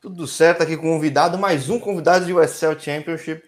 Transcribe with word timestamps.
Tudo 0.00 0.26
certo 0.28 0.62
aqui 0.62 0.76
com 0.76 0.90
o 0.90 0.94
convidado, 0.94 1.36
mais 1.36 1.68
um 1.68 1.80
convidado 1.80 2.24
de 2.24 2.32
USL 2.32 2.78
Championship. 2.78 3.42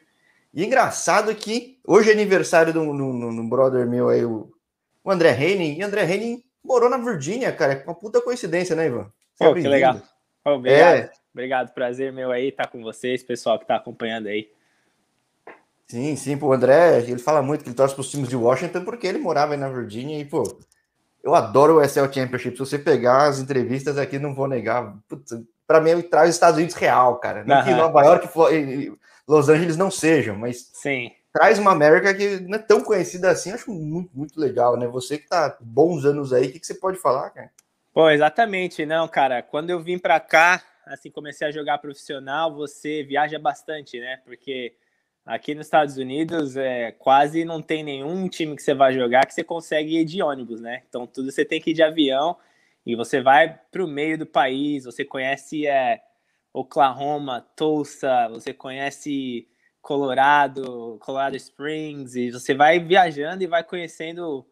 E 0.53 0.65
engraçado 0.65 1.33
que 1.35 1.79
hoje 1.87 2.11
é 2.11 2.13
aniversário 2.13 2.73
do, 2.73 2.93
no, 2.93 3.49
brother 3.49 3.87
meu 3.87 4.09
aí, 4.09 4.25
o, 4.25 4.53
o 5.05 5.11
André 5.11 5.31
Henning. 5.31 5.79
E 5.79 5.83
André 5.83 6.03
Henning 6.05 6.43
morou 6.63 6.91
na 6.91 6.99
Virgínia, 6.99 7.53
cara. 7.53 7.75
É 7.75 7.85
uma 7.85 7.95
puta 7.95 8.21
coincidência, 8.21 8.75
né, 8.75 8.87
Ivan? 8.87 9.13
Pô, 9.39 9.55
que 9.55 9.69
legal. 9.69 10.03
Obrigado. 10.45 10.97
É. 10.97 11.11
Obrigado, 11.33 11.73
prazer 11.73 12.13
meu 12.13 12.33
aí 12.33 12.49
estar 12.49 12.67
com 12.67 12.83
vocês, 12.83 13.23
pessoal 13.23 13.57
que 13.57 13.65
está 13.65 13.77
acompanhando 13.77 14.27
aí. 14.27 14.51
Sim, 15.87 16.17
sim, 16.17 16.37
pô, 16.37 16.49
o 16.49 16.53
André, 16.53 16.99
ele 17.03 17.19
fala 17.19 17.43
muito 17.43 17.63
que 17.63 17.69
ele 17.69 17.77
torce 17.77 17.95
para 17.95 18.01
os 18.01 18.11
times 18.11 18.29
de 18.29 18.37
Washington 18.37 18.85
porque 18.85 19.07
ele 19.07 19.19
morava 19.19 19.55
aí 19.55 19.59
na 19.59 19.69
Virgínia 19.69 20.19
e, 20.19 20.25
pô, 20.25 20.43
eu 21.23 21.35
adoro 21.35 21.77
o 21.77 21.85
SL 21.85 22.11
Championship. 22.13 22.57
Se 22.57 22.59
você 22.59 22.79
pegar 22.79 23.29
as 23.29 23.39
entrevistas 23.39 23.99
aqui, 23.99 24.19
não 24.19 24.35
vou 24.35 24.49
negar. 24.49 24.97
Para 25.71 25.81
mim, 25.81 25.91
ele 25.91 26.03
traz 26.03 26.31
os 26.31 26.35
Estados 26.35 26.57
Unidos 26.57 26.75
real, 26.75 27.21
cara. 27.21 27.45
Não 27.45 27.59
uhum. 27.59 27.65
que 27.65 27.71
Nova 27.71 28.03
York 28.03 28.29
e 28.53 28.93
Los 29.29 29.49
Angeles 29.49 29.77
não 29.77 29.89
sejam, 29.89 30.35
mas 30.35 30.69
sim. 30.73 31.13
traz 31.33 31.61
uma 31.61 31.71
América 31.71 32.13
que 32.13 32.41
não 32.41 32.59
é 32.59 32.61
tão 32.61 32.83
conhecida 32.83 33.31
assim. 33.31 33.53
Acho 33.53 33.71
muito, 33.71 34.11
muito 34.13 34.41
legal, 34.41 34.77
né? 34.77 34.89
Você 34.89 35.17
que 35.17 35.29
tá 35.29 35.57
bons 35.61 36.05
anos 36.05 36.33
aí, 36.33 36.49
o 36.49 36.51
que, 36.51 36.59
que 36.59 36.67
você 36.67 36.75
pode 36.75 36.99
falar, 36.99 37.31
cara? 37.31 37.53
Pô, 37.95 38.11
exatamente, 38.11 38.85
não, 38.85 39.07
cara. 39.07 39.43
Quando 39.45 39.71
eu 39.71 39.79
vim 39.79 39.97
para 39.97 40.19
cá, 40.19 40.61
assim, 40.85 41.09
comecei 41.09 41.47
a 41.47 41.53
jogar 41.53 41.79
profissional, 41.79 42.53
você 42.53 43.05
viaja 43.05 43.39
bastante, 43.39 44.01
né? 44.01 44.19
Porque 44.25 44.75
aqui 45.25 45.55
nos 45.55 45.67
Estados 45.67 45.99
Unidos 45.99 46.57
é 46.57 46.91
quase 46.99 47.45
não 47.45 47.63
tem 47.63 47.85
nenhum 47.85 48.29
time 48.29 48.57
que 48.57 48.63
você 48.65 48.75
vai 48.75 48.93
jogar 48.93 49.25
que 49.25 49.35
você 49.35 49.45
consegue 49.45 50.01
ir 50.01 50.05
de 50.05 50.21
ônibus, 50.21 50.61
né? 50.61 50.83
Então 50.89 51.07
tudo 51.07 51.31
você 51.31 51.45
tem 51.45 51.61
que 51.61 51.71
ir 51.71 51.75
de 51.75 51.83
avião 51.85 52.37
e 52.85 52.97
você 52.97 53.21
vai 53.21 53.59
para 53.71 53.85
o 53.85 53.89
meio 53.89 54.19
do 54.19 54.27
país, 54.27 54.85
você 54.85 55.05
conhece 55.05 55.67
é, 55.67 56.01
Oklahoma, 56.53 57.47
Tulsa, 57.57 58.29
você 58.29 58.53
conhece 58.53 59.49
Colorado, 59.81 60.99
Colorado 61.01 61.37
Springs, 61.37 62.17
e 62.17 62.31
você 62.31 62.55
vai 62.55 62.79
viajando 62.79 63.43
e 63.43 63.47
vai 63.47 63.63
conhecendo 63.63 64.47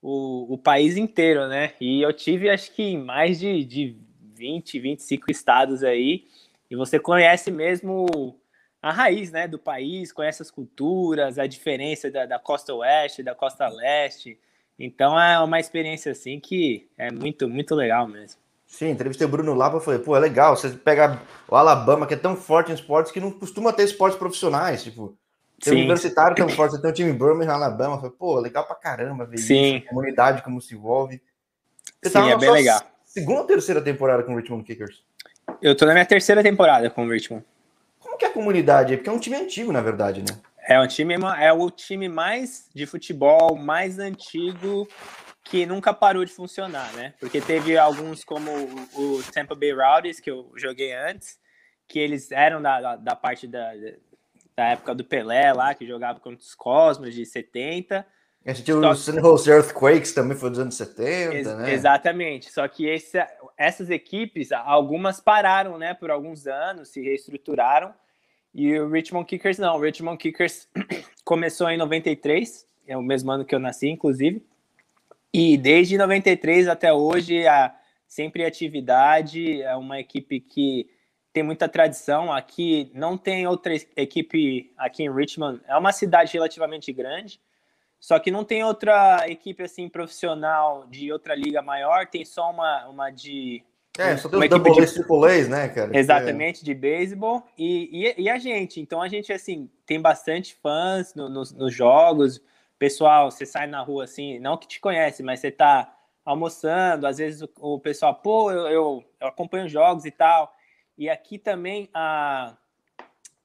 o, 0.00 0.54
o 0.54 0.58
país 0.58 0.96
inteiro, 0.96 1.48
né? 1.48 1.74
E 1.80 2.02
eu 2.02 2.12
tive 2.12 2.50
acho 2.50 2.72
que 2.72 2.96
mais 2.96 3.38
de, 3.40 3.64
de 3.64 3.96
20, 4.34 4.80
25 4.80 5.30
estados 5.30 5.82
aí, 5.84 6.26
e 6.70 6.76
você 6.76 6.98
conhece 6.98 7.50
mesmo 7.50 8.40
a 8.82 8.90
raiz 8.90 9.30
né, 9.30 9.46
do 9.46 9.58
país, 9.58 10.12
conhece 10.12 10.42
as 10.42 10.50
culturas, 10.50 11.38
a 11.38 11.46
diferença 11.46 12.10
da, 12.10 12.26
da 12.26 12.38
costa 12.38 12.74
oeste, 12.74 13.22
da 13.22 13.34
costa 13.34 13.68
leste. 13.68 14.38
Então 14.84 15.18
é 15.18 15.38
uma 15.38 15.60
experiência 15.60 16.10
assim 16.10 16.40
que 16.40 16.88
é 16.98 17.08
muito, 17.12 17.48
muito 17.48 17.72
legal 17.72 18.08
mesmo. 18.08 18.40
Sim, 18.66 18.90
entrevistei 18.90 19.24
o 19.24 19.30
Bruno 19.30 19.54
Lapa 19.54 19.76
e 19.76 19.80
falei, 19.80 20.00
pô, 20.00 20.16
é 20.16 20.18
legal, 20.18 20.56
você 20.56 20.70
pega 20.70 21.20
o 21.48 21.54
Alabama, 21.54 22.04
que 22.04 22.14
é 22.14 22.16
tão 22.16 22.34
forte 22.34 22.72
em 22.72 22.74
esportes 22.74 23.12
que 23.12 23.20
não 23.20 23.30
costuma 23.30 23.72
ter 23.72 23.84
esportes 23.84 24.18
profissionais, 24.18 24.82
tipo, 24.82 25.16
tem 25.60 25.74
universitário 25.74 26.34
tão 26.34 26.48
forte, 26.48 26.72
você 26.72 26.80
tem 26.80 26.90
um 26.90 26.94
time 26.94 27.12
Birmingham, 27.12 27.52
Alabama, 27.52 27.96
falei, 27.96 28.10
pô, 28.18 28.40
legal 28.40 28.66
pra 28.66 28.74
caramba 28.74 29.24
ver 29.24 29.38
Sim. 29.38 29.76
isso, 29.76 29.86
a 29.86 29.88
comunidade 29.90 30.42
como 30.42 30.60
se 30.60 30.74
envolve. 30.74 31.22
Você 32.02 32.10
Sim, 32.10 32.30
é 32.30 32.36
bem 32.36 32.50
legal. 32.50 32.80
Segunda 33.04 33.42
ou 33.42 33.46
terceira 33.46 33.80
temporada 33.80 34.24
com 34.24 34.32
o 34.32 34.36
Richmond 34.36 34.64
Kickers? 34.64 35.04
Eu 35.60 35.76
tô 35.76 35.86
na 35.86 35.92
minha 35.92 36.06
terceira 36.06 36.42
temporada 36.42 36.90
com 36.90 37.06
o 37.06 37.08
Richmond. 37.08 37.44
Como 38.00 38.16
que 38.16 38.24
é 38.24 38.28
a 38.28 38.32
comunidade? 38.32 38.96
Porque 38.96 39.08
é 39.08 39.12
um 39.12 39.20
time 39.20 39.36
antigo, 39.36 39.70
na 39.70 39.80
verdade, 39.80 40.22
né? 40.22 40.36
É 40.66 40.80
um 40.80 40.86
time, 40.86 41.14
é 41.40 41.52
o 41.52 41.70
time 41.70 42.08
mais 42.08 42.68
de 42.74 42.86
futebol 42.86 43.56
mais 43.56 43.98
antigo 43.98 44.88
que 45.44 45.66
nunca 45.66 45.92
parou 45.92 46.24
de 46.24 46.32
funcionar, 46.32 46.92
né? 46.92 47.14
Porque 47.18 47.40
teve 47.40 47.76
alguns 47.76 48.22
como 48.24 48.50
o 48.94 49.22
Tampa 49.32 49.54
Bay 49.54 49.72
Rowdies 49.72 50.20
que 50.20 50.30
eu 50.30 50.52
joguei 50.56 50.92
antes, 50.92 51.38
que 51.88 51.98
eles 51.98 52.30
eram 52.30 52.62
da, 52.62 52.80
da, 52.80 52.96
da 52.96 53.16
parte 53.16 53.46
da, 53.46 53.72
da 54.56 54.68
época 54.68 54.94
do 54.94 55.04
Pelé 55.04 55.52
lá, 55.52 55.74
que 55.74 55.86
jogava 55.86 56.20
contra 56.20 56.40
os 56.40 56.54
Cosmos 56.54 57.14
de 57.14 57.26
70. 57.26 58.06
Esse 58.44 58.62
tinha 58.62 58.76
o 58.76 58.94
San 58.94 59.20
Jose 59.20 59.50
Earthquakes 59.50 60.12
também 60.12 60.36
foi 60.36 60.50
dos 60.50 60.58
anos 60.58 60.74
70, 60.74 61.34
ex 61.34 61.46
né? 61.56 61.72
Exatamente. 61.72 62.52
Só 62.52 62.66
que 62.66 62.88
esse, 62.88 63.18
essas 63.56 63.88
equipes, 63.88 64.50
algumas 64.52 65.20
pararam, 65.20 65.78
né, 65.78 65.94
por 65.94 66.10
alguns 66.10 66.46
anos, 66.46 66.88
se 66.88 67.00
reestruturaram. 67.00 67.94
E 68.54 68.78
o 68.78 68.88
Richmond 68.90 69.26
Kickers 69.26 69.58
não. 69.58 69.76
O 69.76 69.80
Richmond 69.80 70.18
Kickers 70.18 70.68
começou 71.24 71.68
em 71.70 71.76
93, 71.76 72.66
é 72.86 72.96
o 72.96 73.02
mesmo 73.02 73.30
ano 73.30 73.44
que 73.44 73.54
eu 73.54 73.58
nasci, 73.58 73.88
inclusive. 73.88 74.44
E 75.32 75.56
desde 75.56 75.96
93 75.96 76.68
até 76.68 76.92
hoje, 76.92 77.46
a, 77.46 77.74
sempre 78.06 78.44
atividade, 78.44 79.62
é 79.62 79.74
uma 79.74 79.98
equipe 79.98 80.40
que 80.40 80.86
tem 81.32 81.42
muita 81.42 81.66
tradição. 81.66 82.30
Aqui 82.30 82.90
não 82.94 83.16
tem 83.16 83.46
outra 83.46 83.74
equipe 83.96 84.70
aqui 84.76 85.04
em 85.04 85.10
Richmond. 85.10 85.62
É 85.66 85.76
uma 85.76 85.92
cidade 85.92 86.34
relativamente 86.34 86.92
grande, 86.92 87.40
só 87.98 88.18
que 88.18 88.30
não 88.30 88.44
tem 88.44 88.62
outra 88.62 89.24
equipe 89.28 89.62
assim 89.62 89.88
profissional 89.88 90.86
de 90.88 91.10
outra 91.10 91.34
liga 91.34 91.62
maior. 91.62 92.06
Tem 92.06 92.24
só 92.24 92.50
uma, 92.50 92.86
uma 92.88 93.10
de 93.10 93.64
é, 93.98 94.16
só 94.16 94.28
tem 94.28 94.38
uma 94.38 94.46
equipe 94.46 94.72
de 94.72 94.86
triple 94.86 95.48
né, 95.48 95.68
cara? 95.68 95.96
Exatamente, 95.96 96.62
é. 96.62 96.64
de 96.64 96.74
beisebol. 96.74 97.46
E, 97.58 98.14
e, 98.16 98.22
e, 98.22 98.30
a 98.30 98.38
gente, 98.38 98.80
então 98.80 99.02
a 99.02 99.08
gente, 99.08 99.32
assim, 99.32 99.68
tem 99.84 100.00
bastante 100.00 100.54
fãs 100.62 101.14
no, 101.14 101.28
no, 101.28 101.42
nos 101.42 101.74
jogos. 101.74 102.40
Pessoal, 102.78 103.30
você 103.30 103.44
sai 103.44 103.66
na 103.66 103.82
rua, 103.82 104.04
assim, 104.04 104.38
não 104.38 104.56
que 104.56 104.66
te 104.66 104.80
conhece, 104.80 105.22
mas 105.22 105.40
você 105.40 105.50
tá 105.50 105.94
almoçando, 106.24 107.06
às 107.06 107.18
vezes 107.18 107.42
o, 107.42 107.50
o 107.60 107.78
pessoal, 107.78 108.14
pô, 108.14 108.50
eu, 108.50 108.66
eu, 108.68 109.04
eu 109.20 109.26
acompanho 109.26 109.68
jogos 109.68 110.06
e 110.06 110.10
tal. 110.10 110.54
E 110.96 111.10
aqui 111.10 111.38
também 111.38 111.90
a 111.92 112.56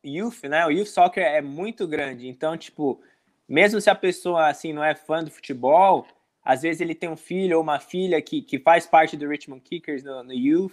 youth, 0.05 0.43
né? 0.43 0.65
O 0.65 0.71
youth 0.71 0.87
soccer 0.87 1.23
é 1.23 1.41
muito 1.41 1.85
grande. 1.85 2.27
Então, 2.27 2.55
tipo, 2.57 3.01
mesmo 3.47 3.81
se 3.81 3.89
a 3.89 3.95
pessoa 3.95 4.47
assim 4.47 4.71
não 4.71 4.83
é 4.83 4.95
fã 4.95 5.23
do 5.23 5.31
futebol, 5.31 6.07
às 6.47 6.61
vezes 6.61 6.79
ele 6.79 6.95
tem 6.95 7.09
um 7.09 7.17
filho 7.17 7.57
ou 7.57 7.61
uma 7.61 7.77
filha 7.77 8.21
que, 8.21 8.41
que 8.41 8.57
faz 8.57 8.85
parte 8.85 9.17
do 9.17 9.27
Richmond 9.27 9.61
Kickers 9.61 10.01
no, 10.01 10.23
no 10.23 10.31
youth. 10.31 10.71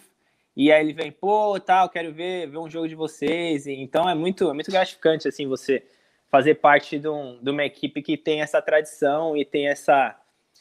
E 0.56 0.70
aí 0.70 0.80
ele 0.80 0.92
vem, 0.92 1.10
pô, 1.10 1.58
tal, 1.58 1.88
quero 1.88 2.12
ver, 2.12 2.48
ver 2.48 2.58
um 2.58 2.70
jogo 2.70 2.86
de 2.86 2.94
vocês. 2.94 3.66
Então 3.66 4.08
é 4.08 4.14
muito, 4.14 4.48
é 4.48 4.52
muito 4.52 4.70
gratificante 4.70 5.26
assim 5.26 5.48
você 5.48 5.82
fazer 6.30 6.54
parte 6.54 6.96
de, 6.96 7.08
um, 7.08 7.40
de 7.42 7.50
uma 7.50 7.64
equipe 7.64 8.00
que 8.02 8.16
tem 8.16 8.40
essa 8.40 8.62
tradição 8.62 9.36
e 9.36 9.44
tem 9.44 9.66
essa 9.66 10.16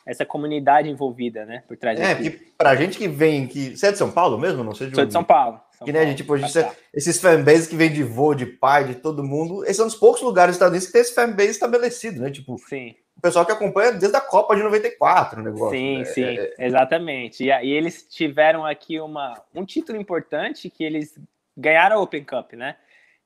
essa 0.05 0.25
comunidade 0.25 0.89
envolvida, 0.89 1.45
né, 1.45 1.63
por 1.65 1.77
trás 1.77 1.97
É, 1.97 2.13
porque 2.13 2.31
pra 2.57 2.75
gente 2.75 2.97
que 2.97 3.07
vem, 3.07 3.47
que 3.47 3.77
você 3.77 3.87
é 3.87 3.91
de 3.93 3.97
São 3.97 4.11
Paulo 4.11 4.37
mesmo, 4.37 4.61
não 4.61 4.75
sei 4.75 4.89
de 4.89 4.95
Sou 4.95 5.05
de 5.05 5.13
São 5.13 5.23
Paulo. 5.23 5.61
São 5.77 5.85
que 5.85 5.93
né, 5.93 6.05
gente, 6.05 6.17
tipo, 6.17 6.33
a 6.33 6.37
gente, 6.37 6.67
esses 6.93 7.21
fanbases 7.21 7.67
que 7.67 7.75
vem 7.77 7.89
de 7.89 8.03
vô, 8.03 8.33
de 8.33 8.45
pai, 8.45 8.83
de 8.83 8.95
todo 8.95 9.23
mundo, 9.23 9.63
esses 9.63 9.77
são 9.77 9.87
os 9.87 9.95
poucos 9.95 10.21
lugares 10.21 10.59
Unidos 10.59 10.87
que 10.87 10.91
tem 10.91 11.01
esse 11.01 11.15
fanbase 11.15 11.51
estabelecido, 11.51 12.19
né? 12.19 12.29
Tipo, 12.29 12.57
sim. 12.57 12.95
O 13.17 13.21
pessoal 13.21 13.45
que 13.45 13.51
acompanha 13.51 13.91
desde 13.93 14.17
a 14.17 14.21
Copa 14.21 14.55
de 14.55 14.63
94 14.63 15.39
o 15.39 15.43
negócio. 15.43 15.77
Sim, 15.77 15.99
né? 15.99 16.05
sim, 16.05 16.23
é, 16.23 16.53
é... 16.57 16.67
exatamente. 16.67 17.43
E, 17.43 17.47
e 17.47 17.71
eles 17.71 18.07
tiveram 18.09 18.65
aqui 18.65 18.99
uma, 18.99 19.41
um 19.53 19.65
título 19.65 19.99
importante 19.99 20.69
que 20.69 20.83
eles 20.83 21.17
ganharam 21.55 21.97
a 21.97 22.01
Open 22.01 22.23
Cup, 22.23 22.53
né? 22.53 22.75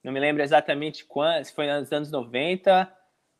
Não 0.03 0.11
me 0.13 0.19
lembro 0.19 0.43
exatamente 0.43 1.05
quando, 1.05 1.43
se 1.43 1.53
foi 1.53 1.67
nos 1.67 1.91
anos 1.91 2.11
90, 2.11 2.91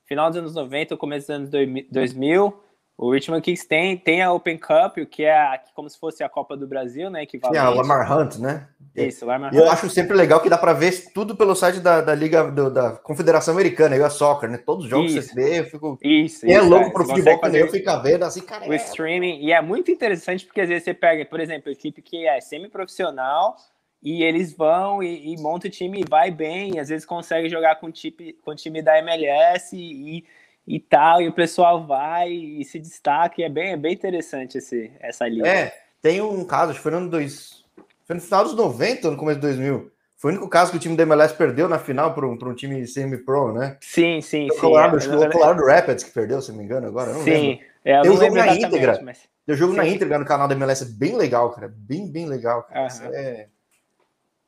final 0.06 0.30
dos 0.30 0.38
anos 0.38 0.56
90 0.56 0.94
ou 0.94 0.98
começo 0.98 1.28
dos 1.28 1.36
anos 1.36 1.50
2000 1.92 2.67
o 2.98 3.12
Richmond 3.12 3.44
Kings 3.44 3.68
tem, 3.68 3.96
tem 3.96 4.24
a 4.24 4.34
Open 4.34 4.58
Cup, 4.58 4.98
o 4.98 5.06
que 5.06 5.24
é 5.24 5.62
como 5.76 5.88
se 5.88 6.00
fosse 6.00 6.24
a 6.24 6.30
Copa 6.30 6.58
do 6.58 6.66
Brasil, 6.66 7.12
né? 7.12 7.28
Que 7.28 7.40
é, 7.54 7.58
a 7.60 7.70
Lamar 7.70 8.12
Hunt, 8.12 8.38
né? 8.38 8.68
Isso, 8.96 9.24
Lamar 9.24 9.54
Hunt. 9.54 9.60
Eu 9.60 9.70
acho 9.70 9.88
sempre 9.88 10.18
legal 10.18 10.42
que 10.42 10.50
dá 10.50 10.58
para 10.58 10.74
ver 10.74 11.12
tudo 11.14 11.36
pelo 11.36 11.54
site 11.54 11.80
da, 11.80 12.02
da 12.02 12.16
Liga 12.16 12.50
do, 12.50 12.72
da 12.72 12.94
Confederação 12.94 13.54
Americana, 13.54 13.96
eu 13.96 14.04
a 14.04 14.10
Soccer, 14.10 14.50
né? 14.50 14.58
Todos 14.58 14.86
os 14.86 14.90
jogos 14.90 15.14
isso. 15.14 15.30
você 15.30 15.36
vê, 15.36 15.60
eu 15.60 15.66
fico. 15.66 16.00
Isso, 16.02 16.48
e 16.48 16.52
é 16.52 16.58
isso, 16.58 16.68
louco 16.68 16.92
pro 16.92 17.06
futebol 17.06 17.38
quando 17.38 17.54
eu 17.54 17.68
ficar 17.68 17.98
vendo 17.98 18.26
assim, 18.26 18.42
cara. 18.42 18.68
O 18.68 18.74
é... 18.74 18.78
streaming, 18.78 19.42
e 19.42 19.52
é 19.52 19.62
muito 19.62 19.92
interessante 19.92 20.44
porque 20.44 20.62
às 20.62 20.70
vezes 20.70 20.84
você 20.84 20.94
pega, 20.96 21.24
por 21.24 21.40
exemplo, 21.40 21.72
equipe 21.72 22.02
que 22.02 22.26
é 22.26 22.42
semi-profissional 22.42 23.58
e 24.02 24.24
eles 24.24 24.54
vão 24.54 25.04
e, 25.04 25.34
e 25.34 25.38
montam 25.38 25.70
o 25.70 25.72
time 25.72 26.02
e 26.02 26.10
vai 26.10 26.32
bem, 26.32 26.76
e 26.76 26.80
às 26.80 26.90
vezes 26.90 27.06
consegue 27.06 27.48
jogar 27.48 27.76
com 27.76 27.88
o 27.88 27.92
time, 27.92 28.34
com 28.44 28.56
time 28.56 28.82
da 28.82 28.98
MLS 28.98 29.76
e, 29.76 30.18
e 30.18 30.26
e 30.68 30.80
tal, 30.80 31.22
e 31.22 31.30
o 31.30 31.34
pessoal 31.34 31.88
vai 31.88 32.30
e 32.30 32.66
se 32.66 32.78
destaca, 32.78 33.40
e 33.40 33.44
é 33.46 33.50
bem, 33.50 33.72
é 33.72 33.78
bem 33.78 33.94
interessante 33.94 34.58
esse, 34.58 34.92
essa 35.00 35.28
liga. 35.28 35.48
É, 35.48 35.74
tem 36.02 36.22
um 36.22 36.44
caso, 36.44 36.72
acho 36.72 36.80
que 36.80 36.84
foi 36.84 36.92
no, 36.92 36.98
ano 36.98 37.10
dois, 37.10 37.64
foi 38.06 38.18
no 38.18 38.22
final 38.22 38.44
dos 38.44 38.54
90, 38.54 39.12
no 39.12 39.18
começo 39.18 39.40
de 39.40 39.48
2000, 39.48 39.92
foi 40.18 40.32
o 40.32 40.34
único 40.34 40.50
caso 40.50 40.72
que 40.72 40.78
o 40.78 40.80
time 40.80 40.98
da 40.98 41.04
MLS 41.04 41.34
perdeu 41.36 41.70
na 41.70 41.80
final 41.80 42.14
para 42.14 42.28
um, 42.28 42.34
um 42.34 42.54
time 42.56 42.86
semi-pro, 42.86 43.54
né? 43.54 43.78
Sim, 43.80 44.20
sim, 44.20 44.50
sim. 44.52 44.60
Colorado, 44.60 44.98
é, 44.98 45.28
o 45.28 45.32
Colorado 45.32 45.64
Rapids 45.64 46.04
que 46.04 46.12
perdeu, 46.12 46.42
se 46.42 46.52
não 46.52 46.58
me 46.58 46.66
engano, 46.66 46.88
agora, 46.88 47.14
não 47.14 47.24
sim, 47.24 47.30
lembro. 47.30 47.66
É, 47.86 48.02
Tem 48.02 48.12
um 48.12 48.18
jogo 48.18 48.36
na 48.36 48.56
íntegra. 48.56 49.00
Mas... 49.04 49.20
Tem 49.46 49.56
um 49.56 49.58
jogo 49.58 49.74
sim. 49.74 49.78
na 49.78 49.88
íntegra 49.88 50.20
no 50.20 50.26
canal 50.26 50.48
da 50.48 50.56
MLS, 50.56 50.84
é 50.84 50.88
bem 50.88 51.16
legal, 51.16 51.52
cara, 51.52 51.72
bem, 51.74 52.12
bem 52.12 52.26
legal. 52.26 52.64
Cara. 52.64 52.88
Uhum. 52.94 53.14
É... 53.14 53.48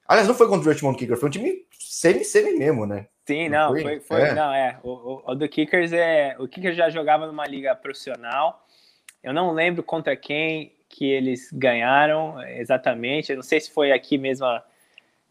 Aliás, 0.08 0.28
não 0.28 0.36
foi 0.36 0.50
contra 0.50 0.68
o 0.68 0.74
Richmond 0.74 0.98
Kicker, 0.98 1.16
foi 1.16 1.30
um 1.30 1.32
time 1.32 1.66
semi-semi 1.80 2.58
mesmo, 2.58 2.86
né? 2.86 3.06
Sim, 3.30 3.48
não, 3.48 3.70
foi, 3.70 4.00
foi 4.00 4.22
é. 4.22 4.34
não, 4.34 4.52
é. 4.52 4.80
O, 4.82 4.90
o, 4.90 5.24
o, 5.28 5.36
do 5.36 5.48
Kickers 5.48 5.94
é. 5.94 6.36
O 6.40 6.48
Kickers 6.48 6.76
já 6.76 6.90
jogava 6.90 7.28
numa 7.28 7.46
liga 7.46 7.76
profissional. 7.76 8.66
Eu 9.22 9.32
não 9.34 9.52
lembro 9.52 9.84
contra 9.84 10.16
quem 10.16 10.74
que 10.90 11.06
eles 11.06 11.52
ganharam 11.54 12.42
exatamente. 12.42 13.32
Eu 13.32 13.36
não 13.36 13.44
sei 13.44 13.60
se 13.60 13.72
foi 13.72 13.92
aqui 13.92 14.18
mesmo 14.18 14.48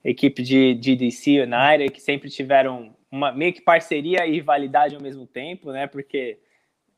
equipe 0.05 0.45
de, 0.45 0.75
de 0.75 0.95
DC 0.95 1.43
United, 1.43 1.91
que 1.91 2.01
sempre 2.01 2.31
tiveram 2.31 2.95
uma 3.11 3.33
meio 3.33 3.53
que 3.53 3.61
parceria 3.61 4.25
e 4.25 4.33
rivalidade 4.33 4.95
ao 4.95 5.03
mesmo 5.03 5.27
tempo, 5.27 5.73
né? 5.73 5.89
Porque 5.89 6.39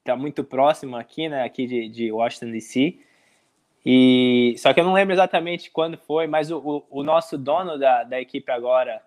tá 0.05 0.15
muito 0.15 0.45
próximo 0.45 0.99
aqui, 0.99 1.31
né? 1.31 1.45
Aqui 1.45 1.67
de, 1.67 1.89
de 1.89 2.13
Washington 2.13 2.51
DC. 2.53 2.99
E 3.87 4.55
só 4.59 4.75
que 4.75 4.81
eu 4.81 4.85
não 4.85 4.93
lembro 4.93 5.15
exatamente 5.15 5.71
quando 5.71 5.97
foi, 5.97 6.27
mas 6.27 6.51
o, 6.51 6.59
o, 6.59 7.01
o 7.01 7.03
nosso 7.03 7.39
dono 7.39 7.79
da, 7.79 8.05
da 8.05 8.21
equipe 8.21 8.53
agora, 8.53 9.01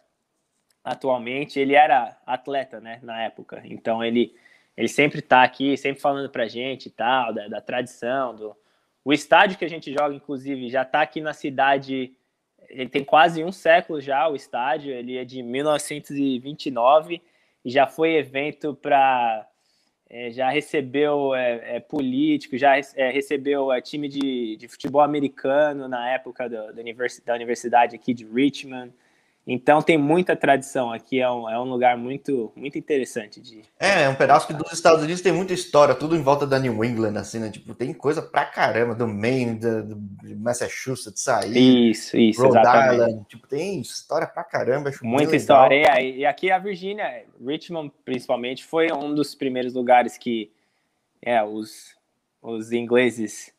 atualmente, 0.83 1.59
ele 1.59 1.75
era 1.75 2.17
atleta, 2.25 2.79
né? 2.79 2.99
Na 3.01 3.21
época. 3.23 3.61
Então 3.65 4.03
ele 4.03 4.35
ele 4.75 4.87
sempre 4.87 5.21
tá 5.21 5.43
aqui, 5.43 5.77
sempre 5.77 6.01
falando 6.01 6.29
pra 6.29 6.47
gente 6.47 6.87
e 6.87 6.89
tal, 6.89 7.31
da, 7.31 7.47
da 7.47 7.61
tradição, 7.61 8.35
do 8.35 8.55
o 9.05 9.13
estádio 9.13 9.57
que 9.57 9.65
a 9.65 9.69
gente 9.69 9.93
joga, 9.93 10.15
inclusive, 10.15 10.69
já 10.69 10.85
tá 10.85 11.01
aqui 11.01 11.21
na 11.21 11.33
cidade 11.33 12.15
ele 12.73 12.89
tem 12.89 13.03
quase 13.03 13.43
um 13.43 13.51
século 13.51 14.01
já, 14.01 14.27
o 14.27 14.35
estádio, 14.35 14.91
ele 14.91 15.17
é 15.17 15.23
de 15.23 15.41
1929 15.41 17.21
e 17.63 17.69
já 17.69 17.87
foi 17.87 18.15
evento 18.15 18.73
para. 18.73 19.47
É, 20.09 20.29
já 20.31 20.49
recebeu 20.49 21.33
é, 21.33 21.77
é, 21.77 21.79
político, 21.79 22.55
já 22.55 22.77
é, 22.77 23.09
recebeu 23.09 23.71
é, 23.71 23.81
time 23.81 24.07
de, 24.07 24.57
de 24.57 24.67
futebol 24.67 25.01
americano 25.01 25.87
na 25.87 26.07
época 26.11 26.47
do, 26.47 26.71
da 27.23 27.33
universidade 27.33 27.95
aqui 27.95 28.13
de 28.13 28.23
Richmond. 28.25 28.93
Então 29.45 29.81
tem 29.81 29.97
muita 29.97 30.37
tradição 30.37 30.91
aqui, 30.91 31.19
é 31.19 31.29
um, 31.29 31.49
é 31.49 31.59
um 31.59 31.65
lugar 31.65 31.97
muito 31.97 32.51
muito 32.55 32.77
interessante 32.77 33.41
de. 33.41 33.61
É, 33.77 34.03
é 34.03 34.09
um 34.09 34.15
pedaço 34.15 34.47
que 34.47 34.53
dos 34.53 34.71
Estados 34.71 35.03
Unidos 35.03 35.21
tem 35.21 35.33
muita 35.33 35.53
história, 35.53 35.93
tudo 35.93 36.15
em 36.15 36.21
volta 36.21 36.47
da 36.47 36.57
New 36.57 36.83
England, 36.83 37.19
assim, 37.19 37.39
né? 37.39 37.49
Tipo, 37.49 37.75
tem 37.75 37.93
coisa 37.93 38.21
pra 38.21 38.45
caramba, 38.45 38.95
do 38.95 39.05
Maine, 39.05 39.55
do, 39.55 39.83
do 39.83 40.35
Massachusetts, 40.37 41.27
aí. 41.27 41.89
Isso, 41.91 42.15
isso, 42.15 42.41
Rhode 42.41 42.57
exatamente. 42.57 42.93
Island, 42.93 43.25
tipo, 43.27 43.47
tem 43.47 43.81
história 43.81 44.27
pra 44.27 44.45
caramba. 44.45 44.89
Acho 44.89 45.05
muita 45.05 45.35
história. 45.35 46.01
E, 46.01 46.19
e 46.19 46.25
aqui 46.25 46.49
a 46.49 46.57
Virgínia, 46.57 47.25
Richmond 47.45 47.91
principalmente, 48.05 48.63
foi 48.63 48.93
um 48.93 49.13
dos 49.13 49.35
primeiros 49.35 49.73
lugares 49.73 50.17
que 50.17 50.53
é, 51.21 51.43
os, 51.43 51.95
os 52.41 52.71
ingleses 52.71 53.53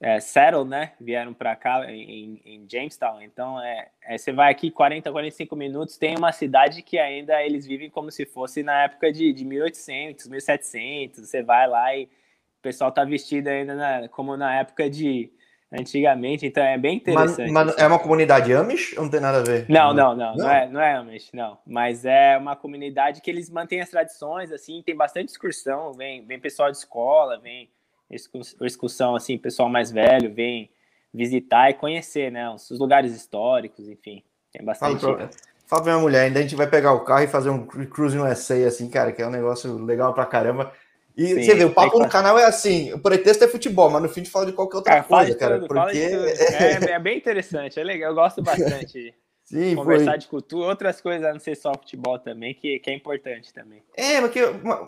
é, 0.00 0.18
settle, 0.18 0.64
né? 0.64 0.92
Vieram 0.98 1.34
para 1.34 1.54
cá 1.54 1.84
em, 1.92 2.40
em, 2.44 2.66
Jamestown. 2.66 3.20
Então, 3.20 3.60
é, 3.62 3.88
é, 4.02 4.16
você 4.16 4.32
vai 4.32 4.50
aqui 4.50 4.70
40, 4.70 5.12
45 5.12 5.54
minutos, 5.54 5.98
tem 5.98 6.16
uma 6.16 6.32
cidade 6.32 6.82
que 6.82 6.98
ainda 6.98 7.42
eles 7.44 7.66
vivem 7.66 7.90
como 7.90 8.10
se 8.10 8.24
fosse 8.24 8.62
na 8.62 8.84
época 8.84 9.12
de, 9.12 9.30
de 9.32 9.44
1800, 9.44 10.26
1700. 10.26 11.20
Você 11.20 11.42
vai 11.42 11.68
lá 11.68 11.94
e 11.94 12.04
o 12.04 12.62
pessoal 12.62 12.90
tá 12.90 13.04
vestido 13.04 13.48
ainda 13.48 13.74
na, 13.74 14.08
como 14.08 14.36
na 14.38 14.58
época 14.58 14.88
de 14.88 15.30
antigamente. 15.70 16.46
Então, 16.46 16.64
é 16.64 16.78
bem 16.78 16.96
interessante. 16.96 17.52
Mas, 17.52 17.66
mas 17.66 17.78
é 17.78 17.86
uma 17.86 17.98
comunidade 17.98 18.54
Amish 18.54 18.94
ou 18.96 19.04
não 19.04 19.10
tem 19.10 19.20
nada 19.20 19.40
a 19.40 19.42
ver? 19.42 19.66
Não, 19.68 19.92
não, 19.92 20.16
não. 20.16 20.34
Não, 20.34 20.36
não 20.36 20.50
é, 20.50 20.68
não 20.68 20.80
é 20.80 20.94
Amish, 20.94 21.30
não. 21.34 21.58
Mas 21.66 22.06
é 22.06 22.38
uma 22.38 22.56
comunidade 22.56 23.20
que 23.20 23.30
eles 23.30 23.50
mantêm 23.50 23.82
as 23.82 23.90
tradições, 23.90 24.50
assim, 24.50 24.82
tem 24.82 24.96
bastante 24.96 25.28
excursão. 25.28 25.92
Vem, 25.92 26.24
vem 26.24 26.40
pessoal 26.40 26.70
de 26.70 26.78
escola, 26.78 27.38
vem 27.38 27.70
excursão, 28.10 29.14
assim, 29.14 29.38
pessoal 29.38 29.68
mais 29.68 29.90
velho 29.90 30.32
vem 30.32 30.70
visitar 31.12 31.70
e 31.70 31.74
conhecer, 31.74 32.30
né? 32.30 32.50
Os 32.50 32.78
lugares 32.78 33.14
históricos, 33.14 33.88
enfim. 33.88 34.22
Tem 34.52 34.64
bastante. 34.64 35.00
Fala 35.00 35.16
pra, 35.16 35.30
fala 35.66 35.82
pra 35.82 35.92
minha 35.92 36.02
mulher, 36.02 36.24
ainda 36.26 36.38
a 36.38 36.42
gente 36.42 36.56
vai 36.56 36.66
pegar 36.66 36.92
o 36.92 37.04
carro 37.04 37.24
e 37.24 37.28
fazer 37.28 37.50
um 37.50 37.66
cruise 37.66 38.16
no 38.16 38.24
USA, 38.24 38.66
assim, 38.66 38.88
cara, 38.88 39.12
que 39.12 39.22
é 39.22 39.26
um 39.26 39.30
negócio 39.30 39.76
legal 39.84 40.12
pra 40.12 40.26
caramba. 40.26 40.72
E 41.16 41.26
Sim, 41.26 41.42
você 41.42 41.54
vê, 41.54 41.64
o 41.64 41.74
papo 41.74 41.98
no 41.98 42.08
canal 42.08 42.38
é 42.38 42.44
assim, 42.44 42.92
o 42.92 42.98
pretexto 42.98 43.44
é 43.44 43.48
futebol, 43.48 43.90
mas 43.90 44.02
no 44.02 44.08
fim 44.08 44.20
a 44.20 44.24
gente 44.24 44.32
fala 44.32 44.46
de 44.46 44.52
qualquer 44.52 44.76
outra 44.76 44.92
cara, 44.92 45.04
coisa, 45.04 45.34
cara. 45.36 45.54
Tudo, 45.56 45.68
porque... 45.68 45.98
É, 46.88 46.92
é, 46.92 46.98
bem 46.98 47.18
interessante, 47.18 47.78
é 47.78 47.84
legal, 47.84 48.10
eu 48.10 48.14
gosto 48.14 48.42
bastante. 48.42 49.14
Sim, 49.50 49.74
conversar 49.74 50.12
foi. 50.12 50.18
de 50.18 50.28
cultura, 50.28 50.68
outras 50.68 51.00
coisas, 51.00 51.32
não 51.32 51.40
ser 51.40 51.56
só 51.56 51.72
futebol 51.72 52.20
também, 52.20 52.54
que, 52.54 52.78
que 52.78 52.88
é 52.88 52.94
importante 52.94 53.52
também. 53.52 53.82
É, 53.96 54.20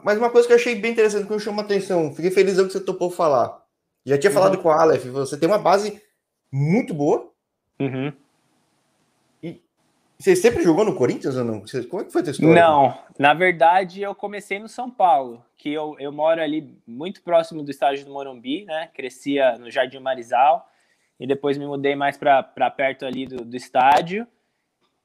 mas, 0.05 0.17
uma 0.17 0.31
coisa 0.31 0.47
que 0.47 0.53
eu 0.53 0.57
achei 0.57 0.77
bem 0.77 0.93
interessante, 0.93 1.27
que 1.27 1.33
me 1.33 1.41
chamou 1.41 1.63
a 1.63 1.65
atenção, 1.65 2.15
fiquei 2.15 2.31
feliz 2.31 2.55
que 2.55 2.63
você 2.63 2.79
topou 2.79 3.11
falar. 3.11 3.61
Já 4.07 4.17
tinha 4.17 4.31
uhum. 4.31 4.35
falado 4.35 4.59
com 4.59 4.69
o 4.69 4.71
Aleph, 4.71 5.05
você 5.07 5.37
tem 5.37 5.49
uma 5.49 5.59
base 5.59 6.01
muito 6.51 6.95
boa. 6.95 7.29
Uhum. 7.81 8.13
E 9.43 9.61
você 10.17 10.37
sempre 10.37 10.63
jogou 10.63 10.85
no 10.85 10.95
Corinthians 10.95 11.35
ou 11.35 11.43
não? 11.43 11.65
Como 11.91 12.03
é 12.03 12.05
que 12.05 12.13
foi 12.13 12.21
a 12.21 12.25
tua 12.25 12.31
história? 12.31 12.55
Não, 12.55 12.97
na 13.19 13.35
verdade 13.35 14.01
eu 14.01 14.15
comecei 14.15 14.61
no 14.61 14.69
São 14.69 14.89
Paulo, 14.89 15.45
que 15.57 15.73
eu, 15.73 15.97
eu 15.99 16.13
moro 16.13 16.41
ali 16.41 16.73
muito 16.87 17.21
próximo 17.23 17.65
do 17.65 17.71
estádio 17.73 18.05
do 18.05 18.13
Morumbi, 18.13 18.65
né? 18.65 18.91
Crescia 18.95 19.59
no 19.59 19.73
Jardim 19.73 19.99
Marizal 19.99 20.69
e 21.19 21.27
depois 21.27 21.59
me 21.59 21.67
mudei 21.67 21.97
mais 21.97 22.17
para 22.17 22.71
perto 22.71 23.05
ali 23.05 23.27
do, 23.27 23.45
do 23.45 23.57
estádio. 23.57 24.25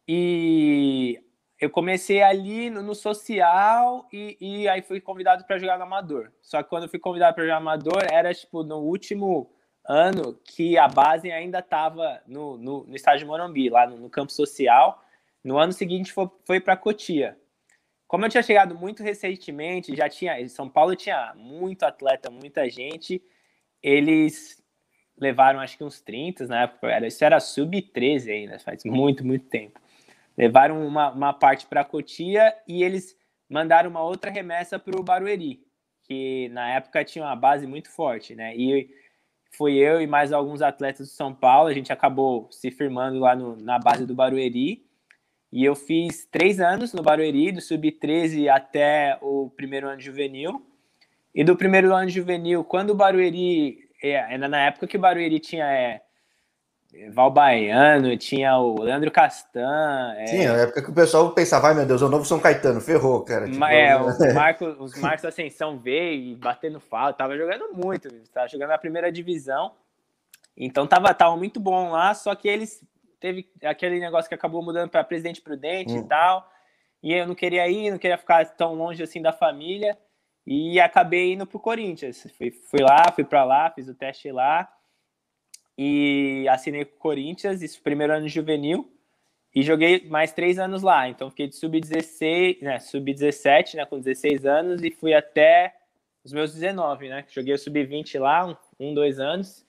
E 0.07 1.21
eu 1.59 1.69
comecei 1.69 2.21
ali 2.21 2.69
no, 2.69 2.81
no 2.81 2.95
social 2.95 4.07
e, 4.13 4.37
e, 4.39 4.67
aí 4.69 4.81
fui 4.81 5.01
convidado 5.01 5.43
para 5.45 5.57
jogar 5.57 5.77
no 5.77 5.83
Amador. 5.83 6.31
Só 6.41 6.61
que 6.63 6.69
quando 6.69 6.83
eu 6.83 6.89
fui 6.89 6.99
convidado 6.99 7.35
para 7.35 7.43
jogar 7.43 7.59
no 7.59 7.67
Amador, 7.67 8.03
era 8.09 8.33
tipo 8.33 8.63
no 8.63 8.77
último 8.77 9.51
ano 9.83 10.39
que 10.45 10.77
a 10.77 10.87
base 10.87 11.31
ainda 11.31 11.59
estava 11.59 12.21
no, 12.27 12.57
no, 12.57 12.85
no, 12.85 12.95
estádio 12.95 13.27
Morumbi, 13.27 13.69
lá 13.69 13.87
no, 13.87 13.97
no, 13.97 14.09
campo 14.09 14.31
social. 14.31 15.03
No 15.43 15.57
ano 15.57 15.73
seguinte 15.73 16.13
foi, 16.13 16.29
foi 16.45 16.59
para 16.59 16.77
Cotia. 16.77 17.37
Como 18.07 18.23
eu 18.25 18.29
tinha 18.29 18.43
chegado 18.43 18.75
muito 18.75 19.03
recentemente, 19.03 19.95
já 19.95 20.07
tinha. 20.07 20.47
São 20.47 20.69
Paulo 20.69 20.95
tinha 20.95 21.33
muito 21.35 21.83
atleta, 21.83 22.29
muita 22.29 22.69
gente. 22.69 23.21
Eles 23.81 24.63
levaram 25.17 25.59
acho 25.59 25.77
que 25.77 25.83
uns 25.83 25.99
30 25.99 26.45
na 26.47 26.63
época. 26.63 27.05
Isso 27.05 27.25
era 27.25 27.39
sub-13 27.39 28.31
ainda, 28.31 28.59
faz 28.59 28.83
muito, 28.85 29.25
muito 29.25 29.47
tempo 29.47 29.79
levaram 30.37 30.85
uma, 30.85 31.11
uma 31.11 31.33
parte 31.33 31.65
para 31.65 31.83
Cotia 31.83 32.53
e 32.67 32.83
eles 32.83 33.17
mandaram 33.49 33.89
uma 33.89 34.03
outra 34.03 34.29
remessa 34.29 34.77
para 34.77 34.99
o 34.99 35.03
Barueri, 35.03 35.61
que 36.03 36.49
na 36.49 36.69
época 36.69 37.03
tinha 37.03 37.25
uma 37.25 37.35
base 37.35 37.65
muito 37.65 37.89
forte, 37.89 38.35
né? 38.35 38.55
E 38.55 38.89
foi 39.51 39.75
eu 39.75 40.01
e 40.01 40.07
mais 40.07 40.31
alguns 40.31 40.61
atletas 40.61 41.07
do 41.07 41.13
São 41.13 41.33
Paulo, 41.33 41.69
a 41.69 41.73
gente 41.73 41.91
acabou 41.91 42.47
se 42.51 42.69
firmando 42.69 43.19
lá 43.19 43.35
no, 43.35 43.55
na 43.55 43.79
base 43.79 44.05
do 44.05 44.13
Barueri. 44.13 44.85
E 45.51 45.63
eu 45.63 45.75
fiz 45.75 46.25
três 46.25 46.59
anos 46.59 46.93
no 46.93 47.01
Barueri, 47.01 47.53
do 47.53 47.61
sub-13 47.61 48.49
até 48.49 49.17
o 49.21 49.49
primeiro 49.49 49.87
ano 49.87 49.99
juvenil. 49.99 50.61
E 51.33 51.43
do 51.43 51.55
primeiro 51.55 51.93
ano 51.93 52.09
juvenil, 52.09 52.63
quando 52.63 52.89
o 52.89 52.95
Barueri, 52.95 53.77
é, 54.03 54.19
ainda 54.19 54.47
na 54.47 54.65
época 54.65 54.87
que 54.87 54.97
o 54.97 54.99
Barueri 54.99 55.39
tinha 55.39 55.65
é, 55.65 56.01
Val 57.11 57.29
Baiano, 57.29 58.17
tinha 58.17 58.57
o 58.57 58.81
Leandro 58.81 59.11
Castan. 59.11 60.13
É... 60.17 60.27
Sim, 60.27 60.45
na 60.45 60.53
época 60.53 60.81
que 60.81 60.89
o 60.89 60.93
pessoal 60.93 61.31
pensava, 61.31 61.67
ai 61.67 61.73
meu 61.75 61.85
Deus, 61.85 62.01
o 62.01 62.09
novo 62.09 62.25
São 62.25 62.39
Caetano, 62.39 62.79
ferrou, 62.79 63.23
cara. 63.23 63.45
Tipo, 63.49 63.63
é, 63.65 63.95
o 63.95 64.07
Marco, 64.33 64.65
os 64.65 64.97
Marcos 64.99 65.25
Ascensão 65.25 65.77
veio 65.77 66.31
e 66.31 66.35
batendo 66.35 66.79
falta, 66.79 67.17
tava 67.17 67.37
jogando 67.37 67.73
muito, 67.73 68.09
tava 68.33 68.47
jogando 68.47 68.69
na 68.69 68.77
primeira 68.77 69.11
divisão. 69.11 69.73
Então 70.55 70.87
tava, 70.87 71.13
tava 71.13 71.35
muito 71.35 71.59
bom 71.59 71.91
lá, 71.91 72.13
só 72.13 72.33
que 72.33 72.47
eles 72.47 72.81
teve 73.19 73.47
aquele 73.63 73.99
negócio 73.99 74.29
que 74.29 74.35
acabou 74.35 74.63
mudando 74.63 74.89
para 74.89 75.03
presidente 75.03 75.41
prudente 75.41 75.93
hum. 75.93 75.99
e 75.99 76.03
tal. 76.03 76.49
E 77.03 77.13
eu 77.13 77.27
não 77.27 77.35
queria 77.35 77.67
ir, 77.67 77.91
não 77.91 77.97
queria 77.97 78.17
ficar 78.17 78.45
tão 78.55 78.73
longe 78.73 79.03
assim 79.03 79.21
da 79.21 79.33
família. 79.33 79.97
E 80.49 80.79
acabei 80.79 81.33
indo 81.33 81.45
pro 81.45 81.59
Corinthians. 81.59 82.25
Fui, 82.37 82.49
fui 82.51 82.79
lá, 82.81 83.11
fui 83.13 83.25
para 83.25 83.43
lá, 83.43 83.69
fiz 83.69 83.89
o 83.89 83.93
teste 83.93 84.31
lá 84.31 84.67
e 85.77 86.47
assinei 86.49 86.85
com 86.85 86.95
o 86.95 86.99
Corinthians, 86.99 87.61
isso 87.61 87.81
primeiro 87.81 88.13
ano 88.13 88.27
juvenil, 88.27 88.91
e 89.53 89.61
joguei 89.61 90.07
mais 90.07 90.31
três 90.31 90.57
anos 90.57 90.81
lá. 90.81 91.07
Então 91.07 91.29
fiquei 91.29 91.47
de 91.47 91.55
sub-16, 91.55 92.61
né, 92.61 92.79
sub-17, 92.79 93.75
né, 93.75 93.85
com 93.85 93.99
16 93.99 94.45
anos, 94.45 94.83
e 94.83 94.91
fui 94.91 95.13
até 95.13 95.73
os 96.23 96.33
meus 96.33 96.53
19, 96.53 97.07
né? 97.07 97.25
Joguei 97.29 97.53
o 97.53 97.57
sub-20 97.57 98.19
lá, 98.19 98.45
um, 98.45 98.55
um, 98.79 98.93
dois 98.93 99.17
anos. 99.17 99.65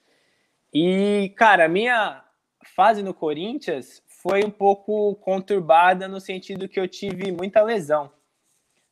E, 0.73 1.33
cara, 1.37 1.65
a 1.65 1.69
minha 1.69 2.21
fase 2.75 3.01
no 3.01 3.13
Corinthians 3.13 4.03
foi 4.21 4.43
um 4.43 4.51
pouco 4.51 5.15
conturbada 5.15 6.07
no 6.07 6.19
sentido 6.19 6.67
que 6.67 6.79
eu 6.79 6.87
tive 6.87 7.31
muita 7.31 7.63
lesão. 7.63 8.11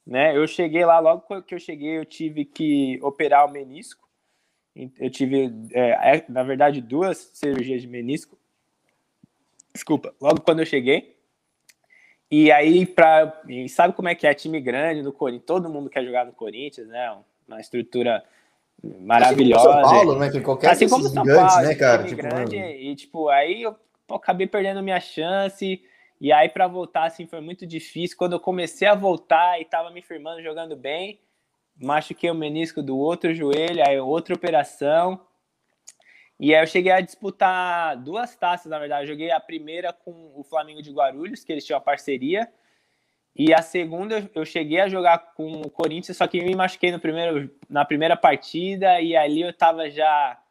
Né? 0.06 0.36
Eu 0.36 0.48
cheguei 0.48 0.86
lá, 0.86 1.00
logo 1.00 1.42
que 1.42 1.54
eu 1.54 1.60
cheguei, 1.60 1.98
eu 1.98 2.06
tive 2.06 2.46
que 2.46 2.98
operar 3.02 3.46
o 3.46 3.52
menisco. 3.52 4.07
Eu 5.00 5.10
tive, 5.10 5.51
é, 5.72 6.17
é, 6.17 6.25
na 6.29 6.43
verdade, 6.43 6.81
duas 6.81 7.31
cirurgias 7.34 7.81
de 7.81 7.88
menisco. 7.88 8.38
Desculpa, 9.74 10.13
logo 10.22 10.41
quando 10.41 10.60
eu 10.60 10.65
cheguei. 10.65 11.15
E 12.29 12.51
aí, 12.51 12.86
pra, 12.86 13.41
e 13.48 13.67
sabe 13.69 13.93
como 13.93 14.10
é 14.10 14.15
que 14.15 14.27
é 14.27 14.34
time 14.34 14.60
grande 14.60 15.01
no 15.01 15.13
Corinthians? 15.13 15.46
Todo 15.46 15.69
mundo 15.69 15.89
quer 15.89 16.03
jogar 16.03 16.25
no 16.25 16.34
Corinthians, 16.34 16.88
né? 16.88 17.15
Uma 17.48 17.60
estrutura 17.60 18.24
maravilhosa. 19.00 19.69
Assim 19.69 19.72
como 19.72 19.88
São 19.88 19.91
Paulo, 19.91 20.19
né? 20.19 20.29
Tem 20.29 20.41
qualquer 20.41 20.69
assim 20.72 20.89
como 20.89 21.03
São 21.03 21.24
gigantes, 21.24 21.53
Paulo, 21.55 21.67
né, 21.67 21.75
cara? 21.75 22.03
Time 22.03 22.10
tipo, 22.10 22.22
grande, 22.22 22.55
mano. 22.57 22.72
e 22.72 22.96
tipo, 22.96 23.29
aí 23.29 23.62
eu 23.63 23.75
pô, 24.05 24.15
acabei 24.15 24.46
perdendo 24.46 24.84
minha 24.84 25.00
chance. 25.00 25.81
E 26.19 26.31
aí, 26.31 26.50
para 26.50 26.67
voltar, 26.67 27.05
assim, 27.05 27.25
foi 27.25 27.39
muito 27.39 27.65
difícil. 27.65 28.17
Quando 28.17 28.34
eu 28.34 28.39
comecei 28.39 28.88
a 28.88 28.96
voltar 28.96 29.62
e 29.62 29.65
tava 29.65 29.89
me 29.91 30.01
firmando, 30.01 30.41
jogando 30.41 30.75
bem, 30.75 31.19
machuquei 31.79 32.29
o 32.29 32.36
menisco 32.36 32.81
do 32.81 32.98
outro 32.98 33.34
joelho, 33.34 33.84
aí 33.88 34.00
outra 34.00 34.36
operação. 34.36 35.22
E 36.39 36.53
aí 36.53 36.62
eu 36.62 36.67
cheguei 36.67 36.91
a 36.91 37.01
disputar 37.01 37.98
duas 37.98 38.36
taças, 38.36 38.69
na 38.69 38.77
verdade. 38.77 39.03
Eu 39.03 39.13
joguei 39.13 39.31
a 39.31 39.39
primeira 39.39 39.91
com 39.91 40.31
o 40.36 40.43
Flamengo 40.43 40.81
de 40.81 40.91
Guarulhos, 40.91 41.43
que 41.43 41.51
eles 41.51 41.65
tinham 41.65 41.79
uma 41.79 41.84
parceria. 41.84 42.51
E 43.36 43.53
a 43.53 43.62
segunda 43.62 44.29
eu 44.34 44.43
cheguei 44.43 44.79
a 44.79 44.89
jogar 44.89 45.34
com 45.36 45.62
o 45.62 45.69
Corinthians, 45.69 46.17
só 46.17 46.27
que 46.27 46.41
me 46.41 46.55
machuquei 46.55 46.91
no 46.91 47.00
primeiro, 47.00 47.51
na 47.69 47.86
primeira 47.86 48.17
partida 48.17 49.00
e 49.00 49.15
ali 49.15 49.41
eu 49.41 49.53
tava 49.53 49.89
já 49.91 50.41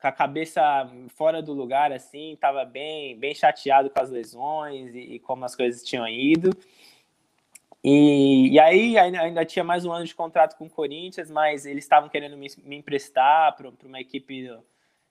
com 0.00 0.06
a 0.06 0.12
cabeça 0.12 0.62
fora 1.08 1.42
do 1.42 1.52
lugar, 1.52 1.92
assim, 1.92 2.36
tava 2.40 2.64
bem, 2.64 3.18
bem 3.18 3.34
chateado 3.34 3.90
com 3.90 4.00
as 4.00 4.10
lesões 4.10 4.94
e, 4.94 5.00
e 5.00 5.18
como 5.18 5.44
as 5.44 5.54
coisas 5.54 5.82
tinham 5.82 6.08
ido. 6.08 6.50
E, 7.82 8.50
e 8.50 8.58
aí 8.58 8.98
ainda, 8.98 9.44
tinha 9.44 9.64
mais 9.64 9.84
um 9.84 9.92
ano 9.92 10.04
de 10.04 10.14
contrato 10.14 10.56
com 10.56 10.66
o 10.66 10.70
Corinthians, 10.70 11.30
mas 11.30 11.64
eles 11.64 11.84
estavam 11.84 12.08
querendo 12.08 12.36
me, 12.36 12.48
me 12.64 12.76
emprestar 12.76 13.54
para 13.56 13.70
uma 13.84 14.00
equipe 14.00 14.50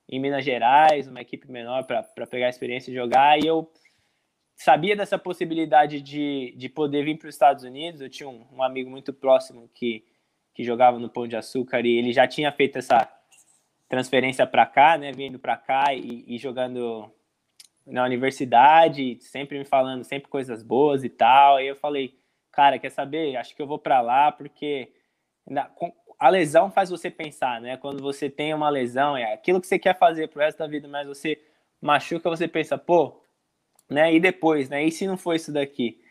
em 0.09 0.19
Minas 0.19 0.43
Gerais, 0.43 1.07
uma 1.07 1.21
equipe 1.21 1.49
menor 1.51 1.85
para 1.85 2.03
pegar 2.27 2.47
a 2.47 2.49
experiência 2.49 2.91
de 2.91 2.97
jogar, 2.97 3.39
e 3.39 3.47
eu 3.47 3.71
sabia 4.57 4.95
dessa 4.95 5.17
possibilidade 5.17 6.01
de, 6.01 6.53
de 6.57 6.67
poder 6.67 7.05
vir 7.05 7.17
para 7.17 7.29
os 7.29 7.35
Estados 7.35 7.63
Unidos. 7.63 8.01
Eu 8.01 8.09
tinha 8.09 8.27
um, 8.27 8.45
um, 8.51 8.63
amigo 8.63 8.89
muito 8.89 9.13
próximo 9.13 9.69
que, 9.73 10.03
que 10.53 10.63
jogava 10.63 10.97
no 10.99 11.09
Pão 11.09 11.27
de 11.27 11.35
Açúcar 11.37 11.85
e 11.85 11.97
ele 11.97 12.11
já 12.11 12.27
tinha 12.27 12.51
feito 12.51 12.77
essa 12.77 13.07
transferência 13.87 14.45
para 14.45 14.65
cá, 14.65 14.97
né, 14.97 15.11
vindo 15.11 15.39
para 15.39 15.55
cá 15.55 15.93
e, 15.93 16.25
e, 16.27 16.37
jogando 16.37 17.09
na 17.85 18.03
universidade, 18.03 19.17
sempre 19.21 19.57
me 19.57 19.63
falando 19.63 20.03
sempre 20.03 20.29
coisas 20.29 20.61
boas 20.61 21.03
e 21.03 21.09
tal. 21.09 21.61
E 21.61 21.67
eu 21.67 21.75
falei, 21.75 22.17
cara, 22.57 22.79
quer 22.79 22.89
saber? 22.89 23.35
Acho 23.35 23.55
que 23.55 23.61
eu 23.61 23.67
vou 23.67 23.77
para 23.77 24.01
lá 24.01 24.31
porque 24.31 24.91
a 26.17 26.27
lesão 26.27 26.71
faz 26.71 26.89
você 26.89 27.11
pensar, 27.11 27.61
né? 27.61 27.77
Quando 27.77 28.01
você 28.01 28.31
tem 28.31 28.51
uma 28.51 28.67
lesão, 28.67 29.15
é 29.15 29.31
aquilo 29.31 29.61
que 29.61 29.67
você 29.67 29.77
quer 29.77 29.95
fazer 29.95 30.27
pro 30.27 30.39
resto 30.41 30.57
da 30.57 30.65
vida, 30.65 30.87
mas 30.87 31.07
você 31.07 31.39
machuca, 31.79 32.27
você 32.27 32.47
pensa, 32.47 32.75
pô, 32.75 33.21
né? 33.87 34.11
E 34.11 34.19
depois, 34.19 34.69
né? 34.69 34.83
E 34.83 34.91
se 34.91 35.05
não 35.05 35.17
for 35.17 35.35
isso 35.35 35.53
daqui? 35.53 36.01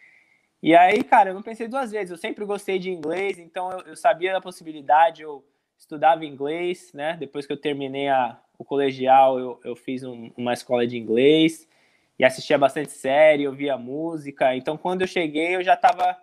E 0.62 0.72
aí, 0.72 1.02
cara, 1.02 1.30
eu 1.30 1.34
não 1.34 1.42
pensei 1.42 1.66
duas 1.66 1.90
vezes. 1.90 2.12
Eu 2.12 2.16
sempre 2.16 2.44
gostei 2.44 2.78
de 2.78 2.92
inglês, 2.92 3.40
então 3.40 3.72
eu, 3.72 3.80
eu 3.80 3.96
sabia 3.96 4.32
da 4.32 4.40
possibilidade. 4.40 5.22
Eu 5.22 5.44
estudava 5.76 6.24
inglês, 6.24 6.92
né? 6.94 7.16
Depois 7.18 7.44
que 7.44 7.52
eu 7.52 7.60
terminei 7.60 8.06
a, 8.06 8.40
o 8.56 8.64
colegial, 8.64 9.40
eu, 9.40 9.60
eu 9.64 9.74
fiz 9.74 10.04
um, 10.04 10.30
uma 10.36 10.52
escola 10.52 10.86
de 10.86 10.96
inglês 10.96 11.68
e 12.16 12.24
assistia 12.24 12.56
bastante 12.56 12.92
série, 12.92 13.48
ouvia 13.48 13.76
música. 13.76 14.54
Então, 14.54 14.76
quando 14.76 15.00
eu 15.00 15.08
cheguei, 15.08 15.56
eu 15.56 15.64
já 15.64 15.74
estava 15.74 16.16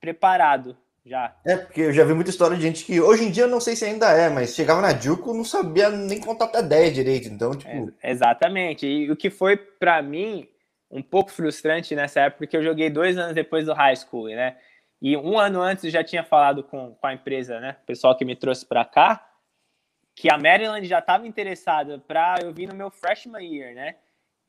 preparado 0.00 0.76
já. 1.04 1.36
É, 1.44 1.56
porque 1.56 1.80
eu 1.82 1.92
já 1.92 2.04
vi 2.04 2.14
muita 2.14 2.30
história 2.30 2.56
de 2.56 2.62
gente 2.62 2.84
que 2.84 3.00
hoje 3.00 3.24
em 3.24 3.30
dia 3.30 3.44
eu 3.44 3.48
não 3.48 3.60
sei 3.60 3.74
se 3.76 3.84
ainda 3.84 4.10
é, 4.10 4.28
mas 4.28 4.54
chegava 4.54 4.80
na 4.80 4.98
Juco 4.98 5.34
não 5.34 5.44
sabia 5.44 5.90
nem 5.90 6.20
contar 6.20 6.46
até 6.46 6.62
10 6.62 6.94
direito, 6.94 7.28
então, 7.28 7.52
tipo... 7.52 7.92
É, 8.02 8.10
exatamente, 8.10 8.86
e 8.86 9.10
o 9.10 9.16
que 9.16 9.30
foi 9.30 9.56
para 9.56 10.02
mim 10.02 10.48
um 10.90 11.02
pouco 11.02 11.30
frustrante 11.30 11.94
nessa 11.94 12.22
época, 12.22 12.38
porque 12.38 12.56
eu 12.56 12.64
joguei 12.64 12.90
dois 12.90 13.16
anos 13.16 13.34
depois 13.34 13.66
do 13.66 13.72
high 13.72 13.94
school, 13.94 14.28
né? 14.28 14.56
E 15.00 15.16
um 15.16 15.38
ano 15.38 15.62
antes 15.62 15.84
eu 15.84 15.90
já 15.90 16.02
tinha 16.02 16.24
falado 16.24 16.64
com, 16.64 16.94
com 16.94 17.06
a 17.06 17.14
empresa, 17.14 17.60
né? 17.60 17.76
O 17.82 17.86
pessoal 17.86 18.16
que 18.16 18.24
me 18.24 18.34
trouxe 18.34 18.66
para 18.66 18.84
cá, 18.84 19.26
que 20.14 20.30
a 20.30 20.36
Maryland 20.36 20.86
já 20.86 20.98
estava 20.98 21.26
interessada 21.26 21.98
para 21.98 22.40
eu 22.42 22.52
vir 22.52 22.68
no 22.68 22.74
meu 22.74 22.90
freshman 22.90 23.42
year, 23.42 23.74
né? 23.74 23.94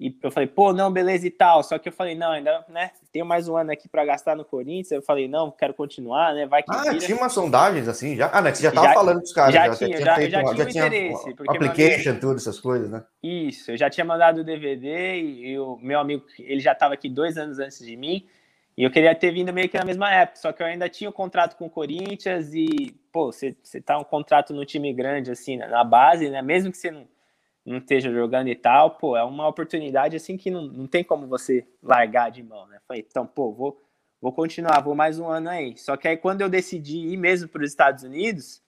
E 0.01 0.17
eu 0.23 0.31
falei, 0.31 0.47
pô, 0.47 0.73
não, 0.73 0.91
beleza 0.91 1.27
e 1.27 1.29
tal. 1.29 1.61
Só 1.61 1.77
que 1.77 1.87
eu 1.87 1.93
falei, 1.93 2.15
não, 2.15 2.31
ainda, 2.31 2.65
né? 2.67 2.89
Tenho 3.11 3.23
mais 3.23 3.47
um 3.47 3.55
ano 3.55 3.71
aqui 3.71 3.87
para 3.87 4.03
gastar 4.03 4.35
no 4.35 4.43
Corinthians. 4.43 4.89
Eu 4.89 5.01
falei, 5.03 5.27
não, 5.27 5.51
quero 5.51 5.75
continuar, 5.75 6.33
né? 6.33 6.47
Vai 6.47 6.63
que 6.63 6.71
Ah, 6.73 6.81
vira. 6.85 6.97
tinha 6.97 7.15
umas 7.15 7.31
sondagens 7.31 7.87
assim 7.87 8.15
já. 8.15 8.27
Ah, 8.33 8.41
né? 8.41 8.51
Você 8.51 8.63
já 8.63 8.71
tava 8.71 8.87
já, 8.87 8.93
falando 8.95 9.19
dos 9.19 9.31
caras. 9.31 9.53
Já, 9.53 9.67
já 9.67 9.75
tinha, 9.75 10.01
já, 10.01 10.15
feito, 10.15 10.31
já, 10.31 10.43
já 10.55 10.65
tinha 10.65 10.87
interesse. 10.87 11.29
Um, 11.29 11.51
application, 11.51 12.15
tudo, 12.15 12.37
essas 12.37 12.59
coisas, 12.59 12.89
né? 12.89 13.03
Isso, 13.21 13.69
eu 13.69 13.77
já 13.77 13.91
tinha 13.91 14.03
mandado 14.03 14.41
o 14.41 14.43
DVD 14.43 15.21
e, 15.21 15.51
e 15.51 15.59
o 15.59 15.77
meu 15.77 15.99
amigo, 15.99 16.25
ele 16.39 16.61
já 16.61 16.71
estava 16.71 16.95
aqui 16.95 17.07
dois 17.07 17.37
anos 17.37 17.59
antes 17.59 17.77
de 17.77 17.95
mim. 17.95 18.25
E 18.75 18.83
eu 18.83 18.89
queria 18.89 19.13
ter 19.13 19.31
vindo 19.31 19.53
meio 19.53 19.69
que 19.69 19.77
na 19.77 19.85
mesma 19.85 20.11
época, 20.11 20.39
só 20.39 20.51
que 20.51 20.63
eu 20.63 20.65
ainda 20.65 20.89
tinha 20.89 21.11
o 21.11 21.13
um 21.13 21.15
contrato 21.15 21.55
com 21.55 21.67
o 21.67 21.69
Corinthians 21.69 22.55
e, 22.55 22.95
pô, 23.11 23.31
você, 23.31 23.55
você 23.61 23.79
tá 23.79 23.99
um 23.99 24.03
contrato 24.03 24.51
no 24.51 24.65
time 24.65 24.91
grande, 24.91 25.29
assim, 25.29 25.57
na 25.57 25.83
base, 25.83 26.27
né? 26.27 26.41
Mesmo 26.41 26.71
que 26.71 26.77
você 26.79 26.89
não 26.89 27.05
não 27.71 27.79
esteja 27.79 28.11
jogando 28.11 28.49
e 28.49 28.55
tal, 28.55 28.91
pô, 28.91 29.17
é 29.17 29.23
uma 29.23 29.47
oportunidade 29.47 30.15
assim 30.15 30.37
que 30.37 30.51
não, 30.51 30.63
não 30.63 30.87
tem 30.87 31.03
como 31.03 31.27
você 31.27 31.65
largar 31.81 32.29
de 32.29 32.43
mão, 32.43 32.67
né? 32.67 32.79
Falei, 32.87 33.05
então, 33.07 33.25
pô, 33.25 33.51
vou, 33.51 33.81
vou 34.21 34.31
continuar, 34.31 34.81
vou 34.81 34.93
mais 34.95 35.19
um 35.19 35.27
ano 35.27 35.49
aí. 35.49 35.77
Só 35.77 35.97
que 35.97 36.07
aí 36.07 36.17
quando 36.17 36.41
eu 36.41 36.49
decidi 36.49 36.99
ir 36.99 37.17
mesmo 37.17 37.47
para 37.47 37.63
os 37.63 37.69
Estados 37.69 38.03
Unidos, 38.03 38.61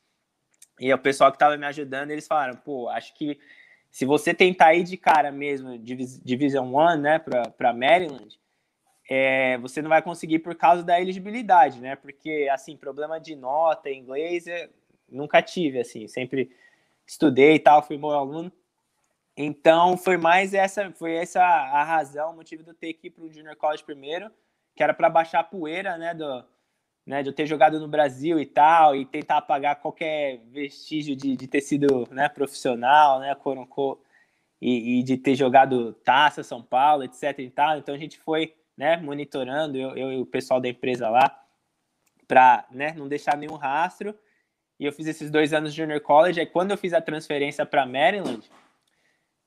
e 0.80 0.92
o 0.94 0.98
pessoal 0.98 1.32
que 1.32 1.36
estava 1.36 1.58
me 1.58 1.66
ajudando, 1.66 2.12
eles 2.12 2.28
falaram, 2.28 2.56
pô, 2.56 2.90
acho 2.90 3.14
que 3.14 3.40
se 3.92 4.06
você 4.06 4.34
tentar 4.34 4.74
ir 4.74 4.84
de 4.84 4.98
cara 4.98 5.32
mesmo, 5.32 5.78
Division 5.78 6.74
One, 6.74 7.02
né, 7.02 7.20
para 7.20 7.74
Maryland, 7.74 8.40
é, 9.10 9.58
você 9.60 9.82
não 9.82 9.90
vai 9.90 10.02
conseguir 10.02 10.40
por 10.40 10.56
causa 10.56 10.82
da 10.84 11.00
elegibilidade, 11.00 11.80
né? 11.80 11.96
Porque, 11.96 12.50
assim, 12.52 12.76
problema 12.76 13.20
de 13.20 13.36
nota 13.36 13.92
inglês, 13.92 14.46
nunca 15.08 15.42
tive, 15.42 15.80
assim, 15.80 16.08
sempre 16.08 16.50
estudei 17.06 17.56
e 17.56 17.60
tal, 17.60 17.86
fui 17.86 17.98
bom 17.98 18.12
aluno. 18.12 18.52
Então 19.36 19.98
foi 19.98 20.18
mais 20.18 20.54
essa, 20.54 20.92
foi 20.92 21.14
essa 21.14 21.42
a 21.42 21.84
razão, 21.84 22.32
o 22.32 22.36
motivo 22.36 22.64
de 22.64 22.70
eu 22.70 22.76
ter 22.76 22.94
que 22.94 23.08
ir 23.08 23.10
para 23.12 23.24
o 23.24 23.32
Junior 23.32 23.56
College 23.56 23.84
primeiro, 23.84 24.32
que 24.76 24.84
era 24.84 24.94
para 24.94 25.10
baixar 25.10 25.40
a 25.40 25.44
poeira, 25.44 25.98
né, 25.98 26.14
do, 26.14 26.46
né, 27.06 27.24
de 27.24 27.30
eu 27.30 27.34
ter 27.34 27.48
jogado 27.48 27.80
no 27.80 27.88
Brasil 27.88 28.40
e 28.40 28.46
tal, 28.46 28.96
e 28.96 29.06
tentar 29.06 29.38
apagar 29.38 29.82
qualquer 29.82 30.38
vestígio 30.52 31.16
de, 31.16 31.36
de 31.36 31.48
ter 31.48 31.62
sido 31.62 32.08
né, 32.12 32.30
profissional, 32.30 33.20
né, 33.20 33.34
quote 33.36 34.02
e, 34.62 35.00
e, 35.00 35.04
de 35.04 35.18
ter 35.18 35.36
jogado 35.36 35.94
taça 36.06 36.42
São 36.42 36.62
Paulo, 36.62 37.04
etc 37.04 37.38
e 37.40 37.50
tal. 37.50 37.78
Então 37.78 37.94
a 37.94 37.98
gente 37.98 38.18
foi, 38.20 38.56
né, 38.78 38.96
monitorando 38.98 39.78
eu, 39.78 39.98
eu 39.98 40.14
e 40.14 40.22
o 40.22 40.26
pessoal 40.26 40.62
da 40.62 40.70
empresa 40.70 41.10
lá 41.10 41.38
para, 42.28 42.66
né, 42.72 42.94
não 42.96 43.08
deixar 43.10 43.36
nenhum 43.36 43.56
rastro. 43.56 44.18
E 44.80 44.86
eu 44.86 44.94
fiz 44.94 45.06
esses 45.08 45.30
dois 45.30 45.54
anos 45.54 45.74
de 45.74 45.82
Junior 45.82 46.00
College. 46.00 46.40
Aí 46.40 46.46
quando 46.46 46.72
eu 46.72 46.78
fiz 46.78 46.94
a 46.94 47.02
transferência 47.02 47.66
para 47.66 47.86
Maryland 47.86 48.50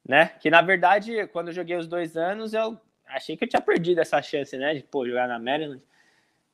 né? 0.07 0.27
Que 0.41 0.51
na 0.51 0.63
verdade, 0.63 1.27
quando 1.29 1.49
eu 1.49 1.55
joguei 1.55 1.77
os 1.77 1.87
dois 1.87 2.17
anos, 2.17 2.55
eu 2.55 2.79
achei 3.07 3.37
que 3.37 3.45
eu 3.45 3.49
tinha 3.49 3.61
perdido 3.61 4.01
essa 4.01 4.21
chance, 4.23 4.57
né? 4.57 4.75
De 4.75 4.83
pô, 4.83 5.07
jogar 5.07 5.29
na 5.29 5.39
Maryland. 5.39 5.83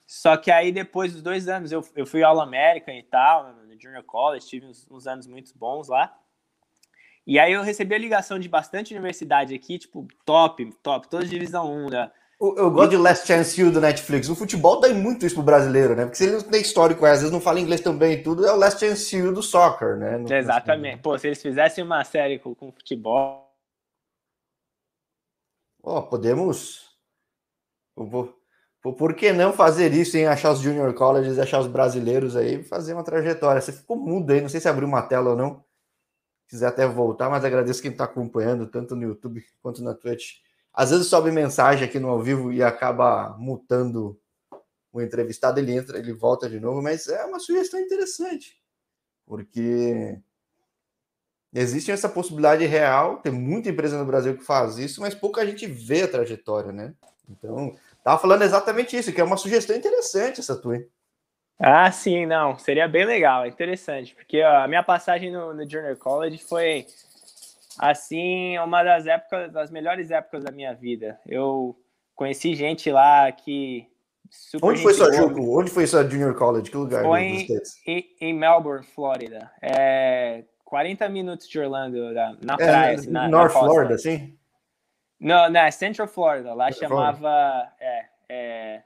Só 0.07 0.37
que 0.37 0.51
aí 0.51 0.73
depois 0.73 1.13
dos 1.13 1.23
dois 1.23 1.49
anos 1.49 1.73
eu, 1.73 1.87
eu 1.95 2.07
fui 2.07 2.23
ao 2.23 2.41
American 2.41 2.95
e 2.95 3.03
tal, 3.03 3.53
no 3.53 3.81
Junior 3.81 4.03
College, 4.05 4.47
tive 4.47 4.67
uns, 4.67 4.87
uns, 4.91 5.07
anos 5.07 5.27
muito 5.27 5.57
bons 5.57 5.89
lá. 5.89 6.17
E 7.27 7.39
aí 7.39 7.53
eu 7.53 7.63
recebi 7.63 7.95
a 7.95 7.99
ligação 7.99 8.39
de 8.39 8.49
bastante 8.49 8.93
universidade 8.93 9.55
aqui, 9.55 9.79
tipo, 9.79 10.07
top, 10.25 10.73
top, 10.83 11.09
toda 11.09 11.25
divisão 11.25 11.73
1 11.73 11.91
da, 11.91 12.13
eu, 12.43 12.57
eu 12.57 12.71
gosto 12.73 12.91
de 12.91 12.97
Last 12.97 13.25
Chance 13.25 13.61
You 13.61 13.71
do 13.71 13.81
Netflix. 13.81 14.29
O 14.29 14.35
futebol 14.35 14.81
dá 14.81 14.89
muito 14.89 15.25
isso 15.25 15.37
pro 15.37 15.45
brasileiro, 15.45 15.95
né? 15.95 16.03
Porque 16.03 16.17
se 16.17 16.25
ele 16.25 16.33
não 16.33 16.43
tem 16.43 16.61
histórico, 16.61 17.07
às 17.07 17.19
vezes 17.19 17.31
não 17.31 17.41
fala 17.41 17.61
inglês 17.61 17.81
também 17.81 18.15
e 18.15 18.23
tudo, 18.23 18.45
é 18.45 18.53
o 18.53 18.57
Last 18.57 18.85
Chance 18.85 19.17
You 19.17 19.33
do 19.33 19.41
soccer, 19.41 19.97
né? 19.97 20.19
No, 20.19 20.33
Exatamente. 20.33 20.99
Pô, 20.99 21.17
se 21.17 21.29
eles 21.29 21.41
fizessem 21.41 21.85
uma 21.85 22.03
série 22.03 22.41
com, 22.41 22.53
com 22.53 22.73
futebol. 22.73 23.42
Oh, 25.83 26.03
podemos. 26.03 26.97
Por 28.81 29.15
que 29.15 29.33
não 29.33 29.53
fazer 29.53 29.93
isso 29.93 30.17
em 30.17 30.27
achar 30.27 30.53
os 30.53 30.61
junior 30.61 30.93
colleges, 30.95 31.39
achar 31.39 31.61
os 31.61 31.67
brasileiros 31.67 32.37
aí, 32.37 32.63
fazer 32.65 32.95
uma 32.95 33.05
trajetória? 33.05 33.61
Você 33.61 33.73
ficou 33.73 33.97
mudo 33.97 34.33
aí, 34.33 34.41
não 34.41 34.49
sei 34.49 34.61
se 34.61 34.69
abriu 34.69 34.89
uma 34.89 35.03
tela 35.03 35.31
ou 35.31 35.37
não. 35.37 35.65
Se 36.47 36.57
quiser 36.57 36.69
até 36.69 36.87
voltar, 36.87 37.31
mas 37.31 37.45
agradeço 37.45 37.83
quem 37.83 37.91
está 37.91 38.05
acompanhando, 38.05 38.67
tanto 38.67 38.95
no 38.95 39.03
YouTube 39.03 39.45
quanto 39.61 39.83
na 39.83 39.95
Twitch. 39.95 40.41
Às 40.73 40.91
vezes 40.91 41.07
sobe 41.07 41.31
mensagem 41.31 41.87
aqui 41.87 41.99
no 41.99 42.09
ao 42.09 42.23
vivo 42.23 42.53
e 42.53 42.63
acaba 42.63 43.37
mutando 43.39 44.19
o 44.93 45.01
entrevistado, 45.01 45.59
ele 45.59 45.73
entra, 45.73 45.99
ele 45.99 46.13
volta 46.13 46.49
de 46.49 46.61
novo, 46.61 46.83
mas 46.83 47.09
é 47.09 47.25
uma 47.25 47.39
sugestão 47.39 47.81
interessante, 47.81 48.63
porque 49.27 50.21
existe 51.55 51.91
essa 51.91 52.09
possibilidade 52.09 52.65
real, 52.65 53.19
tem 53.19 53.33
muita 53.33 53.69
empresa 53.69 53.99
no 53.99 54.05
Brasil 54.05 54.37
que 54.37 54.45
faz 54.45 54.79
isso, 54.79 55.01
mas 55.01 55.15
pouca 55.15 55.45
gente 55.47 55.67
vê 55.67 56.03
a 56.03 56.09
trajetória, 56.09 56.73
né? 56.73 56.95
Então, 57.29 57.75
tava 58.03 58.21
falando 58.21 58.43
exatamente 58.43 58.97
isso, 58.97 59.13
que 59.13 59.21
é 59.21 59.25
uma 59.25 59.37
sugestão 59.37 59.77
interessante 59.77 60.41
essa 60.41 60.57
tua, 60.57 60.77
hein? 60.77 60.87
Ah, 61.59 61.93
sim, 61.93 62.27
não, 62.27 62.59
seria 62.59 62.89
bem 62.89 63.05
legal, 63.05 63.47
interessante, 63.47 64.15
porque 64.15 64.43
ó, 64.43 64.65
a 64.65 64.69
minha 64.69 64.83
passagem 64.83 65.31
no, 65.31 65.55
no 65.55 65.69
Junior 65.69 65.97
College 65.97 66.39
foi 66.39 66.87
assim, 67.79 68.59
uma 68.59 68.83
das 68.83 69.07
épocas, 69.07 69.53
das 69.53 69.71
melhores 69.71 70.11
épocas 70.11 70.45
da 70.45 70.51
minha 70.51 70.75
vida. 70.75 71.19
Eu 71.27 71.77
conheci 72.15 72.55
gente 72.55 72.91
lá 72.91 73.31
que 73.31 73.87
Onde 74.63 74.83
foi 74.83 74.95
sua? 74.95 75.09
Onde 75.09 75.71
foi 75.71 75.87
sua 75.87 76.09
Junior 76.09 76.35
College? 76.35 76.71
Que 76.71 76.77
lugar? 76.77 77.03
Foi 77.03 77.21
em, 77.21 77.47
em, 77.87 78.17
em, 78.19 78.33
Melbourne, 78.33 78.83
Flórida. 78.83 79.51
É 79.61 80.45
40 80.73 81.07
minutos 81.11 81.47
de 81.47 81.61
Orlando, 81.61 82.15
na, 82.15 82.37
na 82.41 82.55
é, 82.55 82.57
praia. 82.57 82.95
Assim, 82.95 83.11
na, 83.11 83.29
North 83.29 83.53
na 83.53 83.61
Florida, 83.61 83.99
sim? 83.99 84.39
Não, 85.21 85.51
não, 85.51 85.61
é 85.61 85.71
Central 85.71 86.09
Florida. 86.09 86.55
Lá 86.55 86.73
Central 86.73 86.89
chamava. 86.89 87.69
É, 87.79 88.05
é, 88.27 88.83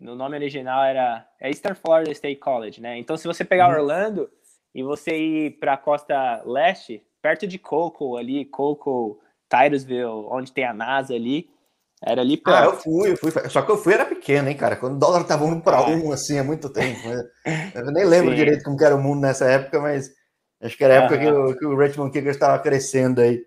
no 0.00 0.16
nome 0.16 0.36
original 0.36 0.82
era 0.82 1.24
é 1.40 1.50
Eastern 1.50 1.76
Florida 1.76 2.10
State 2.10 2.40
College, 2.40 2.80
né? 2.80 2.98
Então, 2.98 3.16
se 3.16 3.28
você 3.28 3.44
pegar 3.44 3.68
uhum. 3.68 3.76
Orlando 3.76 4.28
e 4.74 4.82
você 4.82 5.16
ir 5.16 5.50
para 5.60 5.74
a 5.74 5.76
costa 5.76 6.42
leste, 6.44 7.06
perto 7.22 7.46
de 7.46 7.60
Coco 7.60 8.16
ali, 8.16 8.44
Coco, 8.46 9.20
Titusville, 9.48 10.26
onde 10.28 10.50
tem 10.50 10.64
a 10.64 10.74
NASA 10.74 11.14
ali. 11.14 11.48
Era 12.04 12.22
ali 12.22 12.36
perto. 12.36 12.58
Ah, 12.58 12.64
eu 12.64 12.76
fui, 12.76 13.12
eu 13.12 13.16
fui. 13.16 13.30
Só 13.50 13.62
que 13.62 13.70
eu 13.70 13.78
fui 13.78 13.94
era 13.94 14.04
pequeno, 14.04 14.48
hein, 14.48 14.56
cara? 14.56 14.74
Quando 14.74 14.96
o 14.96 14.98
dólar 14.98 15.22
tava 15.22 15.44
um 15.44 15.60
para 15.60 15.80
um, 15.86 16.10
assim, 16.10 16.40
há 16.40 16.42
muito 16.42 16.68
tempo. 16.68 16.98
Eu 17.72 17.92
nem 17.92 18.04
lembro 18.04 18.30
Sim. 18.30 18.36
direito 18.36 18.64
como 18.64 18.82
era 18.82 18.96
o 18.96 19.02
mundo 19.02 19.20
nessa 19.20 19.46
época, 19.46 19.80
mas 19.80 20.10
acho 20.64 20.76
que 20.76 20.84
era 20.84 20.94
a 20.94 20.96
época 21.04 21.18
que, 21.18 21.26
o, 21.26 21.56
que 21.56 21.66
o 21.66 21.76
Richmond 21.76 22.10
Kickers 22.10 22.36
estava 22.36 22.58
crescendo 22.58 23.20
aí. 23.20 23.44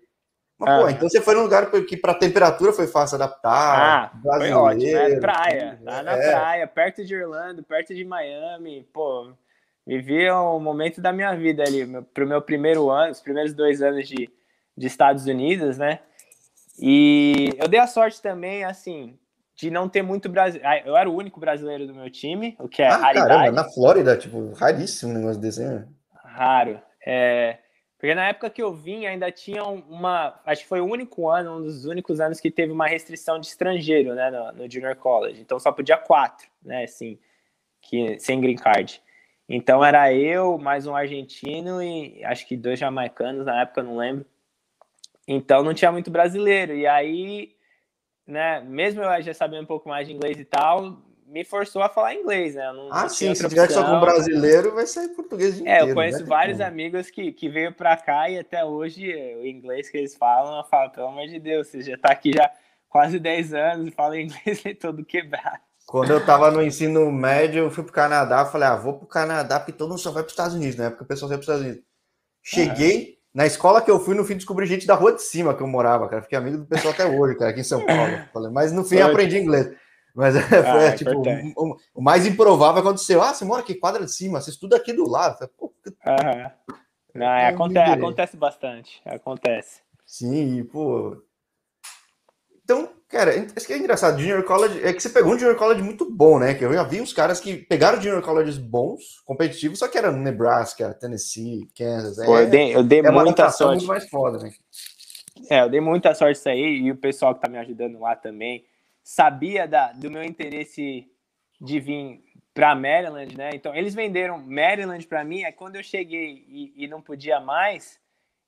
Mas, 0.58 0.82
pô, 0.82 0.88
então 0.88 1.08
você 1.08 1.20
foi 1.20 1.34
num 1.36 1.42
lugar 1.42 1.70
que 1.70 1.96
para 1.96 2.14
temperatura 2.14 2.72
foi 2.72 2.88
fácil 2.88 3.14
adaptar. 3.14 4.12
Ah, 4.24 4.38
foi 4.38 4.52
ótimo, 4.52 4.92
né? 4.92 5.20
Praia, 5.20 5.78
lá 5.82 6.02
na 6.02 6.16
é. 6.16 6.30
praia, 6.30 6.66
perto 6.66 7.04
de 7.04 7.14
Orlando, 7.14 7.62
perto 7.62 7.94
de 7.94 8.04
Miami, 8.04 8.88
pô, 8.92 9.32
vivi 9.86 10.28
um 10.32 10.58
momento 10.58 11.00
da 11.00 11.12
minha 11.12 11.32
vida 11.36 11.62
ali, 11.62 11.86
pro 12.12 12.26
meu 12.26 12.42
primeiro 12.42 12.90
ano, 12.90 13.12
os 13.12 13.20
primeiros 13.20 13.54
dois 13.54 13.80
anos 13.80 14.08
de, 14.08 14.28
de 14.76 14.86
Estados 14.86 15.26
Unidos, 15.26 15.78
né? 15.78 16.00
E 16.80 17.50
eu 17.56 17.68
dei 17.68 17.78
a 17.78 17.86
sorte 17.86 18.20
também, 18.20 18.64
assim, 18.64 19.16
de 19.54 19.70
não 19.70 19.88
ter 19.88 20.02
muito 20.02 20.28
brasileiro. 20.28 20.68
Ah, 20.68 20.78
eu 20.84 20.96
era 20.96 21.08
o 21.08 21.14
único 21.14 21.38
brasileiro 21.38 21.86
do 21.86 21.94
meu 21.94 22.10
time, 22.10 22.56
o 22.58 22.68
que 22.68 22.82
é 22.82 22.88
ah, 22.88 22.96
raridade. 22.96 23.28
Caramba, 23.28 23.62
na 23.62 23.64
Flórida, 23.70 24.16
tipo, 24.16 24.52
raríssimo 24.54 25.12
um 25.12 25.14
negócio 25.14 25.40
desse, 25.40 25.64
né? 25.64 25.86
Raro. 26.24 26.80
É, 27.10 27.56
porque 27.98 28.14
na 28.14 28.28
época 28.28 28.50
que 28.50 28.62
eu 28.62 28.70
vim, 28.70 29.06
ainda 29.06 29.32
tinha 29.32 29.64
uma. 29.64 30.38
Acho 30.44 30.62
que 30.62 30.68
foi 30.68 30.80
o 30.82 30.84
único 30.84 31.26
ano, 31.26 31.56
um 31.56 31.62
dos 31.62 31.86
únicos 31.86 32.20
anos 32.20 32.38
que 32.38 32.50
teve 32.50 32.70
uma 32.70 32.86
restrição 32.86 33.40
de 33.40 33.46
estrangeiro, 33.46 34.14
né, 34.14 34.30
no, 34.30 34.52
no 34.52 34.70
Junior 34.70 34.94
College. 34.94 35.40
Então 35.40 35.58
só 35.58 35.72
podia 35.72 35.96
quatro, 35.96 36.46
né, 36.62 36.84
assim, 36.84 37.18
que, 37.80 38.18
sem 38.18 38.42
green 38.42 38.56
card. 38.56 39.02
Então 39.48 39.82
era 39.82 40.12
eu, 40.12 40.58
mais 40.58 40.86
um 40.86 40.94
argentino 40.94 41.82
e 41.82 42.22
acho 42.24 42.46
que 42.46 42.58
dois 42.58 42.78
jamaicanos 42.78 43.46
na 43.46 43.62
época, 43.62 43.82
não 43.82 43.96
lembro. 43.96 44.26
Então 45.26 45.62
não 45.62 45.72
tinha 45.72 45.90
muito 45.90 46.10
brasileiro. 46.10 46.74
E 46.74 46.86
aí, 46.86 47.56
né, 48.26 48.60
mesmo 48.60 49.02
eu 49.02 49.22
já 49.22 49.32
sabendo 49.32 49.62
um 49.62 49.66
pouco 49.66 49.88
mais 49.88 50.06
de 50.06 50.12
inglês 50.12 50.38
e 50.38 50.44
tal, 50.44 51.02
me 51.28 51.44
forçou 51.44 51.82
a 51.82 51.88
falar 51.88 52.14
inglês, 52.14 52.54
né? 52.54 52.72
Não, 52.72 52.88
ah, 52.90 53.02
não 53.02 53.08
sim, 53.08 53.34
se 53.34 53.48
tiver 53.48 53.70
só 53.70 53.84
com 53.84 54.00
brasileiro, 54.00 54.74
vai 54.74 54.86
sair 54.86 55.08
português 55.08 55.60
inteiro, 55.60 55.86
É, 55.86 55.90
eu 55.90 55.94
conheço 55.94 56.20
né? 56.20 56.26
vários 56.26 56.60
amigos 56.60 57.10
que, 57.10 57.32
que 57.32 57.48
veio 57.48 57.72
para 57.72 57.96
cá 57.96 58.30
e 58.30 58.38
até 58.38 58.64
hoje 58.64 59.14
o 59.36 59.46
inglês 59.46 59.90
que 59.90 59.98
eles 59.98 60.16
falam, 60.16 60.56
eu 60.56 60.64
falo, 60.64 60.90
pelo 60.90 61.08
amor 61.08 61.26
de 61.26 61.38
Deus, 61.38 61.68
você 61.68 61.82
já 61.82 61.98
tá 61.98 62.10
aqui 62.10 62.32
já 62.32 62.50
quase 62.88 63.18
10 63.18 63.52
anos 63.52 63.88
e 63.88 63.90
fala 63.90 64.16
inglês 64.20 64.62
todo 64.80 65.04
quebrado. 65.04 65.60
Quando 65.86 66.10
eu 66.12 66.24
tava 66.24 66.50
no 66.50 66.62
ensino 66.62 67.10
médio, 67.10 67.64
eu 67.64 67.70
fui 67.70 67.82
pro 67.82 67.92
Canadá, 67.92 68.44
falei, 68.44 68.68
ah, 68.68 68.76
vou 68.76 68.98
pro 68.98 69.06
Canadá, 69.06 69.58
porque 69.58 69.72
todo 69.72 69.90
mundo 69.90 70.00
só 70.00 70.10
vai 70.10 70.22
pros 70.22 70.32
Estados 70.32 70.54
Unidos, 70.54 70.76
né? 70.76 70.90
Porque 70.90 71.04
o 71.04 71.06
pessoal 71.06 71.28
vai 71.28 71.38
pros 71.38 71.48
Estados 71.48 71.64
Unidos. 71.64 71.82
Cheguei, 72.42 73.16
ah. 73.16 73.28
na 73.34 73.46
escola 73.46 73.80
que 73.80 73.90
eu 73.90 73.98
fui, 73.98 74.14
no 74.14 74.24
fim 74.24 74.34
descobri 74.34 74.66
gente 74.66 74.86
da 74.86 74.94
rua 74.94 75.14
de 75.14 75.22
cima 75.22 75.54
que 75.54 75.62
eu 75.62 75.66
morava, 75.66 76.06
cara. 76.08 76.22
Fiquei 76.22 76.36
amigo 76.36 76.58
do 76.58 76.66
pessoal 76.66 76.92
até 76.92 77.06
hoje, 77.06 77.36
cara, 77.36 77.50
aqui 77.50 77.60
em 77.60 77.64
São 77.64 77.84
Paulo. 77.86 78.18
Falei, 78.32 78.50
mas 78.50 78.70
no 78.70 78.84
fim 78.84 78.98
aprendi 79.00 79.38
inglês. 79.38 79.74
Mas 80.18 80.34
ah, 80.34 80.42
foi 80.42 80.84
é, 80.84 80.92
tipo, 80.96 81.12
o, 81.56 81.76
o, 81.94 82.02
mais 82.02 82.26
improvável 82.26 82.80
aconteceu. 82.80 83.22
Ah, 83.22 83.32
você 83.32 83.44
mora 83.44 83.60
aqui, 83.60 83.76
quadra 83.76 84.04
de 84.04 84.12
cima, 84.12 84.40
você 84.40 84.50
estuda 84.50 84.76
aqui 84.76 84.92
do 84.92 85.08
lado. 85.08 85.48
Pô, 85.56 85.72
uhum. 85.86 86.50
Não, 87.14 87.26
é, 87.28 87.46
acontece, 87.46 87.92
acontece 87.92 88.36
bastante. 88.36 89.00
Acontece. 89.06 89.80
Sim, 90.04 90.64
pô. 90.64 91.22
Então, 92.64 92.88
cara, 93.06 93.32
isso 93.36 93.64
que 93.64 93.72
é 93.72 93.78
engraçado. 93.78 94.18
Junior 94.18 94.42
College 94.42 94.84
é 94.84 94.92
que 94.92 95.00
você 95.00 95.08
pegou 95.08 95.34
um 95.34 95.38
Junior 95.38 95.56
College 95.56 95.82
muito 95.82 96.10
bom, 96.10 96.40
né? 96.40 96.52
Que 96.52 96.64
eu 96.64 96.72
já 96.72 96.82
vi 96.82 97.00
uns 97.00 97.12
caras 97.12 97.38
que 97.38 97.56
pegaram 97.56 98.02
Junior 98.02 98.20
Colleges 98.20 98.58
bons, 98.58 99.20
competitivos, 99.24 99.78
só 99.78 99.86
que 99.86 99.98
era 99.98 100.10
Nebraska, 100.10 100.94
Tennessee, 100.94 101.68
Kansas. 101.78 102.16
Pô, 102.26 102.36
é, 102.36 102.42
eu 102.42 102.50
dei, 102.50 102.74
eu 102.74 102.82
dei 102.82 102.98
é 102.98 103.10
muita 103.12 103.50
sorte. 103.50 103.76
muito 103.76 103.86
mais 103.86 104.08
foda, 104.10 104.38
né? 104.38 104.50
É, 105.48 105.62
eu 105.62 105.70
dei 105.70 105.80
muita 105.80 106.12
sorte 106.12 106.40
isso 106.40 106.48
aí 106.48 106.80
e 106.80 106.90
o 106.90 106.96
pessoal 106.96 107.36
que 107.36 107.40
tá 107.40 107.48
me 107.48 107.58
ajudando 107.58 108.00
lá 108.00 108.16
também 108.16 108.64
sabia 109.08 109.66
da, 109.66 109.90
do 109.92 110.10
meu 110.10 110.22
interesse 110.22 111.10
de 111.58 111.80
vir 111.80 112.20
para 112.52 112.74
Maryland, 112.74 113.34
né? 113.38 113.50
Então 113.54 113.74
eles 113.74 113.94
venderam 113.94 114.36
Maryland 114.36 115.06
para 115.06 115.24
mim. 115.24 115.44
Aí 115.44 115.52
quando 115.52 115.76
eu 115.76 115.82
cheguei 115.82 116.44
e, 116.46 116.84
e, 116.84 116.86
não 116.86 117.00
podia 117.00 117.40
mais, 117.40 117.98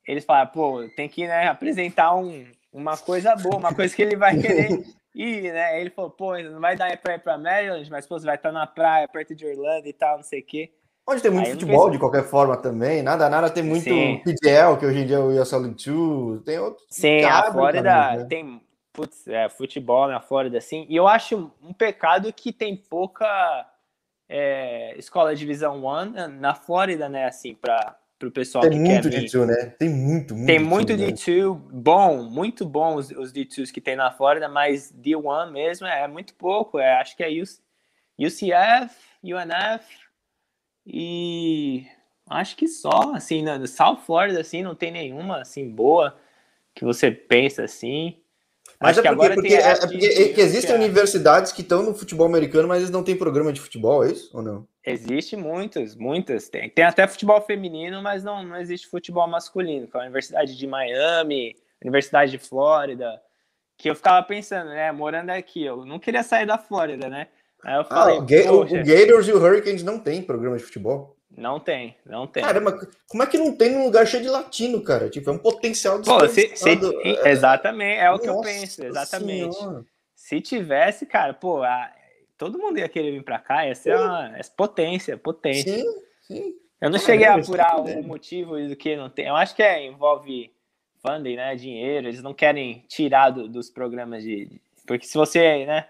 eles 0.06 0.22
falaram: 0.22 0.50
pô, 0.50 0.86
tem 0.94 1.08
que 1.08 1.26
né, 1.26 1.48
apresentar 1.48 2.14
um, 2.14 2.46
uma 2.70 2.94
coisa 2.98 3.34
boa, 3.36 3.56
uma 3.56 3.74
coisa 3.74 3.96
que 3.96 4.02
ele 4.02 4.16
vai 4.16 4.36
querer 4.36 4.84
ir, 5.16 5.50
né? 5.50 5.80
Ele 5.80 5.88
falou: 5.88 6.10
pô, 6.10 6.36
não 6.36 6.60
vai 6.60 6.76
dar 6.76 6.94
para 6.98 7.14
ir 7.14 7.20
para 7.20 7.38
Maryland, 7.38 7.90
mas 7.90 8.06
pô, 8.06 8.18
você 8.18 8.26
vai 8.26 8.36
estar 8.36 8.52
na 8.52 8.66
praia 8.66 9.08
perto 9.08 9.34
de 9.34 9.46
Orlando 9.46 9.88
e 9.88 9.94
tal, 9.94 10.18
não 10.18 10.24
sei 10.24 10.40
o 10.40 10.44
quê. 10.44 10.70
Onde 11.08 11.22
tem 11.22 11.30
muito 11.30 11.46
Aí 11.46 11.52
futebol 11.52 11.88
de 11.88 11.98
qualquer 11.98 12.24
forma 12.24 12.54
também, 12.58 13.02
nada, 13.02 13.30
nada 13.30 13.48
tem 13.48 13.62
muito 13.62 13.84
Sim. 13.84 14.20
PDL, 14.22 14.76
que 14.78 14.84
hoje 14.84 14.98
em 14.98 15.06
dia 15.06 15.16
é 15.16 15.20
o 15.20 15.32
ESL 15.32 15.68
2, 15.68 16.42
tem 16.44 16.58
outro. 16.58 16.84
Sim, 16.90 17.24
a 17.24 17.50
Flórida 17.50 18.16
né? 18.16 18.26
tem 18.28 18.60
putz, 19.00 19.26
é, 19.26 19.48
futebol 19.48 20.08
na 20.08 20.20
Flórida, 20.20 20.58
assim. 20.58 20.84
E 20.88 20.94
eu 20.94 21.08
acho 21.08 21.50
um 21.62 21.72
pecado 21.72 22.30
que 22.32 22.52
tem 22.52 22.76
pouca 22.76 23.66
é, 24.28 24.94
escola 24.98 25.32
de 25.34 25.40
divisão 25.40 25.82
one 25.82 26.12
na 26.38 26.54
Flórida, 26.54 27.08
né? 27.08 27.24
Assim, 27.24 27.54
para 27.54 27.96
o 28.22 28.30
pessoal 28.30 28.68
tem 28.68 28.72
que 28.72 28.78
muito 28.78 29.08
quer 29.08 29.22
D2, 29.22 29.46
né? 29.46 29.74
Tem 29.78 29.88
muito, 29.88 30.34
muito 30.34 30.46
Tem 30.46 30.58
muito 30.58 30.92
D2, 30.92 31.54
né? 31.54 31.60
bom, 31.72 32.24
muito 32.24 32.66
bom 32.66 32.96
os, 32.96 33.10
os 33.10 33.32
D2s 33.32 33.72
que 33.72 33.80
tem 33.80 33.96
na 33.96 34.10
Flórida, 34.10 34.48
mas 34.48 34.92
D1 34.92 35.50
mesmo 35.50 35.86
é, 35.86 36.02
é 36.02 36.08
muito 36.08 36.34
pouco. 36.34 36.78
É, 36.78 37.00
acho 37.00 37.16
que 37.16 37.24
é 37.24 37.30
UCF, 38.18 38.94
UNF 39.24 39.86
e 40.86 41.86
acho 42.28 42.54
que 42.54 42.68
só, 42.68 43.14
assim, 43.14 43.42
no 43.42 43.66
South 43.66 44.02
Florida, 44.04 44.40
assim, 44.40 44.62
não 44.62 44.74
tem 44.74 44.90
nenhuma, 44.90 45.40
assim, 45.40 45.70
boa 45.70 46.14
que 46.74 46.84
você 46.84 47.10
pensa 47.10 47.64
assim. 47.64 48.20
Mas 48.80 48.96
Acho 48.96 49.06
é 49.06 49.14
porque, 49.14 49.34
porque, 49.34 49.54
é, 49.54 49.60
é 49.60 49.76
porque 49.76 50.06
é 50.06 50.28
que 50.32 50.40
existem 50.40 50.70
que 50.70 50.76
universidades 50.76 51.52
que 51.52 51.60
estão 51.60 51.82
no 51.82 51.94
futebol 51.94 52.26
americano, 52.26 52.66
mas 52.66 52.78
eles 52.78 52.90
não 52.90 53.04
têm 53.04 53.14
programa 53.14 53.52
de 53.52 53.60
futebol, 53.60 54.02
é 54.02 54.10
isso 54.10 54.30
ou 54.32 54.42
não? 54.42 54.66
Existe 54.84 55.36
muitas, 55.36 55.94
muitas. 55.94 56.48
Tem, 56.48 56.70
tem 56.70 56.84
até 56.86 57.06
futebol 57.06 57.42
feminino, 57.42 58.02
mas 58.02 58.24
não, 58.24 58.42
não 58.42 58.56
existe 58.56 58.86
futebol 58.86 59.28
masculino. 59.28 59.86
Que 59.86 59.96
é 59.98 60.00
a 60.00 60.02
Universidade 60.04 60.56
de 60.56 60.66
Miami, 60.66 61.54
Universidade 61.82 62.30
de 62.30 62.38
Flórida, 62.38 63.20
que 63.76 63.90
eu 63.90 63.94
ficava 63.94 64.26
pensando, 64.26 64.70
né, 64.70 64.90
morando 64.92 65.28
aqui, 65.28 65.62
eu 65.62 65.84
não 65.84 65.98
queria 65.98 66.22
sair 66.22 66.46
da 66.46 66.56
Flórida, 66.56 67.08
né? 67.08 67.28
Aí 67.62 67.76
eu 67.76 67.84
falei, 67.84 68.16
ah, 68.16 68.52
o, 68.52 68.60
o 68.62 68.64
Gators 68.64 69.28
e 69.28 69.32
o 69.32 69.36
Hurricanes 69.36 69.82
não 69.82 69.98
tem 69.98 70.22
programa 70.22 70.56
de 70.56 70.64
futebol. 70.64 71.19
Não 71.36 71.60
tem, 71.60 71.96
não 72.04 72.26
tem. 72.26 72.42
Caramba, 72.42 72.86
como 73.08 73.22
é 73.22 73.26
que 73.26 73.38
não 73.38 73.54
tem 73.56 73.70
num 73.70 73.84
lugar 73.84 74.06
cheio 74.06 74.22
de 74.22 74.28
latino, 74.28 74.82
cara? 74.82 75.08
Tipo, 75.08 75.30
é 75.30 75.32
um 75.32 75.38
potencial 75.38 76.00
Pô, 76.02 76.28
se, 76.28 76.56
se, 76.56 76.68
é, 76.68 77.30
Exatamente, 77.30 78.00
é 78.00 78.10
o 78.10 78.18
que 78.18 78.28
eu 78.28 78.40
penso, 78.40 78.84
exatamente. 78.84 79.54
Senhora. 79.54 79.84
Se 80.14 80.40
tivesse, 80.40 81.06
cara, 81.06 81.32
pô, 81.32 81.62
a, 81.62 81.90
todo 82.36 82.58
mundo 82.58 82.78
ia 82.78 82.88
querer 82.88 83.12
vir 83.12 83.22
pra 83.22 83.38
cá, 83.38 83.66
ia 83.66 83.74
ser 83.74 83.96
uma 83.96 84.36
é 84.36 84.40
potência, 84.56 85.16
potência. 85.16 85.78
Sim, 85.78 86.02
sim. 86.22 86.54
Eu 86.80 86.90
não 86.90 86.98
cheguei 86.98 87.26
a 87.26 87.34
apurar 87.34 87.78
o 87.78 88.02
motivo 88.02 88.58
do 88.66 88.74
que 88.74 88.96
não 88.96 89.10
tem. 89.10 89.26
Eu 89.26 89.36
acho 89.36 89.54
que 89.54 89.62
é, 89.62 89.84
envolve 89.86 90.50
funding, 91.02 91.36
né? 91.36 91.54
Dinheiro, 91.54 92.08
eles 92.08 92.22
não 92.22 92.32
querem 92.32 92.84
tirar 92.88 93.30
do, 93.30 93.48
dos 93.48 93.70
programas 93.70 94.22
de. 94.22 94.60
Porque 94.86 95.06
se 95.06 95.16
você, 95.16 95.66
né? 95.66 95.86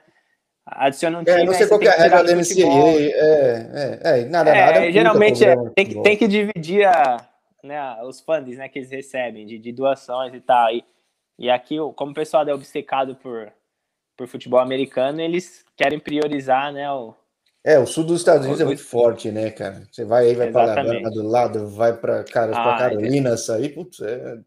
Adiciona 0.71 1.19
um 1.19 1.25
time. 1.25 1.41
É, 1.41 1.45
não 1.45 1.55
sei 1.55 1.67
qual 1.67 1.83
é 1.83 1.89
a 1.89 1.97
regra 1.97 2.25
da 2.25 2.35
NCAA. 2.35 3.01
É, 3.01 4.01
é, 4.05 4.21
é, 4.21 4.25
nada, 4.27 4.51
é, 4.51 4.67
nada. 4.67 4.93
Geralmente 4.93 5.45
é, 5.45 5.57
tem, 5.75 5.87
que, 5.87 6.03
tem 6.03 6.17
que 6.17 6.29
dividir 6.29 6.87
a, 6.87 7.29
né, 7.63 8.03
os 8.05 8.21
funds 8.21 8.59
né, 8.59 8.69
que 8.69 8.79
eles 8.79 8.91
recebem, 8.91 9.47
de, 9.47 9.59
de 9.59 9.73
doações 9.73 10.35
e 10.35 10.41
tal. 10.41 10.71
E, 10.71 10.85
e 11.39 11.51
aqui, 11.51 11.77
como 11.97 12.13
o 12.13 12.15
pessoal 12.15 12.47
é 12.49 12.55
obcecado 12.55 13.17
por, 13.17 13.53
por 14.17 14.27
futebol 14.27 14.61
americano, 14.61 15.21
eles 15.21 15.65
querem 15.77 15.99
priorizar 15.99 16.73
né, 16.73 16.91
o. 16.91 17.15
É, 17.63 17.79
o 17.79 17.87
sul 17.87 18.05
dos 18.05 18.21
Estados 18.21 18.47
Unidos 18.47 18.63
é 18.63 18.65
muito 18.65 18.83
forte, 18.83 19.31
né, 19.31 19.51
cara? 19.51 19.83
Você 19.93 20.03
vai 20.03 20.29
aí, 20.29 20.35
vai 20.35 20.51
para 20.51 20.81
Alabama 20.81 21.11
do 21.11 21.23
lado, 21.29 21.69
vai 21.69 21.93
para 21.93 22.25
cara, 22.25 22.53
ah, 22.57 22.79
Carolina, 22.79 23.37
sair, 23.37 23.69
putz, 23.71 24.01
é. 24.01 24.39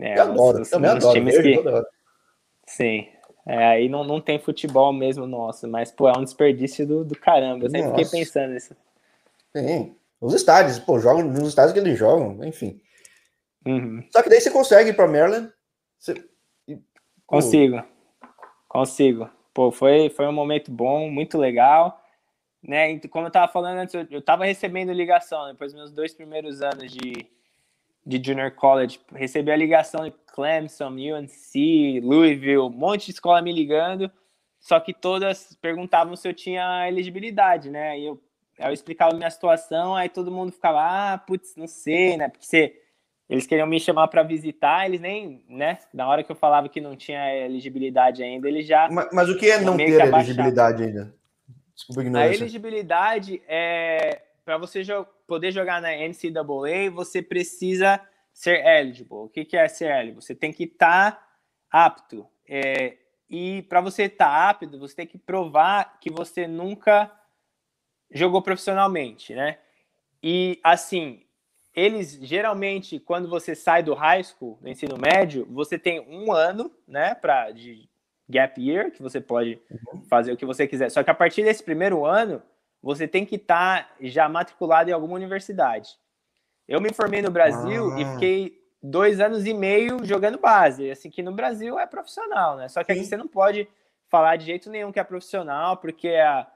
É, 0.00 0.18
eu 0.18 0.22
adoro, 0.22 0.62
os, 0.62 0.70
também 0.70 0.90
os 0.90 0.96
adoro, 0.96 1.14
times 1.14 1.38
que... 1.38 1.62
Sim, 2.66 3.08
é, 3.48 3.64
aí 3.64 3.88
não, 3.88 4.04
não 4.04 4.20
tem 4.20 4.38
futebol 4.38 4.92
mesmo 4.92 5.26
nosso, 5.26 5.66
mas, 5.66 5.90
pô, 5.90 6.06
é 6.06 6.18
um 6.18 6.22
desperdício 6.22 6.86
do, 6.86 7.02
do 7.02 7.18
caramba. 7.18 7.64
Eu 7.64 7.70
sempre 7.70 7.88
Nossa. 7.88 8.04
fiquei 8.04 8.20
pensando 8.20 8.52
nisso. 8.52 8.76
Tem. 9.50 9.96
Os 10.20 10.34
estádios, 10.34 10.78
pô, 10.78 11.00
jogam 11.00 11.24
nos 11.24 11.48
estádios 11.48 11.72
que 11.72 11.78
eles 11.78 11.98
jogam, 11.98 12.44
enfim. 12.44 12.78
Uhum. 13.66 14.04
Só 14.12 14.22
que 14.22 14.28
daí 14.28 14.38
você 14.38 14.50
consegue 14.50 14.90
ir 14.90 14.92
pra 14.92 15.08
Maryland. 15.08 15.50
Você... 15.98 16.22
Consigo. 17.26 17.82
Consigo. 18.68 19.30
Pô, 19.54 19.72
foi, 19.72 20.10
foi 20.10 20.26
um 20.26 20.32
momento 20.32 20.70
bom, 20.70 21.10
muito 21.10 21.38
legal. 21.38 22.04
Né? 22.62 22.98
Como 23.08 23.28
eu 23.28 23.30
tava 23.30 23.50
falando 23.50 23.78
antes, 23.78 23.94
eu, 23.94 24.06
eu 24.10 24.20
tava 24.20 24.44
recebendo 24.44 24.92
ligação 24.92 25.46
né? 25.46 25.52
depois 25.52 25.72
dos 25.72 25.80
meus 25.80 25.90
dois 25.90 26.12
primeiros 26.12 26.60
anos 26.60 26.92
de, 26.92 27.26
de 28.08 28.22
Junior 28.24 28.50
College, 28.52 28.98
recebi 29.14 29.52
a 29.52 29.56
ligação 29.56 30.04
de 30.04 30.14
Clemson, 30.32 30.88
UNC, 30.88 32.00
Louisville, 32.02 32.56
um 32.58 32.70
monte 32.70 33.06
de 33.06 33.10
escola 33.10 33.42
me 33.42 33.52
ligando, 33.52 34.10
só 34.58 34.80
que 34.80 34.94
todas 34.94 35.54
perguntavam 35.60 36.16
se 36.16 36.26
eu 36.26 36.32
tinha 36.32 36.88
elegibilidade, 36.88 37.68
né? 37.70 38.00
E 38.00 38.06
eu, 38.06 38.18
eu 38.58 38.72
explicava 38.72 39.12
a 39.12 39.16
minha 39.16 39.30
situação, 39.30 39.94
aí 39.94 40.08
todo 40.08 40.30
mundo 40.30 40.52
ficava, 40.52 40.78
ah, 40.80 41.18
putz, 41.18 41.54
não 41.54 41.66
sei, 41.66 42.16
né? 42.16 42.30
Porque 42.30 42.46
você, 42.46 42.80
eles 43.28 43.46
queriam 43.46 43.66
me 43.66 43.78
chamar 43.78 44.08
para 44.08 44.22
visitar, 44.22 44.86
eles 44.86 45.02
nem, 45.02 45.44
né? 45.46 45.76
Na 45.92 46.08
hora 46.08 46.24
que 46.24 46.32
eu 46.32 46.36
falava 46.36 46.66
que 46.66 46.80
não 46.80 46.96
tinha 46.96 47.36
elegibilidade 47.44 48.22
ainda, 48.22 48.48
eles 48.48 48.66
já. 48.66 48.88
Mas, 48.90 49.08
mas 49.12 49.28
o 49.28 49.36
que 49.36 49.50
é 49.50 49.60
não 49.60 49.76
ter 49.76 50.00
elegibilidade 50.00 50.82
ainda? 50.82 51.14
Desculpa 51.74 52.00
a 52.00 52.20
A 52.22 52.34
elegibilidade 52.34 53.42
é 53.46 54.22
para 54.46 54.56
você 54.56 54.82
jo 54.82 55.06
poder 55.28 55.52
jogar 55.52 55.80
na 55.82 55.90
NCAA, 55.90 56.90
você 56.90 57.22
precisa 57.22 58.00
ser 58.32 58.64
eligible. 58.64 59.18
O 59.18 59.28
que, 59.28 59.44
que 59.44 59.56
é 59.56 59.68
ser 59.68 59.90
eligible? 59.90 60.22
Você 60.22 60.34
tem 60.34 60.52
que 60.52 60.64
estar 60.64 61.12
tá 61.12 61.28
apto. 61.70 62.26
É, 62.48 62.96
e 63.28 63.62
para 63.68 63.82
você 63.82 64.04
estar 64.04 64.24
tá 64.24 64.48
apto, 64.48 64.78
você 64.78 64.96
tem 64.96 65.06
que 65.06 65.18
provar 65.18 66.00
que 66.00 66.10
você 66.10 66.46
nunca 66.46 67.12
jogou 68.10 68.40
profissionalmente, 68.40 69.34
né? 69.34 69.58
E 70.22 70.58
assim, 70.64 71.22
eles 71.74 72.18
geralmente, 72.22 72.98
quando 72.98 73.28
você 73.28 73.54
sai 73.54 73.82
do 73.82 73.92
high 73.92 74.24
school, 74.24 74.58
do 74.62 74.68
ensino 74.68 74.96
médio, 74.96 75.46
você 75.50 75.78
tem 75.78 76.00
um 76.08 76.32
ano, 76.32 76.72
né, 76.86 77.14
para 77.14 77.50
de 77.50 77.86
gap 78.26 78.60
year, 78.60 78.90
que 78.90 79.02
você 79.02 79.20
pode 79.20 79.60
uhum. 79.70 80.02
fazer 80.04 80.32
o 80.32 80.36
que 80.38 80.46
você 80.46 80.66
quiser. 80.66 80.90
Só 80.90 81.02
que 81.02 81.10
a 81.10 81.14
partir 81.14 81.44
desse 81.44 81.62
primeiro 81.62 82.06
ano, 82.06 82.42
você 82.88 83.06
tem 83.06 83.26
que 83.26 83.36
estar 83.36 83.82
tá 83.82 83.90
já 84.00 84.26
matriculado 84.30 84.88
em 84.88 84.94
alguma 84.94 85.14
universidade. 85.14 85.90
Eu 86.66 86.80
me 86.80 86.90
formei 86.90 87.20
no 87.20 87.30
Brasil 87.30 87.92
ah. 87.92 88.00
e 88.00 88.04
fiquei 88.14 88.58
dois 88.82 89.20
anos 89.20 89.44
e 89.44 89.52
meio 89.52 90.02
jogando 90.06 90.38
base. 90.38 90.90
Assim, 90.90 91.10
que 91.10 91.22
no 91.22 91.32
Brasil 91.32 91.78
é 91.78 91.84
profissional, 91.84 92.56
né? 92.56 92.66
Só 92.66 92.82
que 92.82 92.94
Sim. 92.94 93.00
aqui 93.00 93.08
você 93.08 93.16
não 93.18 93.28
pode 93.28 93.68
falar 94.08 94.36
de 94.36 94.46
jeito 94.46 94.70
nenhum 94.70 94.90
que 94.90 94.98
é 94.98 95.04
profissional, 95.04 95.76
porque 95.76 96.08
a 96.08 96.46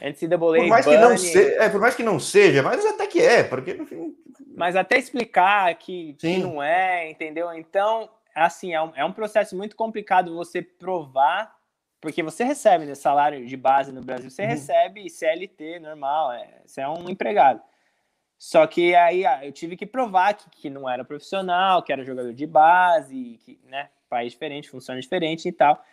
NCAA 0.00 0.38
por 0.38 0.68
mais 0.68 0.86
que 0.86 0.96
não 0.96 1.10
é, 1.10 1.68
por 1.68 1.80
mais 1.80 1.94
que 1.96 2.02
não 2.04 2.20
seja, 2.20 2.62
mas 2.62 2.86
até 2.86 3.08
que 3.08 3.20
é, 3.20 3.42
porque. 3.42 3.76
Mas 4.56 4.76
até 4.76 4.96
explicar 4.96 5.74
que, 5.74 6.14
que, 6.14 6.38
não 6.38 6.62
é, 6.62 7.10
entendeu? 7.10 7.52
Então, 7.52 8.08
assim, 8.32 8.72
é 8.74 8.80
um, 8.80 8.92
é 8.94 9.04
um 9.04 9.12
processo 9.12 9.56
muito 9.56 9.74
complicado 9.74 10.36
você 10.36 10.62
provar, 10.62 11.52
porque 12.00 12.22
você 12.22 12.44
recebe 12.44 12.86
né, 12.86 12.94
salário 12.94 13.46
de 13.46 13.56
base 13.56 13.92
no 13.92 14.00
Brasil, 14.00 14.30
você 14.30 14.42
uhum. 14.42 14.48
recebe 14.48 15.10
CLT 15.10 15.80
normal, 15.80 16.32
é, 16.32 16.62
você 16.64 16.80
é 16.80 16.88
um 16.88 17.08
empregado. 17.08 17.60
Só 18.38 18.66
que 18.66 18.94
aí 18.94 19.26
ah, 19.26 19.44
eu 19.44 19.52
tive 19.52 19.76
que 19.76 19.84
provar 19.84 20.32
que, 20.32 20.48
que 20.48 20.70
não 20.70 20.88
era 20.88 21.04
profissional, 21.04 21.82
que 21.82 21.92
era 21.92 22.04
jogador 22.04 22.32
de 22.32 22.46
base, 22.46 23.38
que, 23.44 23.60
né, 23.66 23.90
país 24.08 24.32
diferente, 24.32 24.70
funciona 24.70 24.98
diferente 24.98 25.46
e 25.46 25.52
tal. 25.52 25.84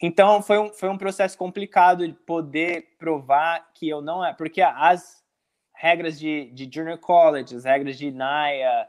Então 0.00 0.42
foi 0.42 0.58
um, 0.58 0.72
foi 0.72 0.88
um 0.88 0.98
processo 0.98 1.38
complicado 1.38 2.06
de 2.06 2.12
poder 2.12 2.96
provar 2.98 3.70
que 3.72 3.88
eu 3.88 4.02
não 4.02 4.24
é, 4.24 4.34
porque 4.34 4.60
as 4.60 5.22
regras 5.72 6.18
de, 6.18 6.50
de 6.50 6.68
junior 6.72 6.98
college, 6.98 7.54
as 7.54 7.64
regras 7.64 7.96
de 7.96 8.10
NAIA 8.10 8.88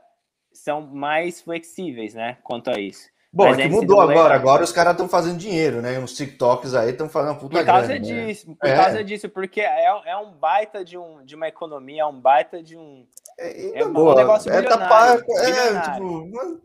são 0.52 0.82
mais 0.82 1.40
flexíveis, 1.40 2.16
né, 2.16 2.40
quanto 2.44 2.72
a 2.72 2.80
isso. 2.80 3.13
Bom, 3.34 3.48
é 3.48 3.56
que 3.56 3.68
mudou 3.68 4.00
agora. 4.00 4.36
Agora 4.36 4.64
os 4.64 4.72
caras 4.72 4.92
estão 4.92 5.10
fazendo 5.10 5.40
dinheiro, 5.40 5.82
né? 5.82 5.98
Uns 5.98 6.14
TikToks 6.14 6.76
aí 6.76 6.92
estão 6.92 7.10
fazendo 7.10 7.32
uma 7.32 7.40
puta 7.40 7.58
Por 7.58 7.66
causa 7.66 7.88
grande, 7.88 8.14
né? 8.14 8.26
disso, 8.28 8.50
né? 8.50 8.56
por 8.60 8.70
é. 8.70 8.76
causa 8.76 9.04
disso, 9.04 9.30
porque 9.30 9.62
é, 9.62 9.86
é 10.06 10.18
um 10.18 10.32
baita 10.34 10.86
de, 10.86 10.96
um, 10.96 11.26
de 11.26 11.36
uma 11.36 11.48
economia, 11.48 12.04
é 12.04 12.06
um 12.06 12.20
baita 12.20 12.62
de 12.62 12.78
um. 12.78 13.08
É, 13.40 13.80
é 13.80 13.86
um 13.86 14.14
negócio 14.14 14.54
é, 14.54 14.62
tapar, 14.62 15.18
é, 15.18 15.82
tipo, 15.82 16.62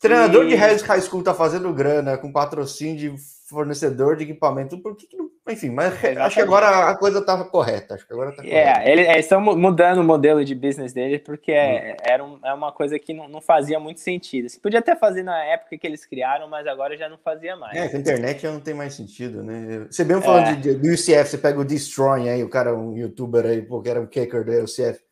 treinador 0.00 0.44
e... 0.44 0.48
de 0.48 0.54
high 0.54 1.00
school 1.00 1.22
tá 1.22 1.34
fazendo 1.34 1.72
grana 1.72 2.16
com 2.16 2.32
patrocínio 2.32 2.96
de 2.96 3.14
fornecedor 3.48 4.16
de 4.16 4.24
equipamento, 4.24 4.78
por 4.78 4.96
que, 4.96 5.08
não... 5.16 5.30
Enfim, 5.48 5.70
mas 5.70 5.92
Exatamente. 5.92 6.18
acho 6.18 6.34
que 6.34 6.42
agora 6.42 6.90
a 6.90 6.96
coisa 6.96 7.20
estava 7.20 7.44
correta. 7.44 7.94
Acho 7.94 8.04
que 8.04 8.12
agora 8.12 8.34
tá 8.34 8.44
É, 8.44 8.90
eles 8.90 9.08
estão 9.18 9.40
mudando 9.40 9.98
o 9.98 10.04
modelo 10.04 10.44
de 10.44 10.56
business 10.56 10.92
dele 10.92 11.20
porque 11.20 11.52
é, 11.52 11.92
hum. 11.92 11.96
era 12.02 12.24
um, 12.24 12.38
é 12.44 12.52
uma 12.52 12.72
coisa 12.72 12.98
que 12.98 13.14
não, 13.14 13.28
não 13.28 13.40
fazia 13.40 13.78
muito 13.78 14.00
sentido. 14.00 14.46
Assim, 14.46 14.58
podia 14.58 14.80
até 14.80 14.96
fazer 14.96 15.22
na 15.22 15.38
época 15.44 15.78
que 15.78 15.86
eles 15.86 16.04
criaram, 16.04 16.48
mas 16.48 16.66
agora 16.66 16.96
já 16.96 17.08
não 17.08 17.16
fazia 17.18 17.54
mais. 17.54 17.76
É, 17.76 17.88
que 17.88 17.96
a 17.96 18.00
internet 18.00 18.42
já 18.42 18.50
não 18.50 18.58
tem 18.58 18.74
mais 18.74 18.94
sentido, 18.94 19.44
né? 19.44 19.86
Você 19.88 20.02
bem 20.02 20.20
falando 20.20 20.48
é. 20.48 20.54
de, 20.56 20.74
do 20.74 20.88
UCF, 20.88 21.28
você 21.30 21.38
pega 21.38 21.60
o 21.60 21.64
Destroy 21.64 22.28
aí, 22.28 22.42
o 22.42 22.50
cara, 22.50 22.76
um 22.76 22.96
youtuber 22.96 23.46
aí, 23.46 23.62
pô, 23.62 23.80
que 23.80 23.88
era 23.88 24.00
um 24.00 24.06
kicker 24.06 24.44
do 24.44 24.64
UCF. 24.64 25.05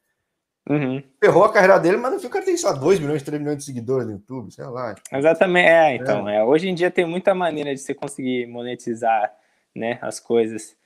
Uhum. 0.69 1.03
Ferrou 1.23 1.45
a 1.45 1.53
carreira 1.53 1.79
dele, 1.79 1.99
mas 1.99 2.13
no 2.13 2.19
fim 2.19 2.27
o 2.27 2.31
cara 2.31 2.45
tem 2.45 2.57
só 2.57 2.73
2 2.73 2.99
milhões, 2.99 3.23
3 3.23 3.41
milhões 3.41 3.59
de 3.59 3.65
seguidores 3.65 4.07
no 4.07 4.15
YouTube, 4.15 4.51
sei 4.51 4.65
lá. 4.65 4.95
Exatamente, 5.13 5.69
é, 5.69 5.95
então. 5.97 6.29
É. 6.29 6.37
É, 6.37 6.45
hoje 6.45 6.69
em 6.69 6.75
dia 6.75 6.91
tem 6.91 7.05
muita 7.05 7.35
maneira 7.35 7.75
de 7.75 7.81
você 7.81 7.95
conseguir 7.95 8.47
monetizar 8.47 9.35
né, 9.75 9.99
as 10.01 10.19
coisas. 10.19 10.77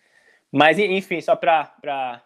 Mas, 0.50 0.78
enfim, 0.78 1.20
só 1.20 1.36
para 1.36 2.22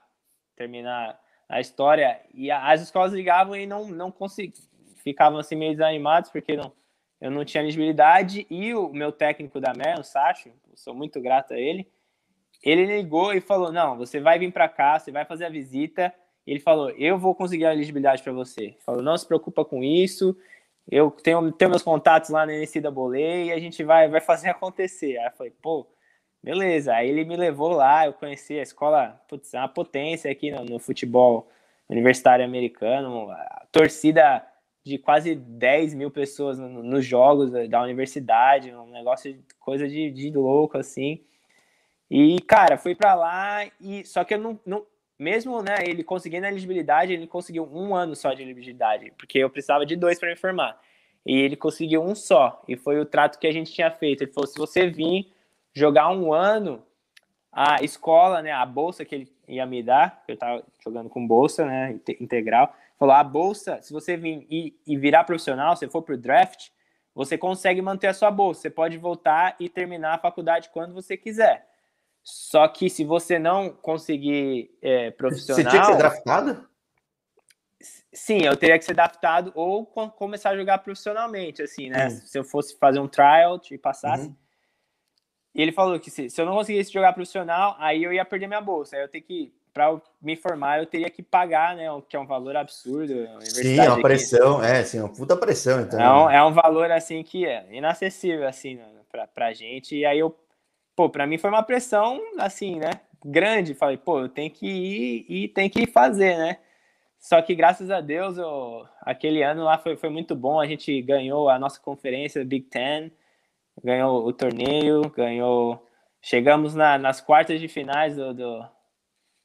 terminar 0.56 1.20
a 1.48 1.60
história, 1.60 2.20
e 2.32 2.50
as 2.50 2.80
escolas 2.80 3.12
ligavam 3.12 3.54
e 3.54 3.66
não, 3.66 3.86
não 3.88 4.10
conseguiam, 4.10 4.54
ficavam 4.96 5.38
assim 5.38 5.54
meio 5.54 5.72
desanimados, 5.72 6.30
porque 6.30 6.56
não, 6.56 6.72
eu 7.20 7.30
não 7.30 7.44
tinha 7.44 7.62
elegibilidade, 7.62 8.46
e 8.48 8.74
o 8.74 8.88
meu 8.88 9.12
técnico 9.12 9.60
da 9.60 9.74
MER, 9.74 10.00
o 10.00 10.04
Sacho, 10.04 10.50
sou 10.74 10.94
muito 10.94 11.20
grato 11.20 11.52
a 11.52 11.58
ele, 11.58 11.86
ele 12.62 12.86
ligou 12.86 13.34
e 13.34 13.40
falou, 13.40 13.70
não, 13.70 13.98
você 13.98 14.20
vai 14.20 14.38
vir 14.38 14.52
para 14.52 14.68
cá, 14.68 14.98
você 14.98 15.10
vai 15.10 15.24
fazer 15.26 15.44
a 15.44 15.50
visita, 15.50 16.14
ele 16.46 16.60
falou: 16.60 16.90
Eu 16.90 17.18
vou 17.18 17.34
conseguir 17.34 17.66
a 17.66 17.72
elegibilidade 17.72 18.22
para 18.22 18.32
você. 18.32 18.62
Ele 18.62 18.78
falou: 18.84 19.02
Não 19.02 19.16
se 19.16 19.26
preocupa 19.26 19.64
com 19.64 19.82
isso. 19.82 20.36
Eu 20.90 21.10
tenho, 21.10 21.52
tenho 21.52 21.70
meus 21.70 21.82
contatos 21.82 22.30
lá 22.30 22.44
na 22.44 22.52
NCAA 22.52 23.18
e 23.18 23.52
a 23.52 23.58
gente 23.58 23.84
vai, 23.84 24.08
vai 24.08 24.20
fazer 24.20 24.48
acontecer. 24.50 25.18
Aí 25.18 25.26
eu 25.26 25.32
falei: 25.32 25.52
Pô, 25.62 25.86
beleza. 26.42 26.94
Aí 26.94 27.08
ele 27.08 27.24
me 27.24 27.36
levou 27.36 27.70
lá. 27.70 28.06
Eu 28.06 28.12
conheci 28.12 28.58
a 28.58 28.62
escola, 28.62 29.20
putz, 29.28 29.54
é 29.54 29.58
uma 29.58 29.68
potência 29.68 30.30
aqui 30.30 30.50
no, 30.50 30.64
no 30.64 30.78
futebol 30.78 31.48
universitário 31.88 32.44
americano. 32.44 33.30
A 33.30 33.66
torcida 33.70 34.46
de 34.84 34.98
quase 34.98 35.36
10 35.36 35.94
mil 35.94 36.10
pessoas 36.10 36.58
nos 36.58 36.84
no 36.84 37.00
jogos 37.00 37.52
da, 37.52 37.66
da, 37.66 37.82
universidade. 37.82 38.74
Um 38.74 38.90
negócio, 38.90 39.38
coisa 39.60 39.88
de, 39.88 40.10
de 40.10 40.30
louco 40.30 40.76
assim. 40.76 41.24
E, 42.10 42.40
cara, 42.42 42.76
fui 42.76 42.94
para 42.94 43.14
lá 43.14 43.64
e 43.80 44.04
só 44.04 44.24
que 44.24 44.34
eu 44.34 44.38
não, 44.38 44.60
não, 44.66 44.84
mesmo 45.18 45.62
né, 45.62 45.76
ele 45.84 46.02
conseguindo 46.02 46.46
a 46.46 46.48
elegibilidade, 46.48 47.12
ele 47.12 47.26
conseguiu 47.26 47.68
um 47.72 47.94
ano 47.94 48.16
só 48.16 48.32
de 48.32 48.42
elegibilidade, 48.42 49.12
porque 49.18 49.38
eu 49.38 49.50
precisava 49.50 49.86
de 49.86 49.96
dois 49.96 50.18
para 50.18 50.30
me 50.30 50.36
formar. 50.36 50.80
E 51.24 51.40
ele 51.40 51.54
conseguiu 51.54 52.02
um 52.02 52.14
só, 52.14 52.62
e 52.66 52.76
foi 52.76 52.98
o 52.98 53.06
trato 53.06 53.38
que 53.38 53.46
a 53.46 53.52
gente 53.52 53.72
tinha 53.72 53.90
feito. 53.90 54.22
Ele 54.22 54.32
falou: 54.32 54.46
se 54.46 54.58
você 54.58 54.88
vir 54.88 55.32
jogar 55.72 56.10
um 56.10 56.32
ano, 56.32 56.82
a 57.52 57.82
escola, 57.82 58.42
né, 58.42 58.50
a 58.50 58.66
bolsa 58.66 59.04
que 59.04 59.14
ele 59.14 59.32
ia 59.46 59.64
me 59.64 59.82
dar, 59.82 60.22
eu 60.26 60.34
estava 60.34 60.64
jogando 60.82 61.08
com 61.08 61.24
bolsa 61.24 61.64
né, 61.64 62.00
integral, 62.20 62.74
falou: 62.98 63.14
a 63.14 63.22
bolsa, 63.22 63.80
se 63.82 63.92
você 63.92 64.16
vir 64.16 64.46
e, 64.50 64.74
e 64.84 64.96
virar 64.96 65.24
profissional, 65.24 65.76
se 65.76 65.88
for 65.88 66.02
para 66.02 66.14
o 66.14 66.18
draft, 66.18 66.70
você 67.14 67.38
consegue 67.38 67.80
manter 67.80 68.08
a 68.08 68.14
sua 68.14 68.30
bolsa. 68.30 68.62
Você 68.62 68.70
pode 68.70 68.98
voltar 68.98 69.54
e 69.60 69.68
terminar 69.68 70.14
a 70.14 70.18
faculdade 70.18 70.70
quando 70.70 70.94
você 70.94 71.16
quiser. 71.16 71.68
Só 72.22 72.68
que 72.68 72.88
se 72.88 73.04
você 73.04 73.38
não 73.38 73.70
conseguir 73.70 74.70
é, 74.80 75.10
profissional. 75.10 75.62
Você 75.62 75.68
tinha 75.68 75.82
que 75.82 75.86
ser 75.88 75.96
draftado? 75.96 76.68
Sim, 78.12 78.42
eu 78.42 78.56
teria 78.56 78.78
que 78.78 78.84
ser 78.84 78.94
draftado 78.94 79.52
ou 79.54 79.86
começar 79.86 80.50
a 80.50 80.56
jogar 80.56 80.78
profissionalmente, 80.78 81.62
assim, 81.62 81.88
né? 81.88 82.08
Uhum. 82.08 82.10
Se 82.10 82.38
eu 82.38 82.44
fosse 82.44 82.78
fazer 82.78 83.00
um 83.00 83.08
tryout 83.08 83.74
e 83.74 83.78
passasse. 83.78 84.26
Uhum. 84.26 84.36
E 85.54 85.60
ele 85.60 85.72
falou 85.72 85.98
que 85.98 86.10
se, 86.10 86.30
se, 86.30 86.40
eu 86.40 86.46
não 86.46 86.54
conseguisse 86.54 86.92
jogar 86.92 87.12
profissional, 87.12 87.76
aí 87.78 88.04
eu 88.04 88.12
ia 88.12 88.24
perder 88.24 88.46
minha 88.46 88.60
bolsa. 88.60 88.96
Aí 88.96 89.02
eu 89.02 89.08
tenho 89.08 89.24
que, 89.24 89.52
para 89.72 90.00
me 90.20 90.36
formar, 90.36 90.78
eu 90.78 90.86
teria 90.86 91.10
que 91.10 91.22
pagar, 91.22 91.74
né? 91.74 91.90
O 91.90 92.00
que 92.00 92.16
é 92.16 92.20
um 92.20 92.26
valor 92.26 92.56
absurdo. 92.56 93.14
Sim, 93.40 93.78
é 93.78 93.88
uma 93.88 94.00
pressão, 94.00 94.58
aqui. 94.58 94.66
é, 94.66 94.84
sim, 94.84 95.00
uma 95.00 95.12
puta 95.12 95.36
pressão. 95.36 95.80
Então. 95.80 96.00
É 96.00 96.12
um, 96.12 96.30
é 96.30 96.44
um 96.44 96.52
valor, 96.52 96.90
assim, 96.90 97.22
que 97.22 97.44
é 97.46 97.66
inacessível, 97.70 98.46
assim, 98.46 98.76
né, 98.76 98.86
pra, 99.10 99.26
pra 99.26 99.52
gente. 99.52 99.96
E 99.96 100.06
aí 100.06 100.18
eu 100.18 100.30
pô, 101.02 101.10
para 101.10 101.26
mim 101.26 101.36
foi 101.36 101.50
uma 101.50 101.64
pressão, 101.64 102.20
assim, 102.38 102.76
né? 102.78 103.00
Grande. 103.24 103.74
Falei, 103.74 103.96
pô, 103.96 104.20
eu 104.20 104.28
tenho 104.28 104.50
que 104.52 104.66
ir 104.66 105.26
e 105.28 105.48
tem 105.48 105.68
que 105.68 105.84
fazer, 105.84 106.38
né? 106.38 106.58
Só 107.18 107.42
que 107.42 107.56
graças 107.56 107.90
a 107.90 108.00
Deus, 108.00 108.38
eu, 108.38 108.86
aquele 109.00 109.42
ano 109.42 109.64
lá 109.64 109.78
foi, 109.78 109.96
foi 109.96 110.10
muito 110.10 110.36
bom. 110.36 110.60
A 110.60 110.66
gente 110.66 111.02
ganhou 111.02 111.48
a 111.48 111.58
nossa 111.58 111.80
conferência 111.80 112.44
Big 112.44 112.66
Ten, 112.66 113.10
ganhou 113.82 114.24
o 114.24 114.32
torneio, 114.32 115.10
ganhou. 115.10 115.84
Chegamos 116.20 116.74
na, 116.74 116.98
nas 116.98 117.20
quartas 117.20 117.60
de 117.60 117.66
finais 117.66 118.14
do, 118.14 118.32
do, 118.32 118.64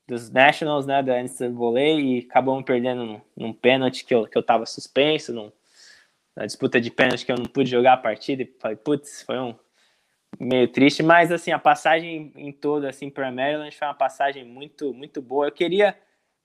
dos 0.08 0.30
Nationals, 0.30 0.86
né, 0.86 1.02
da 1.02 1.22
NCAA, 1.24 2.00
e 2.00 2.28
acabamos 2.30 2.64
perdendo 2.66 3.04
num, 3.04 3.22
num 3.36 3.54
pênalti 3.54 4.06
que 4.06 4.14
eu, 4.14 4.28
que 4.28 4.38
eu 4.38 4.44
tava 4.44 4.66
suspenso, 4.68 5.34
num, 5.34 5.52
na 6.36 6.46
disputa 6.46 6.80
de 6.80 6.92
pênalti 6.92 7.26
que 7.26 7.32
eu 7.32 7.38
não 7.38 7.46
pude 7.46 7.72
jogar 7.72 7.94
a 7.94 7.98
partida. 7.98 8.44
E 8.44 8.56
falei, 8.60 8.78
putz, 8.78 9.24
foi 9.24 9.40
um, 9.40 9.56
meio 10.40 10.68
triste, 10.68 11.02
mas 11.04 11.32
assim, 11.32 11.52
a 11.52 11.60
passagem 11.60 12.32
em 12.36 12.52
toda 12.52 12.90
assim 12.90 13.10
para 13.10 13.32
Maryland 13.32 13.76
foi 13.76 13.88
uma 13.88 13.94
passagem 13.94 14.44
muito 14.44 14.94
muito 14.94 15.22
boa. 15.22 15.48
Eu 15.48 15.52
queria 15.52 15.96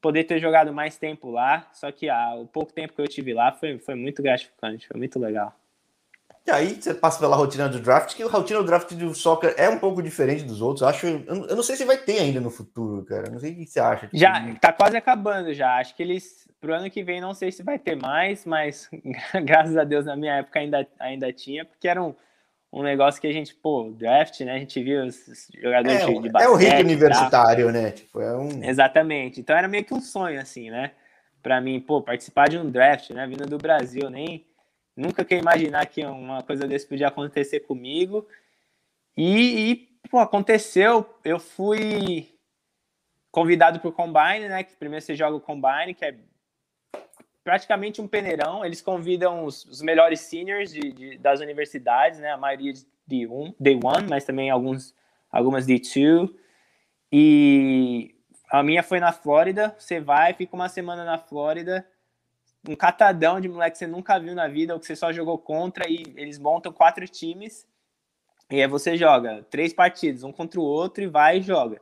poder 0.00 0.24
ter 0.24 0.40
jogado 0.40 0.72
mais 0.72 0.98
tempo 0.98 1.30
lá, 1.30 1.68
só 1.72 1.90
que 1.92 2.08
ah, 2.08 2.34
o 2.34 2.46
pouco 2.46 2.72
tempo 2.72 2.92
que 2.92 3.00
eu 3.00 3.08
tive 3.08 3.32
lá 3.32 3.52
foi, 3.52 3.78
foi 3.78 3.94
muito 3.94 4.22
gratificante, 4.22 4.88
foi 4.88 4.98
muito 4.98 5.18
legal. 5.18 5.54
E 6.44 6.50
aí 6.50 6.74
você 6.74 6.92
passa 6.92 7.20
pela 7.20 7.36
rotina 7.36 7.68
do 7.68 7.78
draft, 7.78 8.16
que 8.16 8.22
a 8.22 8.26
rotina 8.26 8.58
do 8.58 8.66
draft 8.66 8.92
do 8.94 9.14
soccer 9.14 9.54
é 9.56 9.68
um 9.68 9.78
pouco 9.78 10.02
diferente 10.02 10.42
dos 10.42 10.60
outros. 10.60 10.82
Acho, 10.82 11.06
eu 11.06 11.54
não 11.54 11.62
sei 11.62 11.76
se 11.76 11.84
vai 11.84 11.96
ter 11.96 12.18
ainda 12.18 12.40
no 12.40 12.50
futuro, 12.50 13.04
cara. 13.04 13.30
Não 13.30 13.38
sei 13.38 13.52
o 13.52 13.54
que 13.54 13.66
você 13.66 13.78
acha. 13.78 14.10
Já 14.12 14.52
tá 14.56 14.72
quase 14.72 14.96
acabando 14.96 15.54
já. 15.54 15.76
Acho 15.78 15.94
que 15.94 16.02
eles 16.02 16.48
pro 16.60 16.74
ano 16.74 16.90
que 16.90 17.02
vem 17.02 17.20
não 17.20 17.32
sei 17.32 17.52
se 17.52 17.62
vai 17.62 17.78
ter 17.78 17.96
mais, 17.96 18.44
mas 18.44 18.88
graças 19.44 19.76
a 19.76 19.84
Deus 19.84 20.04
na 20.04 20.16
minha 20.16 20.36
época 20.36 20.58
ainda, 20.58 20.86
ainda 20.98 21.32
tinha, 21.32 21.64
porque 21.64 21.86
era 21.86 22.02
um, 22.02 22.14
um 22.72 22.82
negócio 22.82 23.20
que 23.20 23.26
a 23.26 23.32
gente, 23.32 23.54
pô, 23.54 23.90
draft, 23.90 24.40
né? 24.40 24.54
A 24.54 24.58
gente 24.58 24.82
viu 24.82 25.04
os 25.04 25.50
jogadores 25.62 26.00
é, 26.00 26.06
de 26.06 26.30
basquete. 26.30 26.42
É 26.42 26.48
o 26.48 26.54
rito 26.54 26.80
universitário, 26.80 27.70
né? 27.70 27.90
Tipo, 27.90 28.20
é 28.20 28.36
um... 28.36 28.64
Exatamente. 28.64 29.40
Então 29.40 29.54
era 29.54 29.68
meio 29.68 29.84
que 29.84 29.92
um 29.92 30.00
sonho, 30.00 30.40
assim, 30.40 30.70
né? 30.70 30.92
Para 31.42 31.60
mim, 31.60 31.78
pô, 31.80 32.00
participar 32.00 32.48
de 32.48 32.56
um 32.56 32.70
draft, 32.70 33.10
né? 33.10 33.26
Vindo 33.26 33.46
do 33.46 33.58
Brasil, 33.58 34.08
nem 34.08 34.46
nunca 34.96 35.22
queria 35.22 35.42
imaginar 35.42 35.84
que 35.86 36.02
uma 36.04 36.42
coisa 36.42 36.66
desse 36.66 36.86
podia 36.86 37.08
acontecer 37.08 37.60
comigo. 37.60 38.26
E, 39.14 39.70
e 39.70 40.08
pô, 40.08 40.18
aconteceu. 40.18 41.06
Eu 41.22 41.38
fui 41.38 42.32
convidado 43.30 43.80
para 43.80 43.88
o 43.88 43.92
Combine, 43.92 44.48
né? 44.48 44.62
Que 44.62 44.74
primeiro 44.76 45.04
você 45.04 45.14
joga 45.14 45.36
o 45.36 45.40
Combine, 45.40 45.92
que 45.94 46.06
é 46.06 46.14
praticamente 47.44 48.00
um 48.00 48.08
peneirão. 48.08 48.64
Eles 48.64 48.80
convidam 48.80 49.44
os, 49.44 49.64
os 49.64 49.82
melhores 49.82 50.20
seniors 50.20 50.72
de, 50.72 50.92
de, 50.92 51.18
das 51.18 51.40
universidades, 51.40 52.20
né? 52.20 52.32
A 52.32 52.36
maioria 52.36 52.72
de 53.06 53.26
um, 53.26 53.54
Day 53.58 53.78
One, 53.82 54.08
mas 54.08 54.24
também 54.24 54.50
alguns, 54.50 54.94
algumas 55.30 55.66
de 55.66 55.78
Two. 55.78 56.34
E 57.10 58.14
a 58.50 58.62
minha 58.62 58.82
foi 58.82 59.00
na 59.00 59.12
Flórida. 59.12 59.74
Você 59.78 60.00
vai, 60.00 60.34
fica 60.34 60.54
uma 60.54 60.68
semana 60.68 61.04
na 61.04 61.18
Flórida, 61.18 61.86
um 62.68 62.76
catadão 62.76 63.40
de 63.40 63.48
moleque 63.48 63.72
que 63.72 63.78
você 63.78 63.86
nunca 63.86 64.18
viu 64.18 64.34
na 64.34 64.48
vida, 64.48 64.72
ou 64.72 64.80
que 64.80 64.86
você 64.86 64.96
só 64.96 65.12
jogou 65.12 65.38
contra, 65.38 65.88
e 65.90 66.02
eles 66.16 66.38
montam 66.38 66.72
quatro 66.72 67.06
times. 67.08 67.66
E 68.50 68.60
aí 68.60 68.68
você 68.68 68.96
joga 68.96 69.44
três 69.50 69.72
partidas, 69.72 70.22
um 70.22 70.32
contra 70.32 70.60
o 70.60 70.62
outro, 70.62 71.02
e 71.02 71.06
vai 71.06 71.38
e 71.38 71.42
joga. 71.42 71.80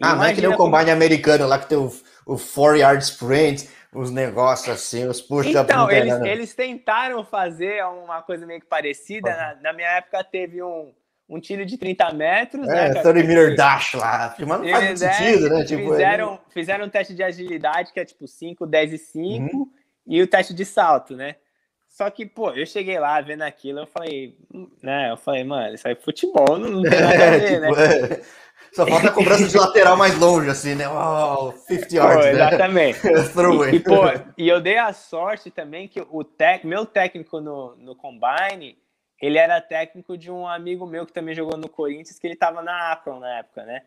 Ah, 0.00 0.14
não 0.14 0.24
é 0.24 0.34
que 0.34 0.40
nem 0.40 0.50
o 0.50 0.56
combine 0.56 0.84
como... 0.84 0.92
americano 0.92 1.46
lá 1.46 1.58
que 1.58 1.68
tem 1.68 1.78
o, 1.78 1.92
o 2.26 2.38
four 2.38 2.76
yard 2.76 3.02
sprint, 3.02 3.68
os 3.92 4.10
negócios 4.10 4.68
assim, 4.68 5.06
os 5.06 5.20
up. 5.20 5.46
Então, 5.46 5.90
eles, 5.90 6.20
eles 6.22 6.54
tentaram 6.54 7.24
fazer 7.24 7.84
uma 7.84 8.22
coisa 8.22 8.46
meio 8.46 8.60
que 8.60 8.66
parecida. 8.66 9.30
Na, 9.30 9.54
na 9.62 9.72
minha 9.72 9.88
época 9.88 10.22
teve 10.22 10.62
um, 10.62 10.92
um 11.28 11.40
tiro 11.40 11.64
de 11.66 11.76
30 11.76 12.12
metros. 12.12 12.68
É, 12.68 12.94
né, 12.94 13.00
30 13.02 13.12
meter 13.14 13.56
dash 13.56 13.94
lá. 13.94 14.34
Mas 14.38 14.48
não 14.48 14.68
faz 14.68 15.00
sentido, 15.00 15.48
né? 15.48 15.64
Tipo, 15.64 15.90
fizeram, 15.90 16.32
ele... 16.32 16.40
fizeram 16.50 16.84
um 16.86 16.88
teste 16.88 17.14
de 17.14 17.22
agilidade 17.22 17.92
que 17.92 18.00
é 18.00 18.04
tipo 18.04 18.26
5, 18.26 18.66
10 18.66 18.92
e 18.92 18.98
5 18.98 19.56
uhum. 19.56 19.70
e 20.06 20.22
o 20.22 20.26
teste 20.26 20.54
de 20.54 20.64
salto, 20.64 21.16
né? 21.16 21.36
Só 21.88 22.08
que, 22.10 22.26
pô, 22.26 22.50
eu 22.50 22.66
cheguei 22.66 22.98
lá 22.98 23.20
vendo 23.20 23.42
aquilo, 23.42 23.80
eu 23.80 23.86
falei, 23.86 24.36
né? 24.82 25.10
Eu 25.10 25.16
falei, 25.16 25.42
mano, 25.42 25.74
isso 25.74 25.88
aí 25.88 25.94
é 25.94 25.96
futebol, 25.96 26.58
não, 26.58 26.68
não 26.68 26.82
tem 26.82 27.00
nada 27.00 27.26
a 27.26 27.30
ver, 27.38 27.54
é, 27.54 27.60
né? 27.60 27.68
tipo, 27.68 27.80
né? 27.80 28.14
É. 28.18 28.22
Só 28.78 28.86
falta 28.86 29.08
a 29.08 29.10
cobrança 29.10 29.48
de 29.48 29.56
lateral 29.56 29.96
mais 29.96 30.16
longe, 30.16 30.48
assim, 30.48 30.76
né? 30.76 30.88
Oh, 30.88 31.50
50 31.50 31.96
yards. 31.96 32.26
Pô, 32.26 32.30
exatamente. 32.30 32.98
Né? 33.08 33.72
e, 33.72 33.76
e, 33.76 33.80
pô, 33.80 34.02
e 34.36 34.48
eu 34.48 34.60
dei 34.60 34.78
a 34.78 34.92
sorte 34.92 35.50
também 35.50 35.88
que 35.88 36.00
o 36.10 36.22
tec, 36.22 36.64
meu 36.64 36.86
técnico 36.86 37.40
no, 37.40 37.74
no 37.76 37.96
Combine, 37.96 38.78
ele 39.20 39.36
era 39.36 39.60
técnico 39.60 40.16
de 40.16 40.30
um 40.30 40.46
amigo 40.46 40.86
meu 40.86 41.04
que 41.04 41.12
também 41.12 41.34
jogou 41.34 41.56
no 41.58 41.68
Corinthians, 41.68 42.18
que 42.20 42.26
ele 42.26 42.36
tava 42.36 42.62
na 42.62 42.92
Akron 42.92 43.18
na 43.18 43.38
época, 43.38 43.64
né? 43.64 43.82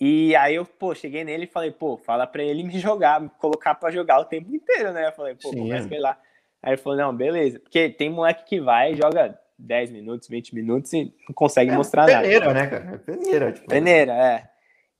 E 0.00 0.34
aí 0.36 0.54
eu, 0.54 0.64
pô, 0.64 0.94
cheguei 0.94 1.22
nele 1.22 1.44
e 1.44 1.48
falei, 1.48 1.70
pô, 1.70 1.98
fala 1.98 2.26
pra 2.26 2.42
ele 2.42 2.62
me 2.62 2.78
jogar, 2.78 3.20
me 3.20 3.28
colocar 3.38 3.74
pra 3.74 3.90
jogar 3.90 4.20
o 4.20 4.24
tempo 4.24 4.54
inteiro, 4.54 4.92
né? 4.92 5.08
Eu 5.08 5.12
falei, 5.12 5.34
pô, 5.34 5.50
Sim, 5.50 5.58
começa 5.58 5.88
lá. 5.98 6.18
Aí 6.62 6.72
ele 6.72 6.80
falou, 6.80 6.98
não, 6.98 7.14
beleza. 7.14 7.60
Porque 7.60 7.90
tem 7.90 8.08
moleque 8.08 8.44
que 8.44 8.58
vai 8.58 8.92
e 8.92 8.96
joga 8.96 9.38
10 9.58 9.90
minutos, 9.90 10.28
20 10.28 10.54
minutos 10.54 10.92
e 10.92 11.12
não 11.28 11.34
consegue 11.34 11.70
é, 11.70 11.76
mostrar 11.76 12.06
peneira, 12.06 12.46
nada. 12.46 12.60
né, 12.60 12.66
cara? 12.66 12.94
É 12.94 12.98
peneira, 12.98 13.52
tipo. 13.52 13.68
Peneira, 13.68 14.12
é. 14.12 14.50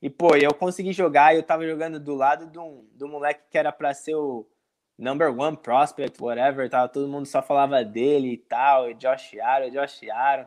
E, 0.00 0.10
pô, 0.10 0.36
eu 0.36 0.52
consegui 0.54 0.92
jogar 0.92 1.34
e 1.34 1.38
eu 1.38 1.42
tava 1.42 1.66
jogando 1.66 1.98
do 1.98 2.14
lado 2.14 2.46
de 2.50 2.58
um 2.58 3.08
moleque 3.08 3.42
que 3.50 3.56
era 3.56 3.72
pra 3.72 3.94
ser 3.94 4.14
o 4.14 4.46
number 4.98 5.36
one 5.36 5.56
prospect, 5.56 6.22
whatever, 6.22 6.68
tava, 6.68 6.88
todo 6.88 7.08
mundo 7.08 7.26
só 7.26 7.42
falava 7.42 7.84
dele 7.84 8.32
e 8.32 8.36
tal, 8.36 8.90
e 8.90 8.94
Josh 8.94 9.36
Aaron, 9.40 9.70
Josh 9.70 10.02
Aaron. 10.10 10.46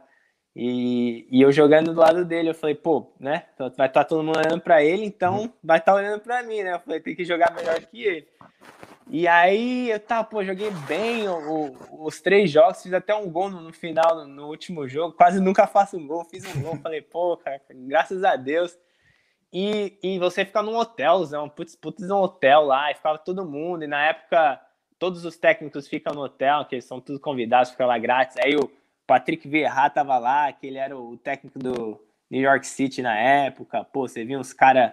E, 0.55 1.27
e 1.29 1.41
eu 1.41 1.51
jogando 1.51 1.93
do 1.93 1.99
lado 1.99 2.25
dele, 2.25 2.49
eu 2.49 2.55
falei, 2.55 2.73
pô, 2.73 3.13
né? 3.19 3.43
Vai 3.59 3.67
estar 3.67 3.89
tá 3.89 4.03
todo 4.03 4.23
mundo 4.23 4.39
olhando 4.39 4.61
para 4.61 4.83
ele, 4.83 5.05
então 5.05 5.41
uhum. 5.41 5.53
vai 5.63 5.77
estar 5.77 5.91
tá 5.91 5.97
olhando 5.97 6.21
para 6.21 6.41
mim, 6.41 6.63
né? 6.63 6.73
Eu 6.73 6.79
falei, 6.79 6.99
tem 6.99 7.15
que 7.15 7.23
jogar 7.23 7.53
melhor 7.53 7.79
que 7.81 8.03
ele. 8.03 8.27
E 9.09 9.27
aí 9.27 9.89
eu 9.89 9.99
tava, 9.99 10.27
pô, 10.27 10.43
joguei 10.43 10.69
bem 10.85 11.29
o, 11.29 11.71
o, 11.71 12.05
os 12.05 12.19
três 12.19 12.51
jogos, 12.51 12.83
fiz 12.83 12.93
até 12.93 13.15
um 13.15 13.29
gol 13.29 13.49
no, 13.49 13.61
no 13.61 13.73
final, 13.73 14.15
no, 14.15 14.27
no, 14.27 14.47
último 14.47 14.87
jogo, 14.87 15.15
quase 15.15 15.39
nunca 15.39 15.65
faço 15.65 15.97
um 15.97 16.05
gol, 16.05 16.25
fiz 16.25 16.43
um 16.55 16.61
gol, 16.61 16.75
falei, 16.83 17.01
pô, 17.01 17.37
cara, 17.37 17.61
graças 17.69 18.23
a 18.23 18.35
Deus. 18.35 18.77
E, 19.51 19.97
e 20.03 20.19
você 20.19 20.43
fica 20.43 20.61
num 20.61 20.75
hotelzão, 20.75 21.47
putz, 21.47 21.75
putz, 21.75 22.09
um 22.09 22.17
hotel 22.17 22.63
lá, 22.63 22.91
e 22.91 22.95
ficava 22.95 23.17
todo 23.17 23.45
mundo, 23.45 23.83
e 23.83 23.87
na 23.87 24.07
época 24.07 24.61
todos 24.99 25.23
os 25.23 25.37
técnicos 25.37 25.87
ficam 25.87 26.13
no 26.13 26.23
hotel, 26.23 26.65
que 26.65 26.75
eles 26.75 26.85
são 26.85 26.99
todos 26.99 27.21
convidados, 27.21 27.71
ficam 27.71 27.87
lá 27.87 27.97
grátis. 27.97 28.35
Aí 28.43 28.55
o 28.57 28.69
Patrick 29.05 29.47
Vieira 29.47 29.89
tava 29.89 30.17
lá, 30.17 30.51
que 30.51 30.67
ele 30.67 30.77
era 30.77 30.97
o 30.97 31.17
técnico 31.17 31.57
do 31.57 31.97
New 32.29 32.41
York 32.41 32.67
City 32.67 33.01
na 33.01 33.17
época, 33.17 33.85
pô, 33.85 34.07
você 34.07 34.25
viu 34.25 34.37
uns 34.37 34.51
caras 34.51 34.91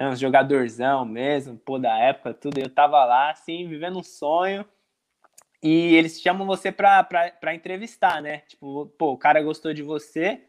né, 0.00 0.08
uns 0.08 0.18
jogadorzão 0.18 1.04
mesmo, 1.04 1.58
pô, 1.58 1.78
da 1.78 1.98
época, 1.98 2.32
tudo. 2.32 2.58
Eu 2.58 2.70
tava 2.70 3.04
lá, 3.04 3.32
assim, 3.32 3.68
vivendo 3.68 3.98
um 3.98 4.02
sonho. 4.02 4.64
E 5.62 5.94
eles 5.94 6.18
chamam 6.22 6.46
você 6.46 6.72
pra, 6.72 7.04
pra, 7.04 7.30
pra 7.32 7.54
entrevistar, 7.54 8.22
né? 8.22 8.38
Tipo, 8.48 8.86
pô, 8.96 9.12
o 9.12 9.18
cara 9.18 9.42
gostou 9.42 9.74
de 9.74 9.82
você. 9.82 10.42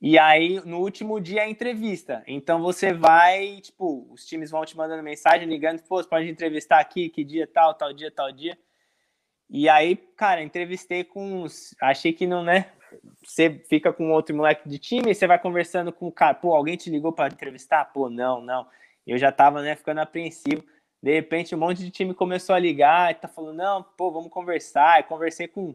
E 0.00 0.18
aí, 0.18 0.58
no 0.64 0.78
último 0.78 1.20
dia, 1.20 1.42
é 1.42 1.44
a 1.44 1.50
entrevista. 1.50 2.24
Então, 2.26 2.62
você 2.62 2.94
vai, 2.94 3.60
tipo, 3.60 4.10
os 4.10 4.24
times 4.24 4.50
vão 4.50 4.64
te 4.64 4.74
mandando 4.74 5.02
mensagem, 5.02 5.46
ligando, 5.46 5.82
pô, 5.82 6.02
você 6.02 6.08
pode 6.08 6.30
entrevistar 6.30 6.80
aqui, 6.80 7.10
que 7.10 7.22
dia 7.22 7.46
tal, 7.46 7.74
tal 7.74 7.92
dia, 7.92 8.10
tal 8.10 8.32
dia. 8.32 8.56
E 9.50 9.68
aí, 9.68 9.96
cara, 10.16 10.42
entrevistei 10.42 11.04
com 11.04 11.42
uns. 11.42 11.74
Achei 11.78 12.14
que 12.14 12.26
não, 12.26 12.42
né? 12.42 12.72
Você 13.22 13.50
fica 13.68 13.92
com 13.92 14.10
outro 14.12 14.34
moleque 14.36 14.68
de 14.68 14.78
time 14.78 15.14
você 15.14 15.26
vai 15.26 15.38
conversando 15.38 15.92
com 15.92 16.08
o 16.08 16.12
cara, 16.12 16.34
pô, 16.34 16.54
alguém 16.54 16.76
te 16.76 16.90
ligou 16.90 17.12
para 17.12 17.32
entrevistar? 17.32 17.84
Pô, 17.86 18.08
não, 18.10 18.40
não. 18.40 18.66
Eu 19.06 19.18
já 19.18 19.32
tava, 19.32 19.62
né, 19.62 19.76
ficando 19.76 20.00
apreensivo. 20.00 20.64
De 21.02 21.12
repente, 21.12 21.54
um 21.54 21.58
monte 21.58 21.78
de 21.78 21.90
time 21.90 22.14
começou 22.14 22.54
a 22.54 22.58
ligar 22.58 23.10
e 23.10 23.14
tá 23.14 23.26
falando, 23.26 23.56
não, 23.56 23.82
pô, 23.82 24.10
vamos 24.10 24.30
conversar. 24.30 25.00
Eu 25.00 25.04
conversei 25.04 25.48
com 25.48 25.74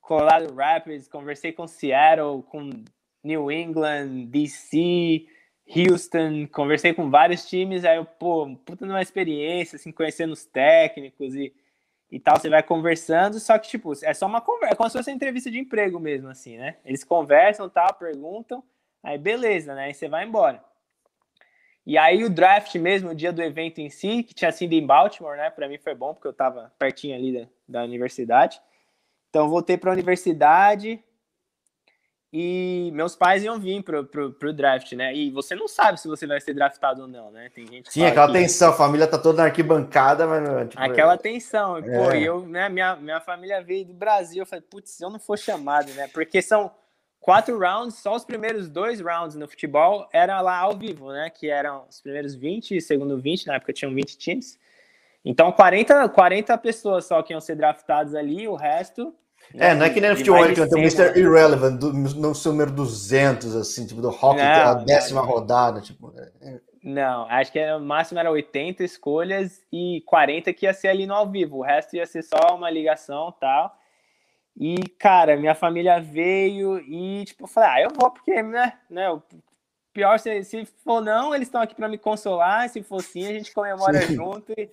Colorado 0.00 0.54
Rapids, 0.54 1.08
conversei 1.08 1.52
com 1.52 1.66
Seattle, 1.66 2.42
com 2.42 2.70
New 3.22 3.50
England, 3.50 4.26
DC, 4.26 5.26
Houston, 5.66 6.46
conversei 6.48 6.92
com 6.92 7.10
vários 7.10 7.48
times, 7.48 7.84
aí 7.84 7.96
eu, 7.96 8.04
pô, 8.04 8.54
puta 8.66 8.84
numa 8.84 9.00
experiência, 9.00 9.76
assim, 9.76 9.90
conhecendo 9.90 10.32
os 10.32 10.44
técnicos 10.44 11.34
e 11.34 11.54
e 12.14 12.20
tal, 12.20 12.38
você 12.38 12.48
vai 12.48 12.62
conversando, 12.62 13.40
só 13.40 13.58
que, 13.58 13.66
tipo, 13.66 13.92
é 14.04 14.14
só 14.14 14.26
uma 14.26 14.40
conversa, 14.40 14.74
é 14.74 14.76
como 14.76 14.88
se 14.88 14.96
fosse 14.96 15.10
uma 15.10 15.16
entrevista 15.16 15.50
de 15.50 15.58
emprego 15.58 15.98
mesmo, 15.98 16.28
assim, 16.28 16.56
né? 16.56 16.76
Eles 16.84 17.02
conversam, 17.02 17.68
tal, 17.68 17.92
perguntam, 17.94 18.62
aí 19.02 19.18
beleza, 19.18 19.74
né? 19.74 19.86
Aí 19.86 19.94
você 19.94 20.08
vai 20.08 20.24
embora. 20.24 20.62
E 21.84 21.98
aí 21.98 22.22
o 22.22 22.30
draft 22.30 22.72
mesmo, 22.76 23.10
o 23.10 23.14
dia 23.16 23.32
do 23.32 23.42
evento 23.42 23.80
em 23.80 23.90
si, 23.90 24.22
que 24.22 24.32
tinha 24.32 24.52
sido 24.52 24.74
em 24.74 24.86
Baltimore, 24.86 25.36
né? 25.36 25.50
Para 25.50 25.68
mim 25.68 25.76
foi 25.76 25.92
bom, 25.92 26.14
porque 26.14 26.28
eu 26.28 26.32
tava 26.32 26.72
pertinho 26.78 27.16
ali 27.16 27.32
da, 27.32 27.80
da 27.80 27.84
universidade. 27.84 28.62
Então 29.28 29.48
voltei 29.48 29.76
para 29.76 29.90
a 29.90 29.92
universidade, 29.92 31.02
e 32.36 32.90
meus 32.92 33.14
pais 33.14 33.44
iam 33.44 33.60
vir 33.60 33.80
pro, 33.84 34.04
pro, 34.04 34.32
pro, 34.32 34.52
draft, 34.52 34.90
né? 34.94 35.14
E 35.14 35.30
você 35.30 35.54
não 35.54 35.68
sabe 35.68 36.00
se 36.00 36.08
você 36.08 36.26
vai 36.26 36.40
ser 36.40 36.52
draftado 36.52 37.02
ou 37.02 37.06
não, 37.06 37.30
né? 37.30 37.48
Tem 37.54 37.64
gente 37.64 37.92
Sim, 37.92 38.04
aquela 38.04 38.26
que... 38.26 38.32
tensão, 38.32 38.70
a 38.70 38.72
família 38.72 39.06
tá 39.06 39.16
toda 39.16 39.38
na 39.38 39.44
arquibancada, 39.44 40.26
mas. 40.26 40.68
Tipo... 40.68 40.82
Aquela 40.82 41.16
tensão. 41.16 41.76
É. 41.76 41.82
Pô, 41.82 42.12
e 42.12 42.24
eu, 42.24 42.44
né, 42.44 42.68
minha, 42.68 42.96
minha 42.96 43.20
família 43.20 43.62
veio 43.62 43.84
do 43.84 43.94
Brasil, 43.94 44.42
eu 44.42 44.46
falei, 44.46 44.64
putz, 44.68 44.90
se 44.90 45.04
eu 45.04 45.10
não 45.10 45.20
for 45.20 45.38
chamado, 45.38 45.92
né? 45.92 46.08
Porque 46.12 46.42
são 46.42 46.72
quatro 47.20 47.56
rounds, 47.56 47.98
só 47.98 48.16
os 48.16 48.24
primeiros 48.24 48.68
dois 48.68 49.00
rounds 49.00 49.36
no 49.36 49.46
futebol 49.46 50.08
era 50.12 50.40
lá 50.40 50.58
ao 50.58 50.76
vivo, 50.76 51.12
né? 51.12 51.30
Que 51.30 51.48
eram 51.48 51.84
os 51.88 52.00
primeiros 52.00 52.34
20 52.34 52.78
e 52.78 52.80
segundo 52.80 53.16
20, 53.16 53.46
na 53.46 53.54
época 53.54 53.72
tinham 53.72 53.94
20 53.94 54.18
times. 54.18 54.58
Então, 55.24 55.52
40, 55.52 56.08
40 56.08 56.58
pessoas 56.58 57.04
só 57.04 57.22
que 57.22 57.32
iam 57.32 57.40
ser 57.40 57.54
draftados 57.54 58.12
ali, 58.12 58.48
o 58.48 58.56
resto 58.56 59.14
é, 59.52 59.74
não 59.74 59.86
é 59.86 59.90
que 59.90 60.00
nem 60.00 60.10
no 60.10 60.16
futebol 60.16 60.42
americano, 60.42 60.70
tem 60.70 60.78
o 60.78 60.82
Mr. 60.82 61.18
Irrelevant, 61.18 61.78
do, 61.78 61.92
no 61.92 62.32
número 62.32 62.70
200, 62.72 63.54
assim, 63.56 63.86
tipo, 63.86 64.00
do 64.00 64.08
hockey, 64.08 64.42
não, 64.42 64.48
a 64.48 64.74
décima 64.74 65.22
não, 65.22 65.28
rodada, 65.28 65.80
tipo... 65.80 66.12
É, 66.16 66.32
é. 66.42 66.60
Não, 66.82 67.26
acho 67.30 67.50
que 67.50 67.72
o 67.72 67.80
máximo 67.80 68.20
era 68.20 68.30
80 68.30 68.84
escolhas 68.84 69.62
e 69.72 70.02
40 70.06 70.52
que 70.52 70.66
ia 70.66 70.74
ser 70.74 70.88
ali 70.88 71.06
no 71.06 71.14
ao 71.14 71.30
vivo, 71.30 71.58
o 71.58 71.62
resto 71.62 71.96
ia 71.96 72.04
ser 72.04 72.22
só 72.22 72.54
uma 72.54 72.68
ligação 72.68 73.32
e 73.34 73.40
tal. 73.40 73.78
E, 74.56 74.88
cara, 74.98 75.36
minha 75.36 75.54
família 75.54 75.98
veio 75.98 76.78
e, 76.78 77.24
tipo, 77.24 77.44
eu 77.44 77.48
falei, 77.48 77.70
ah, 77.70 77.80
eu 77.82 77.90
vou 77.98 78.10
porque, 78.10 78.42
né, 78.42 78.74
né, 78.90 79.10
o 79.10 79.22
pior, 79.94 80.18
se, 80.18 80.44
se 80.44 80.64
for 80.84 81.00
não, 81.00 81.34
eles 81.34 81.48
estão 81.48 81.60
aqui 81.62 81.74
para 81.74 81.88
me 81.88 81.96
consolar, 81.96 82.68
se 82.68 82.82
for 82.82 83.02
sim, 83.02 83.26
a 83.26 83.32
gente 83.32 83.54
comemora 83.54 84.02
sim. 84.02 84.14
junto 84.14 84.52
e 84.52 84.68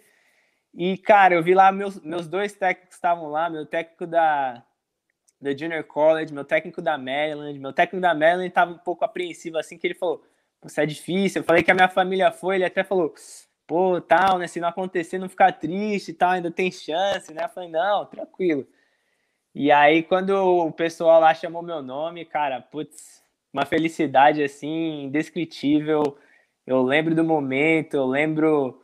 e, 0.73 0.97
cara, 0.97 1.35
eu 1.35 1.43
vi 1.43 1.53
lá 1.53 1.71
meus, 1.71 1.99
meus 2.01 2.27
dois 2.27 2.53
técnicos 2.53 2.95
estavam 2.95 3.29
lá, 3.29 3.49
meu 3.49 3.65
técnico 3.65 4.07
da, 4.07 4.63
da 5.39 5.55
Junior 5.55 5.83
College, 5.83 6.33
meu 6.33 6.45
técnico 6.45 6.81
da 6.81 6.97
Maryland. 6.97 7.59
Meu 7.59 7.73
técnico 7.73 8.01
da 8.01 8.13
Maryland 8.13 8.47
estava 8.47 8.71
um 8.71 8.77
pouco 8.77 9.03
apreensivo, 9.03 9.57
assim, 9.57 9.77
que 9.77 9.87
ele 9.87 9.95
falou, 9.95 10.23
você 10.61 10.81
é 10.81 10.85
difícil. 10.85 11.41
Eu 11.41 11.45
falei 11.45 11.63
que 11.63 11.71
a 11.71 11.73
minha 11.73 11.89
família 11.89 12.31
foi, 12.31 12.55
ele 12.55 12.65
até 12.65 12.83
falou, 12.83 13.13
pô, 13.67 13.99
tal, 13.99 14.37
né? 14.37 14.47
Se 14.47 14.59
não 14.59 14.69
acontecer, 14.69 15.17
não 15.17 15.29
ficar 15.29 15.51
triste 15.53 16.09
e 16.11 16.13
tal, 16.13 16.31
ainda 16.31 16.51
tem 16.51 16.71
chance, 16.71 17.33
né? 17.33 17.45
Eu 17.45 17.49
falei, 17.49 17.69
não, 17.69 18.05
tranquilo. 18.05 18.65
E 19.53 19.71
aí, 19.71 20.03
quando 20.03 20.31
o 20.31 20.71
pessoal 20.71 21.19
lá 21.19 21.33
chamou 21.33 21.61
meu 21.61 21.81
nome, 21.81 22.23
cara, 22.25 22.61
putz, 22.61 23.21
uma 23.53 23.65
felicidade 23.65 24.43
assim, 24.43 25.03
indescritível. 25.03 26.17
Eu 26.65 26.81
lembro 26.83 27.13
do 27.15 27.23
momento, 27.23 27.95
eu 27.95 28.05
lembro 28.05 28.81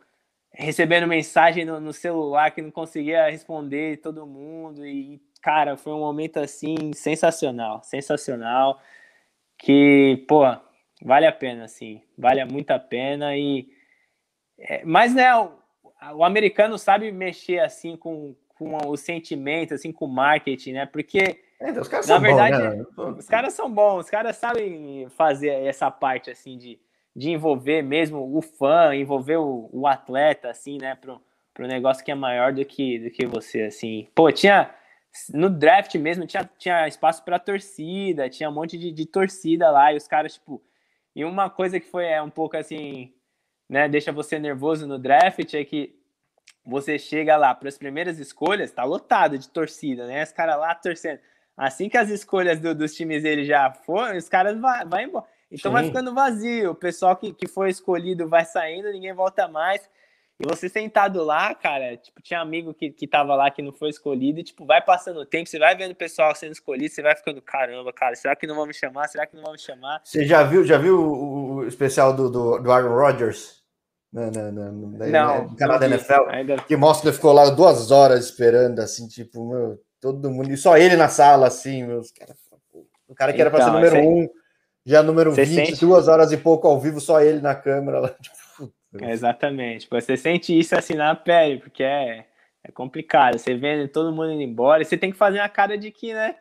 recebendo 0.57 1.07
mensagem 1.07 1.63
no, 1.63 1.79
no 1.79 1.93
celular 1.93 2.51
que 2.51 2.61
não 2.61 2.71
conseguia 2.71 3.29
responder 3.29 3.97
todo 3.97 4.25
mundo. 4.25 4.85
E, 4.85 5.21
cara, 5.41 5.77
foi 5.77 5.93
um 5.93 5.99
momento 5.99 6.39
assim, 6.39 6.91
sensacional, 6.93 7.81
sensacional. 7.83 8.81
Que, 9.57 10.25
pô, 10.27 10.43
vale 11.01 11.25
a 11.25 11.31
pena, 11.31 11.65
assim, 11.65 12.01
vale 12.17 12.43
muito 12.45 12.71
a 12.71 12.79
pena. 12.79 13.37
E 13.37 13.69
é, 14.59 14.83
mas, 14.83 15.13
né, 15.13 15.35
o, 15.35 15.51
o, 16.15 16.23
americano 16.23 16.77
sabe 16.77 17.11
mexer, 17.11 17.59
assim, 17.59 17.95
com, 17.95 18.35
com 18.57 18.75
o 18.87 18.97
sentimento, 18.97 19.73
assim, 19.73 19.91
com 19.91 20.05
o 20.05 20.09
marketing, 20.09 20.73
né? 20.73 20.85
Porque, 20.85 21.39
é, 21.59 21.69
então, 21.69 21.83
na 22.07 22.17
verdade, 22.17 22.57
bons, 22.95 23.13
né? 23.13 23.19
os 23.19 23.27
caras 23.27 23.53
são 23.53 23.71
bons, 23.71 24.05
os 24.05 24.09
caras 24.09 24.35
sabem 24.37 25.07
fazer 25.09 25.49
essa 25.49 25.91
parte, 25.91 26.31
assim, 26.31 26.57
de, 26.57 26.79
de 27.17 27.31
envolver 27.31 27.81
mesmo 27.81 28.37
o 28.37 28.41
fã, 28.41 28.95
envolver 28.95 29.37
o, 29.37 29.69
o 29.73 29.87
atleta, 29.87 30.51
assim, 30.51 30.77
né, 30.79 30.93
pro, 30.95 31.19
pro 31.53 31.67
negócio 31.67 32.05
que 32.05 32.11
é 32.11 32.15
maior 32.15 32.53
do 32.53 32.63
que, 32.63 32.99
do 32.99 33.09
que 33.09 33.25
você, 33.25 33.63
assim. 33.63 34.07
Pô, 34.13 34.31
tinha 34.31 34.73
no 35.33 35.49
draft 35.49 35.95
mesmo 35.95 36.27
tinha, 36.27 36.47
tinha 36.59 36.87
espaço 36.87 37.25
para 37.25 37.39
torcida, 37.39 38.29
tinha 38.29 38.49
um 38.49 38.53
monte 38.53 38.77
de, 38.77 38.91
de 38.91 39.05
torcida 39.07 39.71
lá, 39.71 39.91
e 39.91 39.97
os 39.97 40.07
caras, 40.07 40.35
tipo. 40.35 40.61
E 41.15 41.25
uma 41.25 41.49
coisa 41.49 41.79
que 41.79 41.87
foi 41.87 42.05
é, 42.05 42.21
um 42.21 42.29
pouco 42.29 42.55
assim 42.55 43.11
né, 43.69 43.89
deixa 43.89 44.11
você 44.11 44.39
nervoso 44.39 44.87
no 44.87 44.97
draft 44.97 45.53
é 45.53 45.65
que 45.65 45.95
você 46.65 46.97
chega 46.99 47.35
lá 47.37 47.53
para 47.55 47.69
as 47.69 47.77
primeiras 47.77 48.19
escolhas, 48.19 48.71
tá 48.71 48.83
lotado 48.83 49.37
de 49.37 49.49
torcida, 49.49 50.05
né? 50.05 50.23
Os 50.23 50.31
caras 50.31 50.57
lá 50.57 50.75
torcendo. 50.75 51.19
Assim 51.55 51.89
que 51.89 51.97
as 51.97 52.09
escolhas 52.09 52.59
do, 52.59 52.75
dos 52.75 52.93
times 52.93 53.23
dele 53.23 53.43
já 53.43 53.71
foram, 53.71 54.17
os 54.17 54.29
caras 54.29 54.59
vão 54.59 54.87
vai 54.87 55.05
embora. 55.05 55.25
Então 55.51 55.71
Sim. 55.71 55.73
vai 55.73 55.83
ficando 55.85 56.13
vazio. 56.13 56.71
O 56.71 56.75
pessoal 56.75 57.15
que, 57.15 57.33
que 57.33 57.47
foi 57.47 57.69
escolhido 57.69 58.27
vai 58.27 58.45
saindo, 58.45 58.91
ninguém 58.91 59.13
volta 59.13 59.47
mais. 59.47 59.89
E 60.39 60.47
você 60.47 60.69
sentado 60.69 61.23
lá, 61.23 61.55
cara, 61.55 61.97
tipo, 61.97 62.21
tinha 62.21 62.39
amigo 62.39 62.71
que, 62.71 62.91
que 62.91 63.07
tava 63.07 63.33
lá 63.35 63.49
que 63.49 63.63
não 63.63 63.73
foi 63.73 63.89
escolhido, 63.89 64.39
e 64.39 64.43
tipo, 64.43 64.67
vai 64.67 64.79
passando 64.79 65.21
o 65.21 65.25
tempo, 65.25 65.49
você 65.49 65.57
vai 65.57 65.75
vendo 65.75 65.93
o 65.93 65.95
pessoal 65.95 66.35
sendo 66.35 66.51
escolhido, 66.51 66.93
você 66.93 67.01
vai 67.01 67.15
ficando, 67.15 67.41
caramba, 67.41 67.91
cara, 67.91 68.15
será 68.15 68.35
que 68.35 68.45
não 68.45 68.53
vão 68.53 68.67
me 68.67 68.73
chamar? 68.73 69.07
Será 69.07 69.25
que 69.25 69.35
não 69.35 69.41
vão 69.41 69.53
me 69.53 69.59
chamar? 69.59 69.99
Você 70.03 70.25
já 70.25 70.43
viu, 70.43 70.63
já 70.63 70.77
viu 70.77 71.01
o, 71.01 71.55
o 71.55 71.67
especial 71.67 72.13
do, 72.13 72.29
do, 72.29 72.59
do 72.59 72.71
Aaron 72.71 72.93
Rodgers? 72.93 73.57
no, 74.11 74.31
no, 74.31 74.51
no, 74.51 75.07
não, 75.09 75.43
no 75.43 75.55
canal 75.55 75.79
da 75.79 75.85
NFL, 75.85 76.29
ainda... 76.29 76.57
que 76.57 76.75
mostra 76.75 77.03
que 77.03 77.07
ele 77.09 77.15
ficou 77.15 77.33
lá 77.33 77.49
duas 77.49 77.91
horas 77.91 78.25
esperando, 78.25 78.79
assim, 78.79 79.07
tipo, 79.07 79.47
meu, 79.47 79.79
todo 79.99 80.31
mundo, 80.31 80.51
e 80.51 80.57
só 80.57 80.77
ele 80.77 80.95
na 80.95 81.09
sala, 81.09 81.47
assim, 81.47 81.83
meus 81.83 82.11
cara, 82.11 82.35
o 83.07 83.15
cara 83.15 83.33
que 83.33 83.41
era 83.41 83.49
para 83.49 83.63
ser 83.63 83.69
então, 83.69 83.81
número 83.81 84.07
um, 84.07 84.27
já 84.87 85.03
número 85.03 85.31
você 85.31 85.43
20, 85.43 85.65
sente... 85.67 85.81
duas 85.81 86.07
horas 86.07 86.31
e 86.31 86.37
pouco 86.37 86.65
ao 86.67 86.79
vivo, 86.79 87.01
só 87.01 87.19
ele 87.21 87.41
na 87.41 87.53
câmera 87.53 87.99
lá, 87.99 88.09
tipo, 88.21 88.73
Exatamente, 89.01 89.87
você 89.89 90.15
sente 90.15 90.57
isso 90.57 90.75
assim 90.75 90.93
na 90.93 91.13
pele, 91.13 91.59
porque 91.59 91.83
é, 91.83 92.25
é 92.63 92.71
complicado, 92.71 93.37
você 93.37 93.53
vendo 93.53 93.87
todo 93.89 94.15
mundo 94.15 94.31
indo 94.31 94.41
embora, 94.41 94.81
e 94.81 94.85
você 94.85 94.97
tem 94.97 95.11
que 95.11 95.17
fazer 95.17 95.39
uma 95.39 95.49
cara 95.49 95.77
de 95.77 95.91
que, 95.91 96.13
né, 96.13 96.35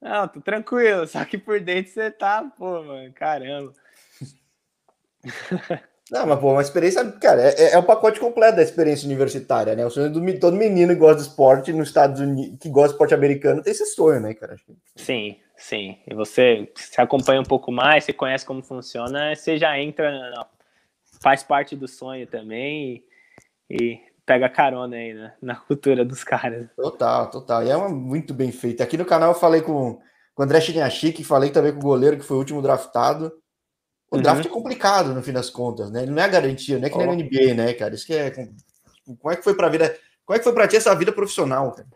não, 0.00 0.26
tô 0.26 0.40
tranquilo, 0.40 1.06
só 1.06 1.22
que 1.26 1.36
por 1.36 1.60
dentro 1.60 1.92
você 1.92 2.10
tá, 2.10 2.42
pô, 2.56 2.82
mano, 2.82 3.12
caramba. 3.12 3.72
Não, 6.10 6.26
mas 6.26 6.40
pô, 6.40 6.50
uma 6.50 6.60
experiência, 6.60 7.04
cara, 7.12 7.40
é, 7.40 7.72
é 7.74 7.78
o 7.78 7.84
pacote 7.84 8.18
completo 8.18 8.56
da 8.56 8.62
experiência 8.62 9.06
universitária, 9.06 9.76
né? 9.76 9.86
O 9.86 9.90
sonho 9.90 10.10
do 10.10 10.40
todo 10.40 10.56
menino 10.56 10.92
que 10.92 10.98
gosta 10.98 11.22
de 11.22 11.28
esporte 11.28 11.72
nos 11.72 11.86
Estados 11.86 12.20
Unidos, 12.20 12.58
que 12.58 12.68
gosta 12.68 12.88
de 12.88 12.94
esporte 12.94 13.14
americano, 13.14 13.62
tem 13.62 13.70
esse 13.70 13.86
sonho, 13.86 14.18
né, 14.18 14.34
cara? 14.34 14.56
Sim, 14.96 15.36
sim. 15.60 15.98
E 16.06 16.14
você 16.14 16.70
se 16.74 17.00
acompanha 17.00 17.40
um 17.40 17.44
pouco 17.44 17.70
mais, 17.70 18.04
você 18.04 18.12
conhece 18.12 18.44
como 18.44 18.62
funciona, 18.62 19.34
você 19.34 19.58
já 19.58 19.78
entra, 19.78 20.10
faz 21.22 21.42
parte 21.42 21.76
do 21.76 21.86
sonho 21.86 22.26
também 22.26 23.04
e, 23.70 23.82
e 23.82 24.00
pega 24.24 24.48
carona 24.48 24.96
aí 24.96 25.14
né, 25.14 25.34
na 25.40 25.56
cultura 25.56 26.04
dos 26.04 26.24
caras. 26.24 26.68
Total, 26.74 27.30
total. 27.30 27.64
E 27.64 27.70
é 27.70 27.76
uma, 27.76 27.88
muito 27.88 28.32
bem 28.32 28.50
feito. 28.50 28.82
Aqui 28.82 28.96
no 28.96 29.04
canal 29.04 29.30
eu 29.30 29.38
falei 29.38 29.60
com, 29.60 30.00
com 30.34 30.42
o 30.42 30.44
André 30.44 30.60
Chignachique, 30.60 31.22
falei 31.22 31.50
também 31.50 31.72
com 31.72 31.78
o 31.78 31.82
goleiro 31.82 32.16
que 32.16 32.24
foi 32.24 32.36
o 32.36 32.40
último 32.40 32.62
draftado. 32.62 33.32
O 34.10 34.18
draft 34.18 34.44
uhum. 34.44 34.50
é 34.50 34.54
complicado 34.54 35.14
no 35.14 35.22
fim 35.22 35.32
das 35.32 35.50
contas, 35.50 35.90
né? 35.90 36.02
Ele 36.02 36.10
não 36.10 36.22
é 36.22 36.28
garantia, 36.28 36.78
não 36.78 36.86
é 36.86 36.90
que 36.90 36.98
nem 36.98 37.06
oh. 37.06 37.10
na 37.10 37.16
NBA, 37.16 37.54
né, 37.54 37.72
cara? 37.74 37.94
Isso 37.94 38.06
que 38.06 38.14
é. 38.14 38.30
Como 38.30 39.32
é 39.32 39.36
que 39.36 39.44
foi 39.44 39.54
para 39.54 39.68
a 39.68 39.70
vida? 39.70 39.96
Como 40.24 40.34
é 40.34 40.38
que 40.38 40.44
foi 40.44 40.52
para 40.52 40.66
ti 40.66 40.76
essa 40.76 40.94
vida 40.96 41.12
profissional, 41.12 41.70
cara? 41.72 41.88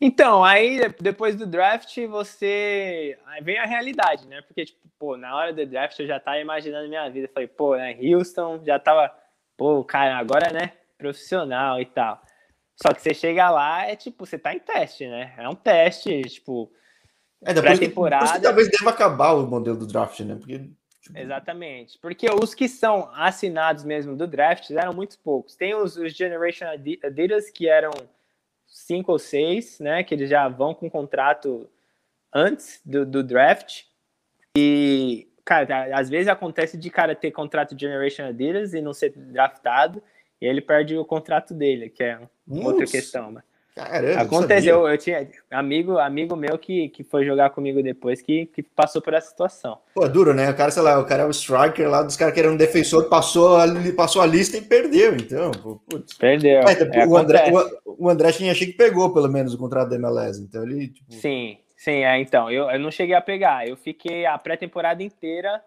Então, 0.00 0.44
aí 0.44 0.80
depois 1.00 1.34
do 1.36 1.46
draft, 1.46 1.96
você. 2.06 3.18
Aí 3.26 3.42
vem 3.42 3.58
a 3.58 3.64
realidade, 3.64 4.26
né? 4.26 4.42
Porque, 4.42 4.66
tipo, 4.66 4.80
pô, 4.98 5.16
na 5.16 5.34
hora 5.34 5.52
do 5.52 5.66
draft 5.66 5.98
eu 5.98 6.06
já 6.06 6.20
tava 6.20 6.38
imaginando 6.38 6.88
minha 6.88 7.08
vida. 7.08 7.30
Falei, 7.32 7.48
pô, 7.48 7.76
né? 7.76 7.96
Houston 8.00 8.62
já 8.64 8.78
tava, 8.78 9.10
pô, 9.56 9.82
cara, 9.84 10.18
agora, 10.18 10.52
né? 10.52 10.72
Profissional 10.98 11.80
e 11.80 11.86
tal. 11.86 12.20
Só 12.74 12.92
que 12.92 13.00
você 13.00 13.14
chega 13.14 13.48
lá, 13.48 13.86
é 13.86 13.96
tipo, 13.96 14.26
você 14.26 14.38
tá 14.38 14.54
em 14.54 14.58
teste, 14.58 15.06
né? 15.08 15.34
É 15.38 15.48
um 15.48 15.54
teste, 15.54 16.22
tipo, 16.24 16.70
é, 17.42 17.54
depois 17.54 17.78
temporada 17.78 18.32
que, 18.32 18.40
talvez 18.40 18.68
deva 18.68 18.90
acabar 18.90 19.32
o 19.32 19.46
modelo 19.46 19.78
do 19.78 19.86
draft, 19.86 20.20
né? 20.20 20.34
Porque, 20.34 20.70
tipo... 21.00 21.16
Exatamente. 21.16 21.98
Porque 21.98 22.26
os 22.28 22.54
que 22.54 22.68
são 22.68 23.10
assinados 23.14 23.82
mesmo 23.82 24.16
do 24.16 24.26
draft 24.26 24.70
eram 24.70 24.92
muito 24.92 25.18
poucos. 25.20 25.54
Tem 25.54 25.74
os, 25.74 25.96
os 25.96 26.12
Generation 26.12 26.66
Adidas, 26.66 27.50
que 27.50 27.68
eram 27.68 27.92
cinco 28.66 29.12
ou 29.12 29.18
seis, 29.18 29.78
né? 29.80 30.02
Que 30.02 30.14
eles 30.14 30.28
já 30.28 30.48
vão 30.48 30.74
com 30.74 30.90
contrato 30.90 31.68
antes 32.32 32.80
do, 32.84 33.06
do 33.06 33.22
draft. 33.22 33.84
E, 34.56 35.28
cara, 35.44 35.98
às 35.98 36.08
vezes 36.08 36.28
acontece 36.28 36.76
de 36.76 36.90
cara 36.90 37.14
ter 37.14 37.30
contrato 37.30 37.78
Generation 37.78 38.26
Adidas 38.26 38.74
e 38.74 38.80
não 38.80 38.92
ser 38.92 39.10
draftado, 39.10 40.02
e 40.40 40.46
ele 40.46 40.60
perde 40.60 40.96
o 40.96 41.04
contrato 41.04 41.54
dele, 41.54 41.90
que 41.90 42.02
é 42.02 42.20
outra 42.48 42.86
questão. 42.86 43.32
Mas... 43.32 43.44
Caramba, 43.76 44.22
Aconteceu, 44.22 44.88
eu 44.88 44.96
tinha 44.96 45.28
amigo, 45.50 45.98
amigo 45.98 46.34
meu 46.34 46.58
que, 46.58 46.88
que 46.88 47.04
foi 47.04 47.26
jogar 47.26 47.50
comigo 47.50 47.82
depois 47.82 48.22
que, 48.22 48.46
que 48.46 48.62
passou 48.62 49.02
por 49.02 49.12
essa 49.12 49.28
situação. 49.28 49.78
Pô, 49.94 50.06
é 50.06 50.08
duro, 50.08 50.32
né? 50.32 50.48
O 50.48 50.56
cara, 50.56 50.70
sei 50.70 50.82
lá, 50.82 50.98
o 50.98 51.04
cara 51.04 51.24
é 51.24 51.26
o 51.26 51.30
striker 51.30 51.86
lá 51.86 52.02
dos 52.02 52.16
caras 52.16 52.32
que 52.32 52.40
era 52.40 52.50
um 52.50 52.56
defensor, 52.56 53.06
passou 53.10 53.58
passou 53.94 54.22
a 54.22 54.26
lista 54.26 54.56
e 54.56 54.62
perdeu, 54.62 55.14
então. 55.14 55.50
Putz. 55.90 56.14
Perdeu. 56.14 56.62
É, 56.62 57.06
o, 57.06 57.18
André, 57.18 57.52
o, 57.84 58.06
o 58.06 58.08
André 58.08 58.32
tinha 58.32 58.50
achei 58.50 58.68
que 58.68 58.72
pegou 58.72 59.12
pelo 59.12 59.28
menos 59.28 59.52
o 59.52 59.58
contrato 59.58 59.90
da 59.90 59.96
MLS, 59.96 60.40
então 60.40 60.62
ele. 60.62 60.88
Tipo... 60.88 61.12
Sim, 61.12 61.58
sim, 61.76 62.02
é, 62.02 62.18
então. 62.18 62.50
Eu, 62.50 62.70
eu 62.70 62.80
não 62.80 62.90
cheguei 62.90 63.14
a 63.14 63.20
pegar. 63.20 63.68
Eu 63.68 63.76
fiquei 63.76 64.24
a 64.24 64.38
pré-temporada 64.38 65.02
inteira 65.02 65.62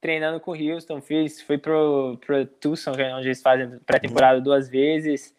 treinando 0.00 0.38
com 0.38 0.52
o 0.52 0.54
Houston, 0.54 1.00
fiz, 1.00 1.42
fui 1.42 1.58
pro, 1.58 2.16
pro 2.24 2.46
Tucson, 2.46 2.92
é 2.92 3.12
onde 3.12 3.26
eles 3.26 3.42
fazem 3.42 3.80
pré-temporada 3.84 4.38
uhum. 4.38 4.44
duas 4.44 4.68
vezes. 4.68 5.34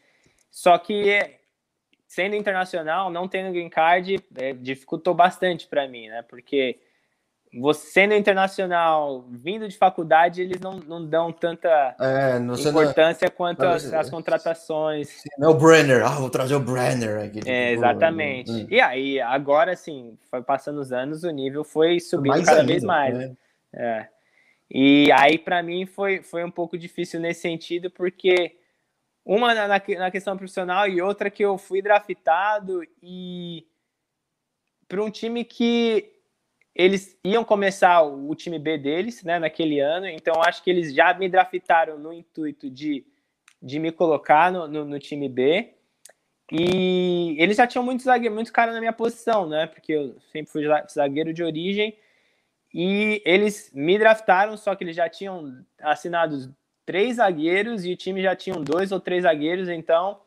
Só 0.52 0.78
que 0.78 1.40
sendo 2.12 2.36
internacional, 2.36 3.10
não 3.10 3.26
tendo 3.26 3.54
green 3.54 3.70
card, 3.70 4.22
é, 4.36 4.52
dificultou 4.52 5.14
bastante 5.14 5.66
para 5.66 5.88
mim, 5.88 6.10
né? 6.10 6.22
Porque 6.24 6.78
você 7.54 7.92
sendo 7.92 8.14
internacional, 8.14 9.26
vindo 9.30 9.66
de 9.66 9.78
faculdade, 9.78 10.42
eles 10.42 10.60
não, 10.60 10.74
não 10.74 11.06
dão 11.06 11.32
tanta 11.32 11.96
é, 11.98 12.38
não, 12.38 12.56
importância 12.56 13.30
não, 13.30 13.36
quanto 13.36 13.62
as, 13.64 14.10
contratações. 14.10 15.22
Não 15.38 15.52
é 15.52 15.52
o 15.52 15.58
Brenner, 15.58 16.06
ah, 16.06 16.20
vou 16.20 16.30
trazer 16.30 16.56
o 16.56 16.60
Brenner 16.60 17.28
aqui. 17.28 17.40
É, 17.46 17.72
exatamente. 17.72 18.52
Hum. 18.52 18.68
E 18.70 18.82
aí, 18.82 19.22
agora 19.22 19.74
sim, 19.78 20.18
foi 20.30 20.42
passando 20.42 20.82
os 20.82 20.92
anos, 20.92 21.24
o 21.24 21.32
nível 21.32 21.64
foi 21.64 22.02
subindo 22.02 22.34
mais 22.34 22.46
cada 22.46 22.60
ainda, 22.60 22.74
vez 22.74 22.84
mais. 22.84 23.18
Né? 23.18 23.32
É. 23.74 24.08
E 24.70 25.10
aí, 25.14 25.38
para 25.38 25.64
mim, 25.64 25.86
foi, 25.86 26.22
foi 26.22 26.44
um 26.44 26.52
pouco 26.52 26.78
difícil 26.78 27.22
nesse 27.22 27.40
sentido, 27.40 27.90
porque 27.90 28.58
uma 29.26 29.54
na, 29.54 29.68
na 29.68 30.12
questão 30.12 30.36
profissional 30.36 30.88
e 30.88 31.02
outra 31.02 31.30
que 31.30 31.44
eu 31.44 31.58
fui 31.58 31.82
draftado 31.82 32.82
e 33.02 33.66
para 34.88 35.04
um 35.04 35.10
time 35.10 35.46
que 35.46 36.12
eles 36.76 37.18
iam 37.24 37.44
começar 37.44 38.02
o 38.02 38.34
time 38.36 38.58
B 38.58 38.78
deles, 38.78 39.24
né, 39.24 39.40
naquele 39.40 39.80
ano, 39.80 40.08
então 40.08 40.42
acho 40.42 40.64
que 40.64 40.70
eles 40.70 40.94
já 40.94 41.14
me 41.14 41.30
draftaram 41.30 41.98
no 41.98 42.14
intuito 42.14 42.70
de, 42.70 43.06
de 43.62 43.80
me 43.80 43.92
colocar 43.92 44.52
no, 44.52 44.68
no, 44.68 44.86
no 44.86 45.00
time 45.00 45.28
B. 45.28 45.74
E 46.52 47.38
eles 47.40 47.56
já 47.56 47.66
tinham 47.66 47.84
muitos 47.84 48.06
zagueiros, 48.06 48.36
muitos 48.36 48.52
caras 48.52 48.74
na 48.74 48.82
minha 48.82 48.92
posição, 48.92 49.48
né? 49.48 49.68
Porque 49.68 49.94
eu 49.94 50.18
sempre 50.34 50.52
fui 50.52 50.64
zagueiro 50.92 51.34
de 51.34 51.42
origem. 51.42 51.98
E 52.74 53.22
eles 53.26 53.72
me 53.74 53.98
draftaram, 53.98 54.58
só 54.58 54.76
que 54.76 54.84
eles 54.84 54.96
já 54.96 55.08
tinham 55.08 55.66
assinado 55.80 56.54
três 56.92 57.16
zagueiros 57.16 57.86
e 57.86 57.94
o 57.94 57.96
time 57.96 58.22
já 58.22 58.36
tinha 58.36 58.54
dois 58.58 58.92
ou 58.92 59.00
três 59.00 59.24
zagueiros, 59.24 59.70
então 59.70 60.20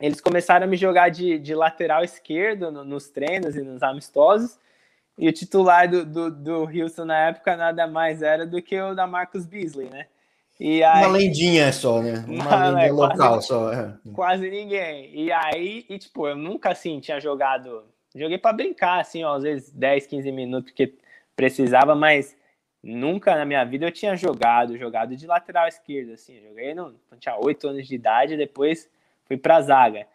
eles 0.00 0.18
começaram 0.18 0.64
a 0.64 0.66
me 0.66 0.74
jogar 0.74 1.10
de, 1.10 1.38
de 1.38 1.54
lateral 1.54 2.02
esquerdo 2.02 2.72
no, 2.72 2.82
nos 2.82 3.10
treinos 3.10 3.54
e 3.54 3.60
nos 3.60 3.82
amistosos. 3.82 4.58
E 5.18 5.28
o 5.28 5.32
titular 5.32 5.86
do, 5.86 6.06
do, 6.06 6.30
do 6.30 6.54
Houston 6.64 7.04
na 7.04 7.18
época 7.28 7.54
nada 7.54 7.86
mais 7.86 8.22
era 8.22 8.46
do 8.46 8.62
que 8.62 8.80
o 8.80 8.94
da 8.94 9.06
Marcus 9.06 9.44
Beasley, 9.44 9.90
né? 9.90 10.06
E 10.58 10.82
aí, 10.82 11.04
uma 11.04 11.18
lendinha 11.18 11.70
só, 11.70 12.00
né? 12.00 12.24
Uma 12.26 12.68
lendinha 12.70 12.86
é, 12.86 12.92
local 12.92 13.16
quase, 13.16 13.46
só. 13.46 13.70
É. 13.70 13.94
Quase 14.14 14.48
ninguém. 14.48 15.14
E 15.14 15.30
aí, 15.30 15.84
e, 15.86 15.98
tipo, 15.98 16.26
eu 16.26 16.34
nunca 16.34 16.70
assim 16.70 16.98
tinha 16.98 17.20
jogado. 17.20 17.84
Joguei 18.16 18.38
para 18.38 18.54
brincar, 18.54 19.00
assim, 19.00 19.22
ó, 19.22 19.34
às 19.34 19.42
vezes 19.42 19.70
10, 19.70 20.06
15 20.06 20.32
minutos, 20.32 20.70
porque 20.70 20.94
precisava, 21.36 21.94
mas 21.94 22.34
nunca 22.82 23.36
na 23.36 23.44
minha 23.44 23.64
vida 23.64 23.86
eu 23.86 23.92
tinha 23.92 24.16
jogado, 24.16 24.78
jogado 24.78 25.16
de 25.16 25.26
lateral 25.26 25.68
esquerdo, 25.68 26.12
assim. 26.12 26.40
joguei 26.40 26.74
no, 26.74 26.94
tinha 27.18 27.36
8 27.36 27.68
anos 27.68 27.86
de 27.86 27.94
idade, 27.94 28.36
depois 28.36 28.88
fui 29.24 29.36
pra 29.36 29.60
zaga. 29.60 30.06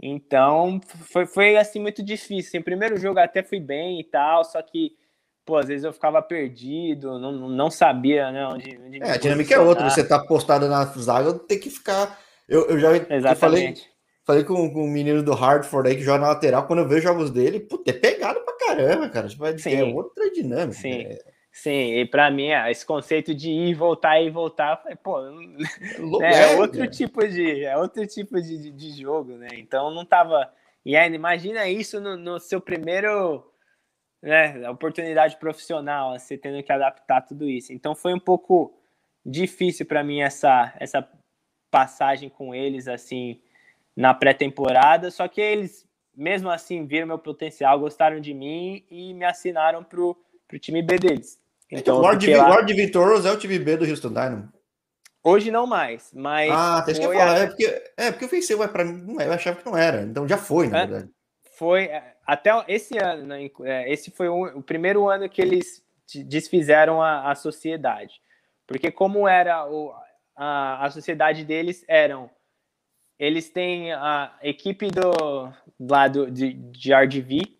Então, 0.00 0.80
foi, 1.10 1.26
foi 1.26 1.56
assim 1.56 1.80
muito 1.80 2.02
difícil. 2.02 2.48
Assim, 2.48 2.62
primeiro 2.62 2.98
jogo 2.98 3.18
até 3.18 3.42
fui 3.42 3.60
bem 3.60 4.00
e 4.00 4.04
tal, 4.04 4.44
só 4.44 4.60
que 4.60 4.96
pô, 5.44 5.56
às 5.56 5.66
vezes 5.66 5.84
eu 5.84 5.92
ficava 5.92 6.22
perdido, 6.22 7.18
não, 7.18 7.32
não 7.48 7.70
sabia, 7.70 8.30
né, 8.32 8.46
onde, 8.46 8.78
onde 8.78 9.02
É, 9.02 9.12
a 9.12 9.16
dinâmica 9.18 9.54
é 9.54 9.58
outra, 9.58 9.88
você 9.90 10.02
tá 10.02 10.18
postado 10.18 10.68
na 10.68 10.84
zaga, 10.84 11.34
tem 11.34 11.60
que 11.60 11.68
ficar... 11.68 12.18
Eu, 12.48 12.66
eu 12.68 12.78
já 12.78 12.96
Exatamente. 12.96 13.28
Eu 13.30 13.36
falei, 13.36 13.74
falei 14.24 14.44
com, 14.44 14.72
com 14.72 14.84
o 14.84 14.88
menino 14.88 15.22
do 15.22 15.32
Hartford 15.32 15.88
aí 15.88 15.96
que 15.96 16.02
joga 16.02 16.20
na 16.20 16.28
lateral, 16.28 16.66
quando 16.66 16.78
eu 16.78 16.88
vejo 16.88 17.02
jogos 17.02 17.30
dele, 17.30 17.60
puta, 17.60 17.90
é 17.90 17.94
pegado 17.94 18.40
pra 18.40 18.56
caramba, 18.56 19.08
cara, 19.10 19.28
tipo, 19.28 19.44
é, 19.44 19.54
é 19.66 19.84
outra 19.84 20.30
dinâmica. 20.30 20.80
Sim. 20.80 21.02
É... 21.02 21.33
Sim, 21.54 22.00
e 22.00 22.04
para 22.04 22.32
mim, 22.32 22.48
esse 22.68 22.84
conceito 22.84 23.32
de 23.32 23.48
ir, 23.48 23.74
voltar 23.74 24.20
e 24.20 24.28
voltar, 24.28 24.76
pô, 25.04 25.20
é, 26.20 26.52
é, 26.52 26.56
outro 26.56 26.84
tipo 26.90 27.24
de, 27.28 27.64
é 27.64 27.76
outro 27.78 28.04
tipo 28.08 28.42
de, 28.42 28.72
de, 28.72 28.90
jogo, 29.00 29.36
né? 29.36 29.46
Então 29.52 29.88
não 29.92 30.04
tava. 30.04 30.52
E 30.84 30.96
ainda 30.96 31.14
imagina 31.14 31.68
isso 31.68 32.00
no, 32.00 32.16
no 32.16 32.40
seu 32.40 32.60
primeiro 32.60 33.48
né, 34.20 34.68
oportunidade 34.68 35.36
profissional, 35.36 36.18
você 36.18 36.36
tendo 36.36 36.60
que 36.60 36.72
adaptar 36.72 37.20
tudo 37.20 37.48
isso. 37.48 37.72
Então 37.72 37.94
foi 37.94 38.12
um 38.12 38.20
pouco 38.20 38.76
difícil 39.24 39.86
para 39.86 40.02
mim 40.02 40.22
essa, 40.22 40.74
essa 40.80 41.08
passagem 41.70 42.28
com 42.28 42.52
eles 42.52 42.88
assim 42.88 43.40
na 43.96 44.12
pré-temporada, 44.12 45.08
só 45.08 45.28
que 45.28 45.40
eles 45.40 45.88
mesmo 46.16 46.50
assim 46.50 46.84
viram 46.84 47.06
meu 47.06 47.18
potencial, 47.18 47.78
gostaram 47.78 48.18
de 48.18 48.34
mim 48.34 48.84
e 48.90 49.14
me 49.14 49.24
assinaram 49.24 49.84
pro, 49.84 50.16
pro 50.48 50.58
time 50.58 50.82
B 50.82 50.98
deles. 50.98 51.43
É 51.74 51.78
então, 51.78 51.98
Lord, 51.98 52.32
lá... 52.34 52.48
Lord 52.48 52.72
Victorious 52.72 53.26
é 53.26 53.32
o 53.32 53.38
time 53.38 53.58
B 53.58 53.76
do 53.76 53.84
Houston 53.84 54.08
Dynamo. 54.08 54.48
Hoje 55.24 55.50
não 55.50 55.66
mais, 55.66 56.12
mas. 56.14 56.50
Ah, 56.52 56.82
tem 56.82 56.94
que 56.94 57.02
falar. 57.02 57.38
É 57.38 57.46
porque, 57.46 57.82
é 57.96 58.10
porque 58.12 58.24
eu 58.26 58.28
pensei, 58.28 58.54
ué, 58.54 58.68
pra 58.68 58.84
mim, 58.84 59.16
eu 59.20 59.32
achava 59.32 59.58
que 59.58 59.66
não 59.66 59.76
era. 59.76 60.02
Então 60.02 60.28
já 60.28 60.38
foi, 60.38 60.68
na 60.68 60.78
é, 60.78 60.86
verdade. 60.86 61.10
Foi. 61.56 61.84
É, 61.84 62.14
até 62.24 62.50
esse 62.68 62.96
ano, 62.98 63.26
né, 63.26 63.50
é, 63.62 63.92
esse 63.92 64.10
foi 64.10 64.28
o, 64.28 64.58
o, 64.58 64.62
primeiro 64.62 65.08
ano 65.08 65.28
que 65.28 65.42
eles 65.42 65.82
desfizeram 66.26 67.02
a, 67.02 67.30
a 67.30 67.34
sociedade. 67.34 68.20
Porque 68.66 68.92
como 68.92 69.26
era 69.26 69.66
o, 69.66 69.92
a, 70.36 70.84
a 70.84 70.90
sociedade 70.90 71.44
deles, 71.44 71.84
eram. 71.88 72.30
Eles 73.18 73.48
têm 73.48 73.92
a 73.92 74.36
equipe 74.42 74.88
do 74.90 75.52
lado 75.80 76.30
de, 76.30 76.52
de 76.52 76.92
RDV, 76.92 77.56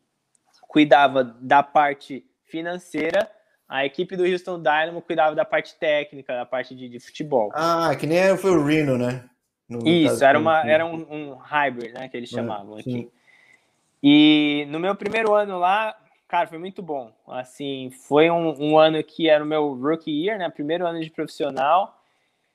cuidava 0.68 1.24
da 1.24 1.62
parte 1.62 2.26
financeira 2.44 3.30
a 3.74 3.84
equipe 3.84 4.16
do 4.16 4.22
Houston 4.22 4.62
Dynamo 4.62 5.02
cuidava 5.02 5.34
da 5.34 5.44
parte 5.44 5.74
técnica, 5.74 6.32
da 6.32 6.46
parte 6.46 6.76
de, 6.76 6.88
de 6.88 7.00
futebol. 7.00 7.50
Ah, 7.52 7.92
que 7.98 8.06
nem 8.06 8.36
foi 8.36 8.52
o 8.52 8.64
Reno, 8.64 8.96
né? 8.96 9.28
No 9.68 9.84
Isso, 9.84 10.24
era, 10.24 10.38
uma, 10.38 10.60
era 10.64 10.86
um, 10.86 10.94
um, 11.10 11.34
hybrid, 11.34 11.92
né? 11.92 12.08
Que 12.08 12.16
eles 12.16 12.32
é, 12.32 12.36
chamavam 12.36 12.76
aqui. 12.78 13.10
E 14.00 14.64
no 14.68 14.78
meu 14.78 14.94
primeiro 14.94 15.34
ano 15.34 15.58
lá, 15.58 15.92
cara, 16.28 16.46
foi 16.46 16.56
muito 16.56 16.80
bom. 16.82 17.12
Assim, 17.26 17.90
foi 17.90 18.30
um, 18.30 18.54
um, 18.62 18.78
ano 18.78 19.02
que 19.02 19.28
era 19.28 19.42
o 19.42 19.46
meu 19.46 19.74
rookie 19.74 20.24
year, 20.24 20.38
né? 20.38 20.48
Primeiro 20.48 20.86
ano 20.86 21.00
de 21.00 21.10
profissional. 21.10 22.00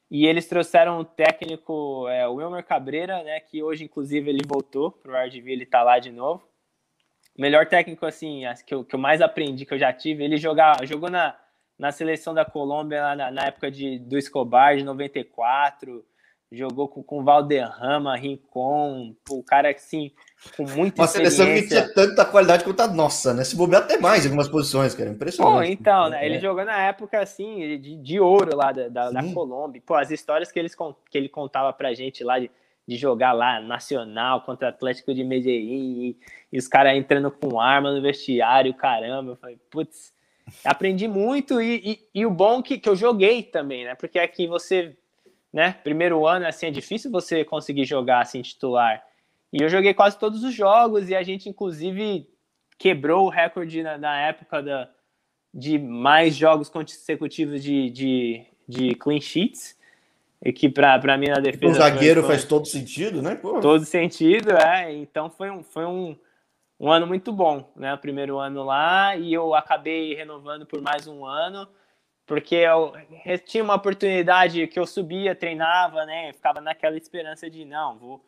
E 0.09 0.26
eles 0.26 0.47
trouxeram 0.47 1.01
um 1.01 1.03
técnico, 1.03 2.07
é, 2.07 2.26
o 2.30 2.36
Wilmer 2.36 2.63
Cabreira, 2.63 3.22
né? 3.24 3.41
Que 3.41 3.61
hoje, 3.61 3.84
inclusive, 3.84 4.30
ele 4.30 4.47
voltou 4.47 4.89
para 4.89 5.11
o 5.11 5.28
RDV, 5.28 5.51
ele 5.51 5.65
tá 5.65 5.84
lá 5.84 5.99
de 5.99 6.13
novo 6.13 6.49
melhor 7.40 7.66
técnico, 7.66 8.06
assim, 8.06 8.44
que 8.66 8.74
eu, 8.74 8.84
que 8.84 8.96
eu 8.96 9.00
mais 9.00 9.22
aprendi, 9.22 9.66
que 9.66 9.74
eu 9.74 9.80
já 9.80 9.94
tive, 9.94 10.24
ele 10.24 10.38
jogar, 10.38 10.86
jogou 10.86 11.10
na, 11.10 11.36
na 11.78 11.92
seleção 11.92 12.34
da 12.34 12.44
Colômbia 12.44 13.16
na, 13.16 13.32
na 13.32 13.46
época 13.46 13.72
de, 13.72 13.98
do 14.00 14.18
Escobar, 14.18 14.76
de 14.76 14.84
94, 14.84 16.04
jogou 16.52 16.88
com, 16.88 17.02
com 17.02 17.24
Valderrama, 17.24 18.16
Rincon, 18.18 19.16
o 19.30 19.44
cara, 19.44 19.70
assim, 19.70 20.12
com 20.58 20.64
muita 20.64 21.04
Uma 21.04 21.08
seleção 21.08 21.46
que 21.46 21.68
tinha 21.68 21.94
tanta 21.94 22.26
qualidade 22.26 22.64
quanto 22.64 22.82
a 22.82 22.88
nossa, 22.88 23.34
né? 23.34 23.44
Se 23.44 23.56
bobear 23.56 23.84
até 23.84 23.98
mais 24.00 24.26
em 24.26 24.30
algumas 24.30 24.50
posições, 24.50 24.96
cara, 24.96 25.10
impressionante. 25.10 25.68
Pô, 25.68 25.72
então, 25.72 26.10
né? 26.10 26.24
É. 26.24 26.26
Ele 26.26 26.40
jogou 26.40 26.66
na 26.66 26.82
época, 26.82 27.22
assim, 27.22 27.80
de, 27.80 27.96
de 27.98 28.20
ouro 28.20 28.56
lá 28.56 28.72
da, 28.72 28.90
da, 28.90 29.12
da 29.12 29.34
Colômbia. 29.34 29.82
Pô, 29.86 29.94
as 29.94 30.10
histórias 30.12 30.52
que, 30.52 30.60
eles, 30.60 30.76
que 31.10 31.18
ele 31.18 31.30
contava 31.30 31.72
pra 31.72 31.94
gente 31.94 32.24
lá 32.24 32.40
de 32.40 32.50
de 32.90 32.98
jogar 32.98 33.34
lá 33.34 33.62
Nacional 33.62 34.42
contra 34.42 34.70
Atlético 34.70 35.14
de 35.14 35.24
Medellín 35.24 36.18
e, 36.52 36.58
os 36.58 36.68
caras 36.68 36.98
entrando 36.98 37.30
com 37.30 37.62
arma 37.62 37.94
no 37.94 38.02
vestiário, 38.02 38.74
caramba. 38.74 39.34
Eu 39.34 39.36
falei, 39.36 39.60
putz, 39.70 40.12
aprendi 40.66 41.08
muito 41.08 41.62
e, 41.62 41.76
e, 41.76 42.22
e, 42.22 42.26
o 42.26 42.32
bom 42.32 42.64
que, 42.64 42.80
que 42.80 42.90
eu 42.90 42.96
joguei 42.96 43.44
também, 43.44 43.86
né? 43.86 43.94
Porque 43.94 44.18
aqui 44.18 44.48
você, 44.48 44.98
né, 45.54 45.76
primeiro 45.84 46.26
ano, 46.26 46.48
assim, 46.48 46.66
é 46.66 46.72
difícil 46.72 47.12
você 47.12 47.46
conseguir 47.46 47.86
jogar 47.86 48.22
assim 48.22 48.42
titular. 48.42 49.04
E 49.54 49.62
eu 49.62 49.70
joguei 49.70 49.94
quase 49.94 50.18
todos 50.18 50.44
os 50.44 50.56
jogos 50.56 51.10
e 51.10 51.16
a 51.16 51.22
gente, 51.22 51.48
inclusive, 51.48 52.28
quebrou 52.76 53.28
o 53.28 53.30
recorde 53.30 53.84
na, 53.84 54.00
na 54.00 54.20
época 54.20 54.64
da, 54.64 54.90
de 55.54 55.78
mais 55.78 56.36
jogos 56.36 56.70
consecutivos 56.70 57.62
de, 57.62 57.92
de, 57.92 58.46
de 58.68 58.96
clean 58.96 59.22
sheets. 59.22 59.78
E 60.44 60.54
que 60.54 60.70
para 60.70 61.18
mim 61.18 61.28
na 61.28 61.40
defesa. 61.40 61.72
O 61.72 61.74
zagueiro 61.74 62.22
foi, 62.22 62.32
faz 62.32 62.46
todo 62.46 62.66
sentido, 62.66 63.22
né? 63.22 63.36
Pô. 63.36 63.60
Todo 63.60 63.84
sentido, 63.84 64.52
é. 64.52 64.94
Então 64.94 65.30
foi 65.30 65.50
um, 65.50 65.64
foi 65.64 65.86
um, 65.86 66.16
um 66.80 66.90
ano 66.90 67.06
muito 67.06 67.34
bom, 67.34 67.72
né? 67.76 67.94
O 67.94 67.98
primeiro 67.98 68.40
ano 68.40 68.64
lá, 68.64 69.16
e 69.18 69.34
eu 69.34 69.54
acabei 69.54 70.16
renovando 70.16 70.66
por 70.66 70.82
mais 70.82 71.08
um 71.08 71.26
ano, 71.26 71.68
porque 72.26 72.56
eu, 72.56 72.94
tinha 73.46 73.64
uma 73.64 73.76
oportunidade 73.76 74.66
que 74.68 74.80
eu 74.80 74.86
subia, 74.86 75.36
treinava, 75.36 76.06
né? 76.06 76.32
Ficava 76.32 76.62
naquela 76.62 76.96
esperança 76.96 77.50
de, 77.50 77.66
não, 77.66 77.98
vou, 77.98 78.26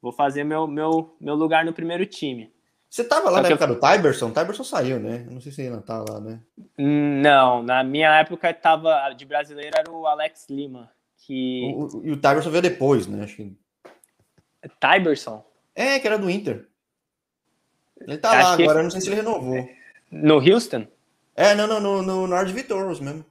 vou 0.00 0.12
fazer 0.12 0.42
meu, 0.42 0.66
meu, 0.66 1.14
meu 1.20 1.36
lugar 1.36 1.64
no 1.64 1.72
primeiro 1.72 2.04
time. 2.06 2.52
Você 2.90 3.04
tava 3.04 3.30
lá 3.30 3.36
Só 3.36 3.42
na 3.42 3.48
época 3.48 3.64
eu... 3.64 3.68
do 3.68 3.80
Tyberson? 3.80 4.28
O 4.28 4.32
Tyberson 4.32 4.64
saiu, 4.64 5.00
né? 5.00 5.24
Eu 5.26 5.32
não 5.32 5.40
sei 5.40 5.52
se 5.52 5.62
ainda 5.62 5.80
tá 5.80 6.04
lá, 6.06 6.20
né? 6.20 6.40
Não, 6.76 7.62
na 7.62 7.82
minha 7.82 8.18
época 8.18 8.52
tava 8.52 9.10
de 9.16 9.24
brasileiro 9.24 9.74
era 9.78 9.90
o 9.90 10.06
Alex 10.06 10.46
Lima. 10.50 10.90
Que... 11.26 11.72
O, 11.74 12.02
e 12.04 12.12
o 12.12 12.16
Tyberson 12.16 12.50
veio 12.50 12.62
depois, 12.62 13.06
né? 13.06 13.24
Acho 13.24 13.36
que... 13.36 13.56
Tyberson? 14.80 15.44
É, 15.74 15.98
que 15.98 16.06
era 16.06 16.18
do 16.18 16.30
Inter. 16.30 16.66
Ele 18.00 18.18
tá 18.18 18.30
Acho 18.30 18.42
lá 18.42 18.52
agora, 18.54 18.78
eu 18.80 18.82
não 18.84 18.90
sei 18.90 19.00
se 19.00 19.08
ele 19.08 19.16
renovou. 19.16 19.68
No 20.10 20.34
Houston? 20.36 20.86
É, 21.34 21.54
não, 21.54 21.66
não, 21.66 21.80
no, 21.80 22.02
no 22.02 22.26
Nord 22.26 22.52
Vitoros 22.52 23.00
mesmo. 23.00 23.24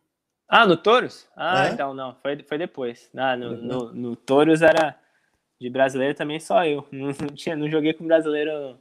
Ah, 0.48 0.66
no 0.66 0.76
Touros? 0.76 1.28
Ah, 1.36 1.68
é? 1.68 1.72
então 1.72 1.94
não, 1.94 2.16
foi, 2.22 2.42
foi 2.44 2.58
depois. 2.58 3.10
Ah, 3.16 3.38
no, 3.38 3.56
no, 3.56 3.94
no 3.94 4.16
Touros 4.16 4.62
era 4.62 4.98
de 5.60 5.70
brasileiro 5.70 6.16
também 6.16 6.40
só 6.40 6.66
eu. 6.66 6.86
Não, 6.92 7.14
tinha, 7.36 7.56
não 7.56 7.70
joguei 7.70 7.94
com 7.94 8.06
brasileiro 8.06 8.76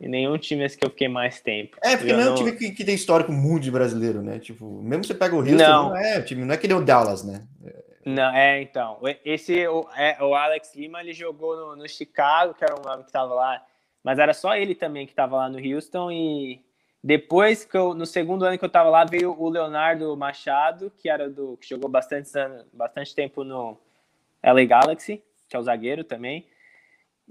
em 0.00 0.08
nenhum 0.08 0.36
time 0.36 0.68
que 0.68 0.84
eu 0.84 0.90
fiquei 0.90 1.08
mais 1.08 1.40
tempo. 1.40 1.78
É, 1.82 1.96
porque 1.96 2.12
não 2.12 2.20
é 2.20 2.30
um 2.30 2.34
time 2.34 2.52
que, 2.52 2.70
que 2.70 2.84
tem 2.84 2.94
histórico 2.94 3.32
muito 3.32 3.62
de 3.62 3.70
brasileiro, 3.70 4.20
né? 4.20 4.38
Tipo, 4.38 4.82
mesmo 4.82 5.04
você 5.04 5.14
pega 5.14 5.34
o 5.34 5.38
Houston, 5.38 5.56
não, 5.56 5.88
não 5.88 5.96
é 5.96 6.20
time, 6.20 6.44
não 6.44 6.52
é 6.52 6.58
que 6.58 6.68
nem 6.68 6.76
o 6.76 6.84
Dallas, 6.84 7.24
né? 7.24 7.42
Não, 8.06 8.32
é, 8.32 8.62
então. 8.62 9.00
Esse, 9.24 9.66
o, 9.66 9.84
é, 9.96 10.16
o 10.22 10.32
Alex 10.32 10.76
Lima, 10.76 11.00
ele 11.00 11.12
jogou 11.12 11.56
no, 11.56 11.74
no 11.74 11.88
Chicago, 11.88 12.54
que 12.54 12.62
era 12.62 12.78
um 12.78 12.82
nome 12.82 13.02
que 13.02 13.08
estava 13.08 13.34
lá, 13.34 13.60
mas 14.04 14.20
era 14.20 14.32
só 14.32 14.54
ele 14.54 14.76
também 14.76 15.06
que 15.06 15.12
estava 15.12 15.36
lá 15.36 15.48
no 15.48 15.58
Houston. 15.58 16.12
E 16.12 16.60
depois 17.02 17.64
que 17.64 17.76
eu, 17.76 17.94
no 17.94 18.06
segundo 18.06 18.44
ano 18.44 18.56
que 18.56 18.64
eu 18.64 18.68
estava 18.68 18.88
lá, 18.88 19.04
veio 19.04 19.34
o 19.36 19.48
Leonardo 19.48 20.16
Machado, 20.16 20.92
que 20.96 21.08
era 21.08 21.28
do 21.28 21.56
que 21.56 21.68
jogou 21.68 21.90
bastante, 21.90 22.30
bastante 22.72 23.12
tempo 23.12 23.42
no 23.42 23.76
LA 24.40 24.64
Galaxy, 24.66 25.20
que 25.48 25.56
é 25.56 25.58
o 25.58 25.62
zagueiro 25.64 26.04
também. 26.04 26.46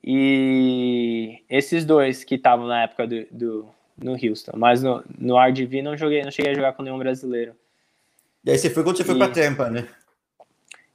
E 0.04 1.42
esses 1.50 1.86
dois 1.86 2.26
que 2.26 2.36
estavam 2.36 2.68
na 2.68 2.84
época 2.84 3.08
do, 3.08 3.26
do, 3.32 3.70
no 3.98 4.12
Houston, 4.12 4.52
mas 4.58 4.84
no, 4.84 5.02
no 5.18 5.40
RDV 5.40 5.82
não 5.82 5.96
joguei, 5.96 6.22
não 6.22 6.32
cheguei 6.32 6.52
a 6.52 6.56
jogar 6.56 6.74
com 6.74 6.84
nenhum 6.84 7.00
brasileiro. 7.00 7.56
E 8.44 8.52
aí 8.52 8.58
você 8.58 8.70
foi 8.70 8.84
quando 8.84 8.98
você 8.98 9.04
e... 9.04 9.06
foi 9.06 9.18
para 9.18 9.32
Tampa, 9.32 9.70
né? 9.70 9.88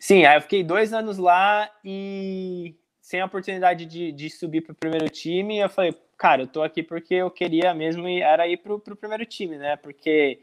Sim, 0.00 0.24
aí 0.24 0.38
eu 0.38 0.40
fiquei 0.40 0.64
dois 0.64 0.94
anos 0.94 1.18
lá 1.18 1.70
e 1.84 2.74
sem 3.02 3.20
a 3.20 3.26
oportunidade 3.26 3.84
de, 3.84 4.10
de 4.10 4.30
subir 4.30 4.62
para 4.62 4.72
o 4.72 4.74
primeiro 4.74 5.10
time, 5.10 5.58
eu 5.58 5.68
falei, 5.68 5.94
cara, 6.16 6.42
eu 6.42 6.46
tô 6.46 6.62
aqui 6.62 6.82
porque 6.82 7.16
eu 7.16 7.30
queria 7.30 7.74
mesmo 7.74 8.08
ir, 8.08 8.22
era 8.22 8.48
ir 8.48 8.56
para 8.56 8.72
o 8.72 8.96
primeiro 8.96 9.26
time, 9.26 9.58
né? 9.58 9.76
Porque 9.76 10.40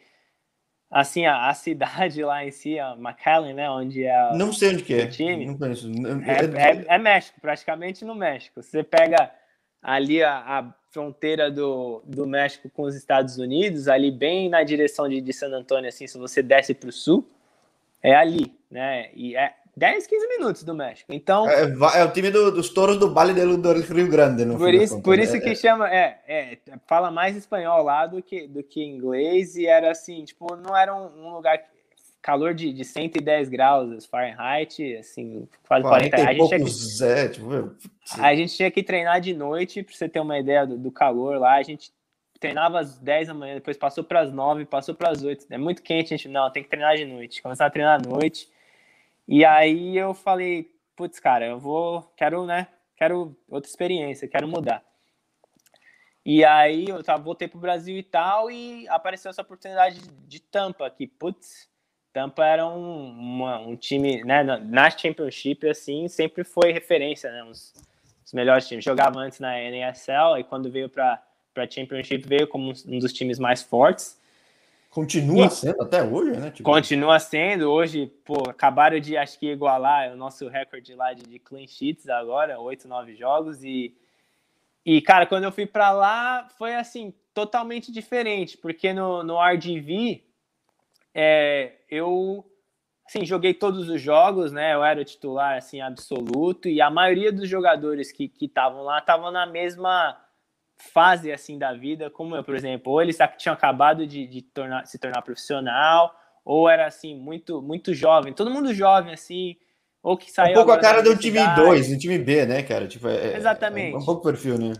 assim 0.91 1.25
a, 1.25 1.49
a, 1.49 1.53
cidade 1.55 2.23
lá 2.23 2.45
em 2.45 2.51
si, 2.51 2.77
a 2.77 2.95
McAllen, 2.95 3.55
né, 3.55 3.67
onde 3.69 4.03
é 4.03 4.31
não 4.35 4.53
sei 4.53 4.69
onde 4.69 4.83
que 4.83 4.93
é, 4.93 5.07
time, 5.07 5.47
não 5.47 5.57
conheço. 5.57 5.89
É, 5.89 6.69
é, 6.69 6.85
é, 6.95 6.97
México, 6.99 7.41
praticamente 7.41 8.05
no 8.05 8.13
México. 8.13 8.61
Você 8.61 8.83
pega 8.83 9.31
ali 9.81 10.23
a, 10.23 10.37
a, 10.37 10.73
fronteira 10.91 11.49
do, 11.49 12.03
do 12.05 12.27
México 12.27 12.69
com 12.69 12.83
os 12.83 12.95
Estados 12.95 13.37
Unidos, 13.37 13.87
ali 13.87 14.11
bem 14.11 14.49
na 14.49 14.63
direção 14.63 15.09
de, 15.09 15.19
de 15.19 15.33
San 15.33 15.49
Antônio, 15.49 15.89
assim, 15.89 16.05
se 16.05 16.17
você 16.17 16.43
desce 16.43 16.73
para 16.73 16.89
o 16.89 16.93
sul, 16.93 17.27
é 18.01 18.15
ali, 18.15 18.53
né? 18.69 19.09
E 19.13 19.35
é 19.35 19.53
10, 19.77 20.07
15 20.07 20.27
minutos 20.27 20.63
do 20.63 20.73
México. 20.73 21.13
Então. 21.13 21.47
É, 21.47 21.99
é 21.99 22.03
o 22.03 22.11
time 22.11 22.31
do, 22.31 22.51
dos 22.51 22.69
touros 22.69 22.97
do 22.97 23.13
Vale 23.13 23.33
do, 23.33 23.57
do 23.57 23.73
Rio 23.73 24.09
Grande, 24.09 24.43
no 24.43 24.57
Por 24.57 24.73
isso, 24.73 24.99
por 25.03 25.19
isso 25.19 25.33
né? 25.33 25.39
que 25.39 25.55
chama. 25.55 25.87
É, 25.87 26.19
é, 26.27 26.57
fala 26.87 27.11
mais 27.11 27.37
espanhol 27.37 27.83
lá 27.83 28.07
do 28.07 28.21
que, 28.21 28.47
do 28.47 28.63
que 28.63 28.83
inglês, 28.83 29.55
e 29.55 29.67
era 29.67 29.91
assim, 29.91 30.25
tipo, 30.25 30.55
não 30.55 30.75
era 30.75 30.95
um, 30.95 31.27
um 31.27 31.33
lugar. 31.33 31.59
Calor 32.19 32.53
de, 32.53 32.73
de 32.73 32.83
110 32.83 33.47
graus 33.47 34.05
Fahrenheit, 34.05 34.97
assim, 34.97 35.47
quase 35.65 35.83
40. 35.83 36.17
40 36.17 36.29
a, 36.29 36.33
gente 36.33 36.97
que, 36.97 37.03
é, 37.03 37.29
tipo, 37.29 37.75
a 38.19 38.35
gente 38.35 38.57
tinha 38.57 38.71
que 38.71 38.83
treinar 38.83 39.21
de 39.21 39.33
noite, 39.33 39.81
para 39.81 39.95
você 39.95 40.09
ter 40.09 40.19
uma 40.19 40.37
ideia 40.37 40.65
do, 40.65 40.77
do 40.77 40.91
calor 40.91 41.39
lá. 41.39 41.53
A 41.53 41.63
gente 41.63 41.89
treinava 42.39 42.79
às 42.79 42.97
10 42.97 43.27
da 43.27 43.33
manhã, 43.33 43.55
depois 43.55 43.77
passou 43.77 44.03
para 44.03 44.21
as 44.21 44.31
9, 44.31 44.65
passou 44.65 44.95
para 44.95 45.09
as 45.09 45.23
8. 45.23 45.45
É 45.49 45.57
muito 45.57 45.81
quente, 45.81 46.13
a 46.13 46.17
gente, 46.17 46.27
não, 46.27 46.49
tem 46.51 46.63
que 46.63 46.69
treinar 46.69 46.95
de 46.95 47.05
noite. 47.05 47.41
Começar 47.41 47.65
a 47.65 47.69
treinar 47.69 47.99
à 47.99 48.09
noite. 48.09 48.49
E 49.27 49.43
aí 49.43 49.97
eu 49.97 50.13
falei, 50.13 50.71
putz, 50.95 51.19
cara, 51.19 51.45
eu 51.45 51.59
vou, 51.59 52.01
quero, 52.15 52.45
né, 52.45 52.67
quero 52.95 53.35
outra 53.49 53.69
experiência, 53.69 54.27
quero 54.27 54.47
mudar. 54.47 54.83
E 56.25 56.43
aí 56.43 56.87
eu 56.87 57.03
tava, 57.03 57.23
voltei 57.23 57.47
pro 57.47 57.59
Brasil 57.59 57.97
e 57.97 58.03
tal, 58.03 58.49
e 58.51 58.87
apareceu 58.89 59.29
essa 59.29 59.41
oportunidade 59.41 60.01
de 60.27 60.39
Tampa, 60.39 60.89
que, 60.89 61.07
putz, 61.07 61.69
Tampa 62.11 62.45
era 62.45 62.67
um, 62.67 63.09
uma, 63.09 63.59
um 63.59 63.75
time, 63.75 64.23
né, 64.23 64.43
na 64.43 64.89
Championship, 64.89 65.69
assim, 65.69 66.07
sempre 66.07 66.43
foi 66.43 66.71
referência, 66.71 67.31
né, 67.31 67.43
uns, 67.43 67.73
os 68.25 68.33
melhores 68.33 68.67
times. 68.67 68.83
Jogava 68.83 69.19
antes 69.19 69.39
na 69.39 69.57
NSL, 69.57 70.39
e 70.39 70.43
quando 70.43 70.71
veio 70.71 70.89
para 70.89 71.21
para 71.57 71.69
Championship 71.69 72.27
veio 72.27 72.47
como 72.47 72.71
um 72.85 72.99
dos 72.99 73.11
times 73.11 73.39
mais 73.39 73.63
fortes. 73.63 74.21
Continua 74.91 75.47
e, 75.47 75.49
sendo 75.49 75.81
até 75.81 76.03
hoje, 76.03 76.39
né? 76.39 76.51
Tipo... 76.51 76.69
Continua 76.69 77.19
sendo. 77.19 77.71
Hoje, 77.71 78.07
pô, 78.23 78.47
acabaram 78.47 78.99
de, 78.99 79.17
acho 79.17 79.39
que, 79.39 79.47
igualar 79.47 80.13
o 80.13 80.15
nosso 80.15 80.47
recorde 80.47 80.93
lá 80.93 81.13
de, 81.13 81.23
de 81.23 81.39
clean 81.39 81.65
sheets 81.65 82.07
agora, 82.07 82.59
8, 82.59 82.87
9 82.87 83.15
jogos. 83.15 83.63
E, 83.63 83.95
e 84.85 85.01
cara, 85.01 85.25
quando 85.25 85.45
eu 85.45 85.51
fui 85.51 85.65
para 85.65 85.91
lá, 85.91 86.47
foi 86.57 86.75
assim, 86.75 87.11
totalmente 87.33 87.91
diferente, 87.91 88.55
porque 88.55 88.93
no, 88.93 89.23
no 89.23 89.39
RGV, 89.39 90.23
é, 91.13 91.73
eu 91.89 92.45
assim, 93.07 93.25
joguei 93.25 93.53
todos 93.53 93.89
os 93.89 93.99
jogos, 93.99 94.51
né? 94.51 94.75
Eu 94.75 94.83
era 94.83 95.01
o 95.01 95.05
titular 95.05 95.57
assim 95.57 95.81
absoluto 95.81 96.67
e 96.69 96.81
a 96.81 96.89
maioria 96.91 97.31
dos 97.31 97.49
jogadores 97.49 98.11
que 98.11 98.31
estavam 98.39 98.83
lá 98.83 98.99
estavam 98.99 99.31
na 99.31 99.45
mesma 99.45 100.17
fase 100.77 101.31
assim 101.31 101.57
da 101.57 101.73
vida, 101.73 102.09
como 102.09 102.35
eu, 102.35 102.43
por 102.43 102.55
exemplo, 102.55 102.91
ou 102.91 103.01
eles 103.01 103.17
tinham 103.37 103.53
acabado 103.53 104.05
de, 104.05 104.27
de 104.27 104.41
tornar, 104.41 104.85
se 104.85 104.99
tornar 104.99 105.21
profissional, 105.21 106.13
ou 106.45 106.69
era 106.69 106.85
assim 106.85 107.15
muito 107.15 107.61
muito 107.61 107.93
jovem, 107.93 108.33
todo 108.33 108.51
mundo 108.51 108.73
jovem 108.73 109.13
assim, 109.13 109.55
ou 110.01 110.15
que 110.15 110.31
saiu 110.31 110.51
um 110.51 110.55
pouco 110.55 110.71
a 110.71 110.79
cara 110.79 111.01
do 111.01 111.17
time 111.17 111.39
2, 111.55 111.89
do 111.89 111.97
time 111.97 112.19
B, 112.19 112.45
né, 112.45 112.63
cara? 112.63 112.87
Tipo, 112.87 113.07
é, 113.07 113.33
é 113.33 113.37
Exatamente. 113.37 113.95
É 113.95 113.97
um 113.97 114.05
pouco 114.05 114.23
perfil, 114.23 114.57
né? 114.57 114.73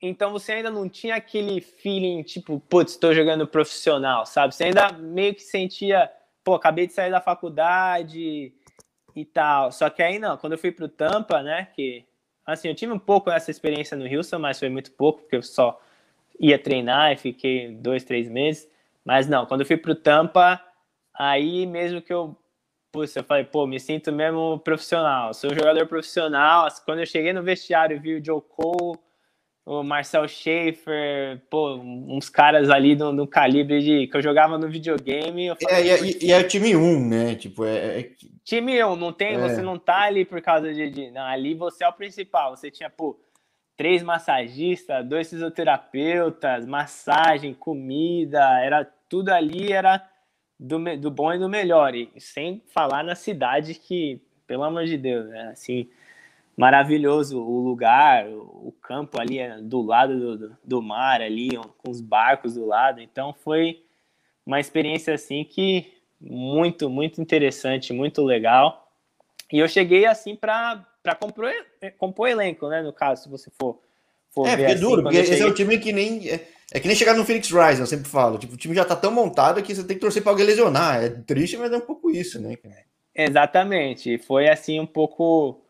Então 0.00 0.32
você 0.32 0.52
ainda 0.52 0.70
não 0.70 0.88
tinha 0.88 1.16
aquele 1.16 1.60
feeling 1.60 2.22
tipo, 2.22 2.60
putz, 2.60 2.92
estou 2.92 3.14
jogando 3.14 3.46
profissional, 3.46 4.26
sabe? 4.26 4.54
Você 4.54 4.64
ainda 4.64 4.92
meio 4.92 5.34
que 5.34 5.42
sentia, 5.42 6.10
pô, 6.44 6.54
acabei 6.54 6.86
de 6.86 6.92
sair 6.92 7.10
da 7.10 7.20
faculdade 7.20 8.52
e 9.14 9.24
tal. 9.24 9.72
Só 9.72 9.90
que 9.90 10.02
aí 10.02 10.18
não, 10.18 10.36
quando 10.36 10.52
eu 10.52 10.58
fui 10.58 10.70
pro 10.70 10.88
Tampa, 10.88 11.42
né, 11.42 11.68
que 11.74 12.04
Assim, 12.48 12.68
eu 12.68 12.74
tive 12.74 12.90
um 12.94 12.98
pouco 12.98 13.28
essa 13.30 13.50
experiência 13.50 13.94
no 13.94 14.06
Houston, 14.06 14.38
mas 14.38 14.58
foi 14.58 14.70
muito 14.70 14.90
pouco, 14.92 15.20
porque 15.20 15.36
eu 15.36 15.42
só 15.42 15.78
ia 16.40 16.58
treinar 16.58 17.12
e 17.12 17.16
fiquei 17.18 17.74
dois, 17.74 18.04
três 18.04 18.26
meses. 18.26 18.66
Mas 19.04 19.28
não, 19.28 19.44
quando 19.44 19.60
eu 19.60 19.66
fui 19.66 19.76
pro 19.76 19.94
Tampa, 19.94 20.58
aí 21.12 21.66
mesmo 21.66 22.00
que 22.00 22.10
eu, 22.10 22.34
puxa, 22.90 23.18
eu 23.18 23.24
falei, 23.24 23.44
pô, 23.44 23.66
me 23.66 23.78
sinto 23.78 24.10
mesmo 24.10 24.58
profissional, 24.60 25.34
sou 25.34 25.54
jogador 25.54 25.86
profissional. 25.86 26.66
Quando 26.86 27.00
eu 27.00 27.06
cheguei 27.06 27.34
no 27.34 27.42
vestiário, 27.42 28.00
vi 28.00 28.14
o 28.14 28.24
Joe 28.24 28.40
Cole, 28.40 28.98
o 29.68 29.82
Marcel 29.82 30.26
Schaefer, 30.26 31.42
pô, 31.50 31.74
uns 31.76 32.30
caras 32.30 32.70
ali 32.70 32.96
no, 32.96 33.12
no, 33.12 33.26
calibre 33.26 33.82
de 33.82 34.06
que 34.06 34.16
eu 34.16 34.22
jogava 34.22 34.56
no 34.56 34.66
videogame. 34.66 35.54
Falei, 35.60 35.90
é, 35.90 36.02
e, 36.02 36.24
e, 36.24 36.32
é 36.32 36.38
o 36.38 36.48
time 36.48 36.74
1, 36.74 36.82
um, 36.82 37.06
né? 37.06 37.34
Tipo, 37.34 37.66
é, 37.66 38.00
é... 38.00 38.10
Time 38.42 38.82
1, 38.82 38.90
um, 38.90 38.96
não 38.96 39.12
tem, 39.12 39.34
é. 39.34 39.38
você 39.38 39.60
não 39.60 39.78
tá 39.78 40.04
ali 40.04 40.24
por 40.24 40.40
causa 40.40 40.72
de, 40.72 40.88
de. 40.88 41.10
Não, 41.10 41.20
ali 41.20 41.52
você 41.52 41.84
é 41.84 41.88
o 41.88 41.92
principal. 41.92 42.56
Você 42.56 42.70
tinha, 42.70 42.88
pô, 42.88 43.20
três 43.76 44.02
massagistas, 44.02 45.06
dois 45.06 45.28
fisioterapeutas, 45.28 46.64
massagem, 46.64 47.52
comida, 47.52 48.40
era 48.62 48.86
tudo 49.06 49.28
ali, 49.28 49.70
era 49.70 50.02
do, 50.58 50.78
do 50.96 51.10
bom 51.10 51.34
e 51.34 51.38
do 51.38 51.46
melhor. 51.46 51.94
E 51.94 52.10
sem 52.16 52.62
falar 52.68 53.04
na 53.04 53.14
cidade 53.14 53.74
que, 53.74 54.18
pelo 54.46 54.64
amor 54.64 54.86
de 54.86 54.96
Deus, 54.96 55.28
né? 55.28 55.50
Assim 55.52 55.90
maravilhoso 56.58 57.40
o 57.40 57.60
lugar, 57.60 58.26
o 58.28 58.74
campo 58.82 59.20
ali 59.20 59.38
é 59.38 59.58
do 59.58 59.80
lado 59.80 60.36
do, 60.36 60.56
do 60.64 60.82
mar 60.82 61.22
ali, 61.22 61.50
com 61.56 61.88
os 61.88 62.00
barcos 62.00 62.54
do 62.54 62.66
lado. 62.66 63.00
Então 63.00 63.32
foi 63.32 63.84
uma 64.44 64.58
experiência 64.58 65.14
assim 65.14 65.44
que 65.44 65.92
muito, 66.20 66.90
muito 66.90 67.22
interessante, 67.22 67.92
muito 67.92 68.24
legal. 68.24 68.90
E 69.52 69.60
eu 69.60 69.68
cheguei 69.68 70.04
assim 70.04 70.34
para 70.34 70.84
compor, 71.20 71.48
compor 71.96 72.28
elenco, 72.28 72.68
né? 72.68 72.82
No 72.82 72.92
caso, 72.92 73.22
se 73.22 73.28
você 73.28 73.52
for, 73.56 73.78
for 74.28 74.48
é, 74.48 74.56
ver. 74.56 74.62
É 74.64 74.72
assim, 74.72 74.80
duro, 74.80 75.04
porque 75.04 75.16
esse 75.16 75.40
é 75.40 75.46
o 75.46 75.54
time 75.54 75.78
que 75.78 75.92
nem. 75.92 76.28
É, 76.28 76.44
é, 76.72 76.80
que 76.80 76.88
nem 76.88 76.96
chegar 76.96 77.14
no 77.14 77.24
Phoenix 77.24 77.52
Rise, 77.52 77.80
eu 77.80 77.86
sempre 77.86 78.10
falo. 78.10 78.36
Tipo, 78.36 78.54
o 78.54 78.56
time 78.56 78.74
já 78.74 78.84
tá 78.84 78.96
tão 78.96 79.12
montado 79.12 79.62
que 79.62 79.72
você 79.72 79.84
tem 79.84 79.96
que 79.96 80.02
torcer 80.02 80.24
para 80.24 80.32
alguém 80.32 80.44
lesionar. 80.44 81.04
É 81.04 81.08
triste, 81.08 81.56
mas 81.56 81.72
é 81.72 81.76
um 81.76 81.82
pouco 81.82 82.10
isso, 82.10 82.40
né? 82.40 82.58
Exatamente. 83.14 84.18
Foi 84.18 84.48
assim 84.48 84.80
um 84.80 84.86
pouco 84.86 85.62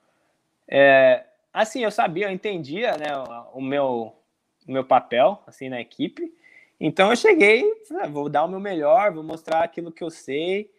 é, 0.69 1.25
assim, 1.53 1.83
eu 1.83 1.91
sabia, 1.91 2.27
eu 2.27 2.31
entendia 2.31 2.97
né, 2.97 3.07
o, 3.53 3.61
meu, 3.61 4.15
o 4.67 4.73
meu 4.73 4.85
papel 4.85 5.43
assim 5.47 5.69
na 5.69 5.81
equipe. 5.81 6.33
Então 6.81 7.11
eu 7.11 7.17
cheguei, 7.17 7.65
ah, 8.01 8.07
vou 8.07 8.29
dar 8.29 8.45
o 8.45 8.49
meu 8.49 8.61
melhor, 8.61 9.13
vou 9.13 9.25
mostrar 9.25 9.65
aquilo 9.65 9.91
que 9.91 10.05
eu 10.05 10.11
sei. 10.11 10.71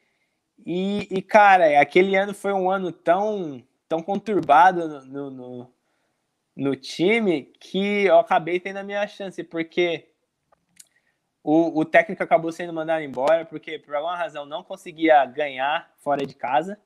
E, 0.65 1.07
e 1.09 1.21
cara, 1.21 1.79
aquele 1.81 2.15
ano 2.15 2.33
foi 2.33 2.53
um 2.53 2.69
ano 2.69 2.91
tão, 2.91 3.63
tão 3.87 4.01
conturbado 4.01 5.01
no, 5.05 5.29
no, 5.29 5.73
no 6.55 6.75
time 6.75 7.51
que 7.59 8.05
eu 8.05 8.19
acabei 8.19 8.59
tendo 8.59 8.77
a 8.77 8.83
minha 8.83 9.05
chance, 9.07 9.43
porque 9.43 10.09
o, 11.43 11.79
o 11.79 11.85
técnico 11.85 12.21
acabou 12.21 12.51
sendo 12.51 12.73
mandado 12.73 13.03
embora, 13.03 13.45
porque 13.45 13.79
por 13.79 13.95
alguma 13.95 14.15
razão 14.15 14.45
não 14.45 14.63
conseguia 14.63 15.25
ganhar 15.25 15.91
fora 15.97 16.25
de 16.25 16.35
casa. 16.35 16.79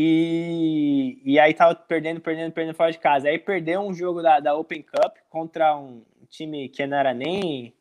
E, 0.00 1.20
e 1.24 1.40
aí 1.40 1.52
tava 1.52 1.74
perdendo, 1.74 2.20
perdendo, 2.20 2.52
perdendo 2.52 2.76
fora 2.76 2.92
de 2.92 2.98
casa. 3.00 3.28
Aí 3.28 3.36
perdeu 3.36 3.80
um 3.80 3.92
jogo 3.92 4.22
da, 4.22 4.38
da 4.38 4.54
Open 4.54 4.80
Cup 4.80 5.16
contra 5.28 5.76
um 5.76 6.04
time 6.28 6.68
que 6.68 6.86
não 6.86 6.96
era 6.96 7.12
nem. 7.12 7.74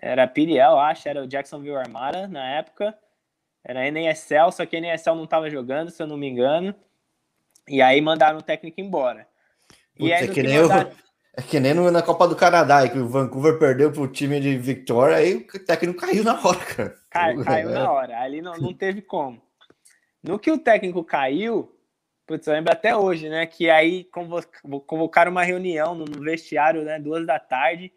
Era 0.00 0.26
Piriel, 0.26 0.78
acho, 0.78 1.06
era 1.06 1.22
o 1.22 1.26
Jacksonville 1.26 1.76
Armada 1.76 2.26
na 2.26 2.48
época. 2.48 2.96
Era 3.62 3.86
NSL, 3.86 4.52
só 4.52 4.64
que 4.64 4.74
a 4.74 4.80
NSL 4.80 5.16
não 5.16 5.26
tava 5.26 5.50
jogando, 5.50 5.90
se 5.90 6.02
eu 6.02 6.06
não 6.06 6.16
me 6.16 6.26
engano. 6.26 6.74
E 7.68 7.82
aí 7.82 8.00
mandaram 8.00 8.38
o 8.38 8.42
técnico 8.42 8.80
embora. 8.80 9.26
Putz, 9.94 10.08
e 10.08 10.12
aí, 10.14 10.24
é, 10.24 10.28
que 10.28 10.42
nem 10.42 10.62
mandaram... 10.62 10.90
é 11.36 11.42
que 11.42 11.60
nem 11.60 11.74
na 11.74 12.00
Copa 12.00 12.26
do 12.26 12.36
Canadá, 12.36 12.88
que 12.88 12.98
o 12.98 13.06
Vancouver 13.06 13.58
perdeu 13.58 13.92
pro 13.92 14.08
time 14.08 14.40
de 14.40 14.56
Victoria, 14.56 15.16
aí 15.16 15.34
o 15.34 15.58
técnico 15.58 16.00
caiu 16.00 16.24
na 16.24 16.40
hora, 16.40 16.58
cara. 16.58 16.94
Caiu, 17.10 17.44
caiu 17.44 17.68
na 17.68 17.92
hora, 17.92 18.18
ali 18.18 18.40
não, 18.40 18.54
não 18.54 18.72
teve 18.72 19.02
como. 19.02 19.43
No 20.24 20.38
que 20.38 20.50
o 20.50 20.58
técnico 20.58 21.04
caiu, 21.04 21.70
putz, 22.26 22.46
eu 22.46 22.54
lembro 22.54 22.72
até 22.72 22.96
hoje, 22.96 23.28
né? 23.28 23.44
Que 23.44 23.68
aí 23.68 24.08
convocaram 24.86 25.30
uma 25.30 25.44
reunião 25.44 25.94
no 25.94 26.06
vestiário, 26.22 26.82
né? 26.82 26.98
Duas 26.98 27.26
da 27.26 27.38
tarde. 27.38 27.92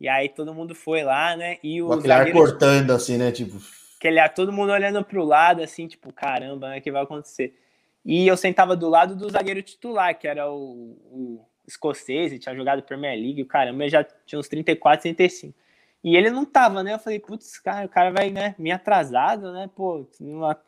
E 0.00 0.08
aí 0.08 0.28
todo 0.28 0.52
mundo 0.52 0.74
foi 0.74 1.04
lá, 1.04 1.36
né? 1.36 1.58
E 1.62 1.80
o 1.80 2.00
zagueiro, 2.00 2.36
cortando 2.36 2.90
assim, 2.90 3.16
né? 3.16 3.30
Tipo. 3.30 3.58
Aquele 3.96 4.18
ar, 4.18 4.34
todo 4.34 4.52
mundo 4.52 4.72
olhando 4.72 5.04
para 5.04 5.20
o 5.20 5.24
lado, 5.24 5.62
assim, 5.62 5.86
tipo, 5.86 6.12
caramba, 6.12 6.70
né? 6.70 6.78
O 6.78 6.82
que 6.82 6.90
vai 6.90 7.04
acontecer? 7.04 7.56
E 8.04 8.26
eu 8.26 8.36
sentava 8.36 8.74
do 8.74 8.88
lado 8.88 9.14
do 9.14 9.30
zagueiro 9.30 9.62
titular, 9.62 10.18
que 10.18 10.26
era 10.26 10.50
o, 10.50 10.98
o 11.12 11.46
escocês, 11.64 12.32
e 12.32 12.40
tinha 12.40 12.56
jogado 12.56 12.82
Premier 12.82 13.16
League, 13.16 13.42
o 13.42 13.46
caramba, 13.46 13.88
já 13.88 14.02
tinha 14.26 14.40
uns 14.40 14.48
34, 14.48 15.02
35. 15.02 15.54
E 16.02 16.16
ele 16.16 16.30
não 16.30 16.44
tava, 16.44 16.82
né? 16.82 16.94
Eu 16.94 16.98
falei, 16.98 17.20
putz, 17.20 17.60
cara, 17.60 17.86
o 17.86 17.88
cara 17.88 18.10
vai, 18.10 18.28
né, 18.30 18.56
me 18.58 18.72
atrasado, 18.72 19.52
né? 19.52 19.70
Pô, 19.72 20.04
uma 20.20 20.60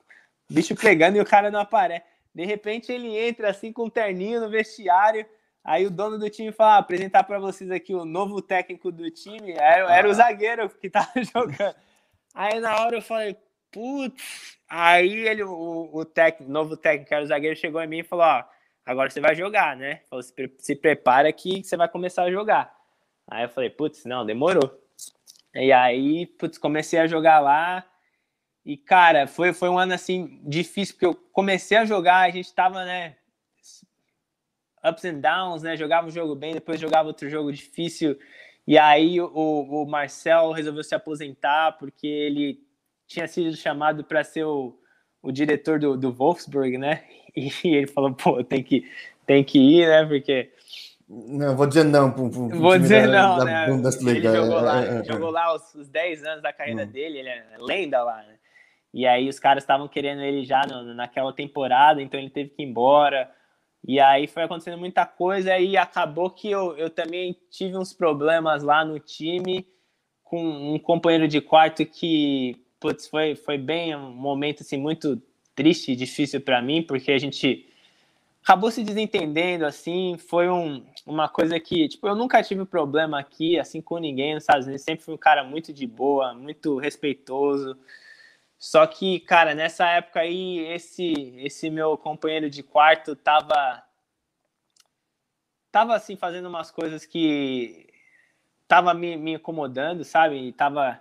bicho 0.54 0.74
pegando 0.74 1.16
e 1.16 1.20
o 1.20 1.26
cara 1.26 1.50
não 1.50 1.60
aparece. 1.60 2.04
De 2.34 2.44
repente 2.44 2.92
ele 2.92 3.16
entra 3.16 3.50
assim 3.50 3.72
com 3.72 3.84
um 3.84 3.90
terninho 3.90 4.40
no 4.40 4.48
vestiário. 4.48 5.26
Aí 5.62 5.86
o 5.86 5.90
dono 5.90 6.18
do 6.18 6.28
time 6.28 6.52
fala: 6.52 6.76
ah, 6.76 6.78
apresentar 6.78 7.24
para 7.24 7.38
vocês 7.38 7.70
aqui 7.70 7.94
o 7.94 8.04
novo 8.04 8.42
técnico 8.42 8.90
do 8.90 9.10
time. 9.10 9.52
Era, 9.52 9.94
era 9.94 10.08
o 10.08 10.10
ah. 10.10 10.14
zagueiro 10.14 10.68
que 10.68 10.90
tava 10.90 11.10
jogando. 11.22 11.74
Aí 12.34 12.60
na 12.60 12.80
hora 12.80 12.96
eu 12.96 13.02
falei: 13.02 13.36
putz. 13.70 14.58
Aí 14.68 15.26
ele, 15.26 15.44
o, 15.44 15.90
o 15.92 16.04
técnico, 16.04 16.50
novo 16.50 16.76
técnico, 16.76 17.08
que 17.08 17.14
era 17.14 17.24
o 17.24 17.26
zagueiro, 17.26 17.56
chegou 17.56 17.80
em 17.82 17.86
mim 17.86 17.98
e 17.98 18.04
falou: 18.04 18.24
ó, 18.24 18.44
agora 18.84 19.08
você 19.08 19.20
vai 19.20 19.34
jogar, 19.34 19.76
né? 19.76 20.00
Falou, 20.10 20.22
se, 20.22 20.34
se 20.58 20.76
prepara 20.76 21.32
que 21.32 21.62
você 21.62 21.76
vai 21.76 21.88
começar 21.88 22.24
a 22.24 22.30
jogar. 22.30 22.74
Aí 23.26 23.44
eu 23.44 23.48
falei: 23.48 23.70
putz, 23.70 24.04
não, 24.04 24.26
demorou. 24.26 24.80
E 25.54 25.72
aí, 25.72 26.26
putz, 26.26 26.58
comecei 26.58 26.98
a 26.98 27.06
jogar 27.06 27.38
lá. 27.38 27.84
E, 28.64 28.76
cara, 28.76 29.26
foi, 29.26 29.52
foi 29.52 29.68
um 29.68 29.78
ano 29.78 29.92
assim 29.92 30.40
difícil, 30.42 30.94
porque 30.94 31.06
eu 31.06 31.14
comecei 31.32 31.76
a 31.76 31.84
jogar, 31.84 32.20
a 32.20 32.30
gente 32.30 32.52
tava, 32.54 32.84
né? 32.84 33.14
Ups 34.82 35.04
and 35.04 35.20
downs, 35.20 35.62
né? 35.62 35.76
Jogava 35.76 36.06
um 36.06 36.10
jogo 36.10 36.34
bem, 36.34 36.54
depois 36.54 36.80
jogava 36.80 37.08
outro 37.08 37.28
jogo 37.28 37.52
difícil. 37.52 38.18
E 38.66 38.78
aí 38.78 39.20
o, 39.20 39.28
o 39.28 39.86
Marcel 39.86 40.52
resolveu 40.52 40.82
se 40.82 40.94
aposentar 40.94 41.72
porque 41.72 42.06
ele 42.06 42.60
tinha 43.06 43.28
sido 43.28 43.54
chamado 43.54 44.02
para 44.02 44.24
ser 44.24 44.44
o, 44.44 44.78
o 45.22 45.30
diretor 45.30 45.78
do, 45.78 45.96
do 45.96 46.12
Wolfsburg, 46.12 46.78
né? 46.78 47.02
E 47.36 47.50
ele 47.64 47.88
falou, 47.88 48.14
pô, 48.14 48.44
tem 48.44 48.62
que, 48.62 48.88
tem 49.26 49.42
que 49.42 49.58
ir, 49.58 49.88
né? 49.88 50.04
Porque. 50.04 50.52
Não, 51.08 51.56
vou 51.56 51.66
dizer 51.66 51.82
não. 51.82 52.12
Pro, 52.12 52.30
pro 52.30 52.48
vou 52.48 52.78
dizer 52.78 53.08
da, 53.08 53.22
não, 53.22 53.38
da 53.38 53.44
né? 53.44 53.66
Ele 54.06 54.22
jogou 54.22 54.60
lá, 54.60 54.84
é, 54.84 54.88
é, 54.88 55.00
é. 55.00 55.04
jogou 55.04 55.30
lá 55.30 55.52
os, 55.52 55.74
os 55.74 55.88
10 55.88 56.24
anos 56.24 56.42
da 56.42 56.52
carreira 56.52 56.84
hum. 56.84 56.86
dele, 56.86 57.18
ele 57.18 57.28
é 57.28 57.44
lenda 57.58 58.04
lá, 58.04 58.18
né? 58.18 58.36
E 58.94 59.06
aí 59.06 59.28
os 59.28 59.40
caras 59.40 59.64
estavam 59.64 59.88
querendo 59.88 60.22
ele 60.22 60.44
já 60.44 60.64
no, 60.66 60.94
naquela 60.94 61.32
temporada, 61.32 62.00
então 62.00 62.18
ele 62.18 62.30
teve 62.30 62.50
que 62.50 62.62
ir 62.62 62.66
embora. 62.66 63.28
E 63.86 63.98
aí 63.98 64.28
foi 64.28 64.44
acontecendo 64.44 64.78
muita 64.78 65.04
coisa 65.04 65.58
e 65.58 65.76
acabou 65.76 66.30
que 66.30 66.48
eu, 66.48 66.76
eu 66.78 66.88
também 66.88 67.36
tive 67.50 67.76
uns 67.76 67.92
problemas 67.92 68.62
lá 68.62 68.84
no 68.84 69.00
time 69.00 69.66
com 70.22 70.74
um 70.74 70.78
companheiro 70.78 71.26
de 71.26 71.40
quarto 71.40 71.84
que 71.84 72.64
putz, 72.78 73.08
foi, 73.08 73.34
foi 73.34 73.58
bem 73.58 73.96
um 73.96 74.12
momento 74.12 74.62
assim, 74.62 74.76
muito 74.76 75.20
triste 75.56 75.92
e 75.92 75.96
difícil 75.96 76.40
para 76.40 76.62
mim, 76.62 76.82
porque 76.82 77.10
a 77.10 77.18
gente 77.18 77.66
acabou 78.42 78.70
se 78.70 78.84
desentendendo, 78.84 79.64
assim, 79.64 80.16
foi 80.18 80.48
um, 80.50 80.84
uma 81.06 81.28
coisa 81.28 81.58
que, 81.58 81.88
tipo, 81.88 82.06
eu 82.06 82.14
nunca 82.14 82.42
tive 82.42 82.64
problema 82.66 83.18
aqui, 83.18 83.58
assim, 83.58 83.80
com 83.80 83.98
ninguém 83.98 84.34
nos 84.34 84.42
Estados 84.42 84.66
Unidos, 84.66 84.84
sempre 84.84 85.02
fui 85.02 85.14
um 85.14 85.18
cara 85.18 85.42
muito 85.42 85.72
de 85.72 85.86
boa, 85.86 86.34
muito 86.34 86.76
respeitoso, 86.76 87.76
só 88.58 88.86
que, 88.86 89.20
cara, 89.20 89.54
nessa 89.54 89.86
época 89.88 90.20
aí, 90.20 90.60
esse, 90.72 91.34
esse 91.38 91.68
meu 91.70 91.98
companheiro 91.98 92.48
de 92.48 92.62
quarto 92.62 93.14
tava, 93.14 93.82
tava, 95.70 95.94
assim, 95.94 96.16
fazendo 96.16 96.48
umas 96.48 96.70
coisas 96.70 97.04
que 97.04 97.86
tava 98.66 98.94
me, 98.94 99.16
me 99.16 99.34
incomodando, 99.34 100.04
sabe, 100.04 100.52
tava 100.52 101.00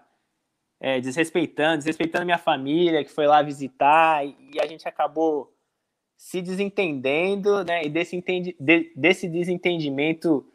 é, 0.79 0.99
desrespeitando, 0.99 1.77
desrespeitando 1.77 2.25
minha 2.25 2.37
família 2.37 3.03
que 3.03 3.11
foi 3.11 3.25
lá 3.25 3.41
visitar 3.41 4.25
e, 4.25 4.35
e 4.53 4.59
a 4.59 4.67
gente 4.67 4.87
acabou 4.87 5.53
se 6.17 6.41
desentendendo, 6.41 7.63
né? 7.63 7.85
E 7.85 7.89
desse, 7.89 8.15
entendi, 8.15 8.55
de, 8.59 8.91
desse 8.95 9.27
desentendimento 9.27 10.45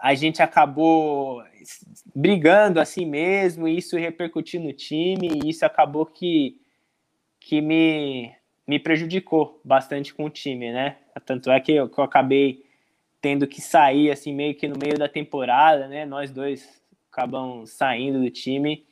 a 0.00 0.14
gente 0.14 0.42
acabou 0.42 1.42
brigando 2.14 2.80
assim 2.80 3.04
mesmo, 3.04 3.68
e 3.68 3.78
isso 3.78 3.96
repercutiu 3.96 4.60
no 4.60 4.72
time, 4.72 5.40
e 5.44 5.50
isso 5.50 5.64
acabou 5.64 6.06
que, 6.06 6.60
que 7.38 7.60
me, 7.60 8.32
me 8.66 8.78
prejudicou 8.78 9.60
bastante 9.64 10.14
com 10.14 10.24
o 10.24 10.30
time, 10.30 10.72
né? 10.72 10.96
Tanto 11.26 11.50
é 11.50 11.60
que 11.60 11.72
eu, 11.72 11.88
que 11.88 11.98
eu 11.98 12.04
acabei 12.04 12.64
tendo 13.20 13.46
que 13.46 13.60
sair 13.60 14.10
assim 14.10 14.32
meio 14.32 14.54
que 14.54 14.66
no 14.66 14.78
meio 14.78 14.98
da 14.98 15.08
temporada, 15.08 15.86
né? 15.86 16.06
Nós 16.06 16.30
dois 16.30 16.80
acabamos 17.12 17.70
saindo 17.70 18.20
do 18.20 18.30
time 18.30 18.86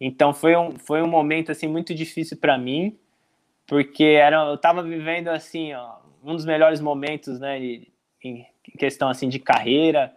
então 0.00 0.32
foi 0.32 0.56
um, 0.56 0.78
foi 0.78 1.02
um 1.02 1.08
momento 1.08 1.50
assim 1.50 1.66
muito 1.66 1.94
difícil 1.94 2.36
para 2.36 2.56
mim, 2.56 2.96
porque 3.66 4.04
era, 4.04 4.44
eu 4.46 4.54
estava 4.54 4.82
vivendo 4.82 5.28
assim 5.28 5.72
ó, 5.74 5.96
um 6.22 6.34
dos 6.34 6.44
melhores 6.44 6.80
momentos, 6.80 7.40
né, 7.40 7.58
em 8.22 8.46
questão 8.78 9.08
assim 9.08 9.28
de 9.28 9.38
carreira 9.38 10.14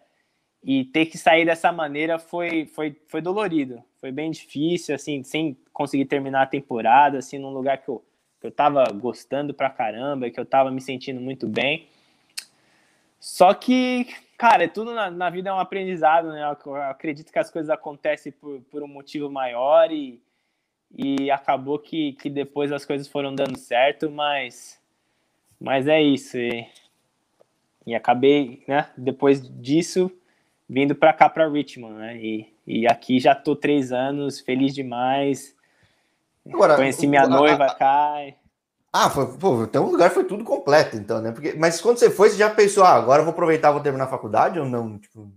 e 0.64 0.86
ter 0.86 1.08
que 1.08 1.18
sair 1.18 1.46
dessa 1.46 1.72
maneira 1.72 2.20
foi 2.20 2.66
foi 2.66 2.96
foi 3.08 3.22
dolorido, 3.22 3.84
foi 4.00 4.12
bem 4.12 4.32
difícil 4.32 4.96
assim, 4.96 5.24
sem 5.24 5.58
conseguir 5.74 6.06
terminar 6.06 6.44
a 6.44 6.48
temporada 6.48 7.18
assim 7.18 7.40
num 7.40 7.52
lugar 7.52 7.78
que 7.80 7.90
eu 7.90 8.04
que 8.40 8.48
eu 8.48 8.52
tava 8.52 8.84
gostando 8.92 9.54
pra 9.54 9.70
caramba, 9.70 10.30
que 10.32 10.40
eu 10.40 10.46
tava 10.46 10.72
me 10.72 10.82
sentindo 10.82 11.22
muito 11.22 11.48
bem. 11.48 11.88
Só 13.20 13.54
que 13.54 14.08
Cara, 14.42 14.68
tudo 14.68 14.92
na, 14.96 15.12
na, 15.12 15.30
vida 15.30 15.52
é 15.52 15.54
um 15.54 15.60
aprendizado, 15.60 16.32
né? 16.32 16.42
Eu 16.66 16.76
acredito 16.76 17.32
que 17.32 17.38
as 17.38 17.52
coisas 17.52 17.70
acontecem 17.70 18.32
por, 18.32 18.60
por 18.72 18.82
um 18.82 18.88
motivo 18.88 19.30
maior 19.30 19.92
e, 19.92 20.20
e 20.98 21.30
acabou 21.30 21.78
que, 21.78 22.14
que 22.14 22.28
depois 22.28 22.72
as 22.72 22.84
coisas 22.84 23.08
foram 23.08 23.36
dando 23.36 23.56
certo, 23.56 24.10
mas, 24.10 24.82
mas 25.60 25.88
é 25.88 26.02
isso. 26.02 26.40
E, 26.40 26.68
e 27.86 27.94
acabei, 27.94 28.64
né? 28.68 28.90
Depois 28.98 29.48
disso, 29.62 30.12
vindo 30.72 30.96
para 30.96 31.12
cá, 31.12 31.28
para 31.28 31.50
Richmond, 31.50 31.96
né? 31.96 32.16
E, 32.16 32.48
e 32.66 32.88
aqui 32.88 33.20
já 33.20 33.36
tô 33.36 33.58
três 33.58 33.92
anos, 33.92 34.40
feliz 34.40 34.74
demais. 34.74 35.54
Agora, 36.48 36.78
Conheci 36.78 37.06
minha 37.06 37.28
noiva 37.28 37.66
a, 37.66 37.76
cá. 37.76 38.16
Ah, 38.94 39.10
foi, 39.10 39.38
pô, 39.38 39.64
então 39.64 39.86
o 39.86 39.92
lugar 39.92 40.10
foi 40.12 40.24
tudo 40.24 40.46
completo, 40.46 40.96
então, 40.96 41.22
né? 41.22 41.34
Porque, 41.34 41.54
mas 41.58 41.82
quando 41.82 41.98
você 41.98 42.10
foi, 42.10 42.30
você 42.30 42.38
já 42.38 42.50
pensou, 42.50 42.86
ah, 42.86 42.94
agora 42.94 43.20
eu 43.20 43.26
vou 43.26 43.34
aproveitar, 43.34 43.72
vou 43.72 43.82
terminar 43.82 44.06
a 44.06 44.10
faculdade 44.10 44.58
ou 44.60 44.66
não? 44.66 44.98
Tipo... 44.98 45.30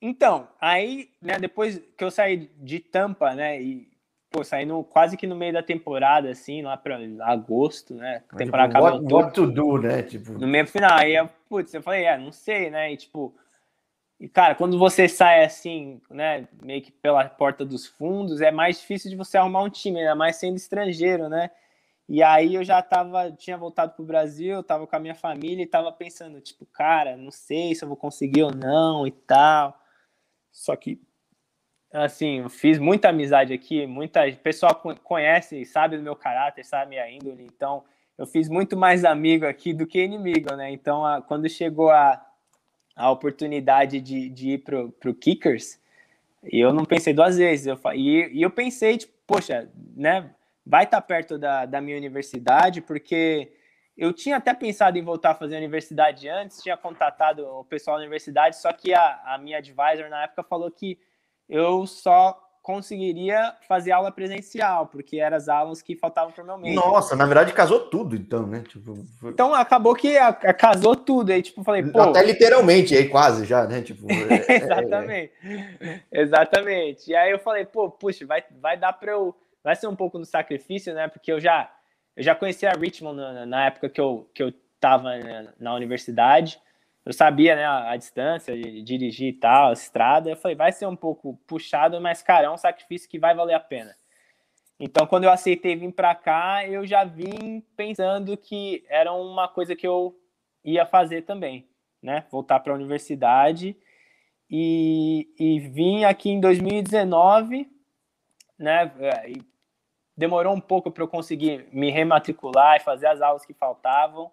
Então, 0.00 0.46
aí, 0.60 1.08
né, 1.20 1.36
depois 1.40 1.82
que 1.96 2.04
eu 2.04 2.10
saí 2.10 2.48
de 2.56 2.78
Tampa, 2.78 3.34
né, 3.34 3.60
e, 3.60 3.88
pô, 4.30 4.44
saí 4.44 4.64
no, 4.64 4.84
quase 4.84 5.16
que 5.16 5.26
no 5.26 5.34
meio 5.34 5.52
da 5.52 5.64
temporada, 5.64 6.30
assim, 6.30 6.62
lá 6.62 6.76
para 6.76 6.96
agosto, 7.22 7.94
né, 7.94 8.22
a 8.30 8.36
temporada 8.36 8.72
tipo, 8.72 8.86
acabou. 8.86 9.02
What, 9.02 9.14
what 9.14 9.34
to 9.34 9.46
do, 9.48 9.78
né, 9.78 10.02
tipo... 10.02 10.32
No 10.32 10.46
meio 10.46 10.66
final, 10.68 10.96
aí, 10.96 11.16
eu, 11.16 11.28
putz, 11.48 11.74
eu 11.74 11.82
falei, 11.82 12.04
é, 12.04 12.16
não 12.16 12.30
sei, 12.30 12.70
né, 12.70 12.92
e, 12.92 12.96
tipo, 12.96 13.34
e, 14.20 14.28
cara, 14.28 14.54
quando 14.54 14.78
você 14.78 15.08
sai, 15.08 15.44
assim, 15.44 16.00
né, 16.10 16.48
meio 16.62 16.82
que 16.82 16.92
pela 16.92 17.28
porta 17.28 17.64
dos 17.64 17.86
fundos, 17.86 18.40
é 18.40 18.50
mais 18.50 18.78
difícil 18.80 19.10
de 19.10 19.16
você 19.16 19.36
arrumar 19.36 19.62
um 19.62 19.70
time, 19.70 20.00
ainda 20.00 20.14
mais 20.14 20.36
sendo 20.36 20.56
estrangeiro, 20.56 21.28
né, 21.28 21.50
e 22.08 22.22
aí 22.22 22.54
eu 22.54 22.62
já 22.62 22.82
tava, 22.82 23.32
tinha 23.32 23.56
voltado 23.56 23.94
pro 23.94 24.04
Brasil, 24.04 24.62
tava 24.62 24.86
com 24.86 24.94
a 24.94 24.98
minha 24.98 25.14
família 25.14 25.62
e 25.62 25.66
tava 25.66 25.90
pensando, 25.90 26.40
tipo, 26.40 26.66
cara, 26.66 27.16
não 27.16 27.30
sei 27.30 27.74
se 27.74 27.82
eu 27.82 27.88
vou 27.88 27.96
conseguir 27.96 28.42
ou 28.42 28.54
não 28.54 29.06
e 29.06 29.10
tal. 29.10 29.78
Só 30.52 30.76
que, 30.76 31.00
assim, 31.92 32.40
eu 32.40 32.50
fiz 32.50 32.78
muita 32.78 33.08
amizade 33.08 33.54
aqui, 33.54 33.86
muita 33.86 34.20
pessoal 34.42 34.74
conhece, 35.02 35.64
sabe 35.64 35.96
do 35.96 36.02
meu 36.02 36.14
caráter, 36.14 36.64
sabe 36.64 36.90
minha 36.90 37.10
índole, 37.10 37.44
então 37.44 37.84
eu 38.18 38.26
fiz 38.26 38.48
muito 38.48 38.76
mais 38.76 39.04
amigo 39.04 39.46
aqui 39.46 39.72
do 39.72 39.86
que 39.86 40.02
inimigo, 40.02 40.54
né? 40.54 40.70
Então, 40.70 41.04
a, 41.04 41.22
quando 41.22 41.48
chegou 41.48 41.90
a, 41.90 42.24
a 42.94 43.10
oportunidade 43.10 44.00
de, 44.00 44.28
de 44.28 44.50
ir 44.50 44.58
pro, 44.58 44.90
pro 44.92 45.14
Kickers, 45.14 45.80
eu 46.42 46.72
não 46.72 46.84
pensei 46.84 47.12
duas 47.12 47.36
vezes. 47.36 47.66
Eu, 47.66 47.78
e, 47.94 48.38
e 48.38 48.42
eu 48.42 48.50
pensei, 48.50 48.98
tipo, 48.98 49.12
poxa, 49.26 49.68
né? 49.96 50.30
vai 50.64 50.84
estar 50.84 51.00
tá 51.00 51.06
perto 51.06 51.38
da, 51.38 51.66
da 51.66 51.80
minha 51.80 51.96
universidade, 51.96 52.80
porque 52.80 53.52
eu 53.96 54.12
tinha 54.12 54.36
até 54.36 54.54
pensado 54.54 54.98
em 54.98 55.02
voltar 55.02 55.32
a 55.32 55.34
fazer 55.34 55.56
a 55.56 55.58
universidade 55.58 56.28
antes, 56.28 56.62
tinha 56.62 56.76
contatado 56.76 57.46
o 57.46 57.64
pessoal 57.64 57.96
da 57.96 58.02
universidade, 58.02 58.56
só 58.56 58.72
que 58.72 58.94
a, 58.94 59.20
a 59.26 59.38
minha 59.38 59.58
advisor 59.58 60.08
na 60.08 60.24
época 60.24 60.42
falou 60.42 60.70
que 60.70 60.98
eu 61.48 61.86
só 61.86 62.43
conseguiria 62.64 63.54
fazer 63.68 63.92
aula 63.92 64.10
presencial, 64.10 64.86
porque 64.86 65.18
eram 65.18 65.36
as 65.36 65.50
aulas 65.50 65.82
que 65.82 65.94
faltavam 65.94 66.32
para 66.32 66.42
o 66.42 66.46
meu 66.46 66.56
mês. 66.56 66.74
Nossa, 66.74 67.14
na 67.14 67.26
verdade 67.26 67.52
casou 67.52 67.78
tudo, 67.78 68.16
então, 68.16 68.46
né? 68.46 68.64
Tipo, 68.66 68.94
foi... 69.20 69.32
Então 69.32 69.54
acabou 69.54 69.94
que 69.94 70.16
a, 70.16 70.28
a, 70.28 70.54
casou 70.54 70.96
tudo, 70.96 71.30
aí 71.30 71.42
tipo, 71.42 71.62
falei, 71.62 71.82
pô... 71.82 72.00
Até 72.00 72.24
literalmente, 72.24 72.96
aí 72.96 73.06
quase 73.06 73.44
já, 73.44 73.66
né? 73.66 73.82
Tipo, 73.82 74.06
é, 74.10 74.56
Exatamente, 74.56 75.32
é... 75.42 76.00
Exatamente. 76.10 77.10
E 77.10 77.14
aí 77.14 77.30
eu 77.30 77.38
falei, 77.38 77.66
pô, 77.66 77.90
puxa, 77.90 78.24
vai, 78.24 78.42
vai 78.58 78.78
dar 78.78 78.94
para 78.94 79.12
eu 79.12 79.36
vai 79.62 79.76
ser 79.76 79.86
um 79.86 79.96
pouco 79.96 80.18
no 80.18 80.24
sacrifício, 80.24 80.94
né? 80.94 81.06
Porque 81.06 81.30
eu 81.30 81.40
já, 81.40 81.70
eu 82.16 82.22
já 82.22 82.34
conhecia 82.34 82.70
a 82.70 82.78
Richmond 82.78 83.16
na, 83.16 83.46
na 83.46 83.66
época 83.66 83.90
que 83.90 84.00
eu, 84.00 84.26
que 84.34 84.42
eu 84.42 84.48
estava 84.74 85.10
na 85.60 85.74
universidade. 85.74 86.58
Eu 87.04 87.12
sabia, 87.12 87.54
né, 87.54 87.64
a, 87.64 87.90
a, 87.90 87.96
distância 87.96 88.56
de 88.56 88.82
dirigir 88.82 89.28
e 89.28 89.32
tal, 89.32 89.70
a 89.70 89.72
estrada. 89.72 90.30
Eu 90.30 90.36
falei, 90.36 90.56
vai 90.56 90.72
ser 90.72 90.86
um 90.86 90.96
pouco 90.96 91.38
puxado, 91.46 92.00
mas, 92.00 92.22
cara, 92.22 92.46
é 92.46 92.50
um 92.50 92.56
sacrifício 92.56 93.08
que 93.08 93.18
vai 93.18 93.34
valer 93.34 93.54
a 93.54 93.60
pena. 93.60 93.94
Então, 94.80 95.06
quando 95.06 95.24
eu 95.24 95.30
aceitei 95.30 95.76
vir 95.76 95.92
para 95.92 96.14
cá, 96.14 96.66
eu 96.66 96.86
já 96.86 97.04
vim 97.04 97.60
pensando 97.76 98.36
que 98.36 98.84
era 98.88 99.12
uma 99.12 99.46
coisa 99.46 99.76
que 99.76 99.86
eu 99.86 100.18
ia 100.64 100.86
fazer 100.86 101.22
também, 101.22 101.68
né? 102.02 102.24
Voltar 102.30 102.60
para 102.60 102.72
a 102.72 102.76
universidade. 102.76 103.76
E, 104.50 105.28
e 105.38 105.60
vim 105.60 106.04
aqui 106.04 106.30
em 106.30 106.40
2019, 106.40 107.68
né? 108.58 108.90
demorou 110.16 110.54
um 110.54 110.60
pouco 110.60 110.90
para 110.90 111.02
eu 111.02 111.08
conseguir 111.08 111.66
me 111.72 111.90
rematricular 111.90 112.76
e 112.76 112.84
fazer 112.84 113.06
as 113.06 113.20
aulas 113.20 113.44
que 113.44 113.52
faltavam. 113.52 114.30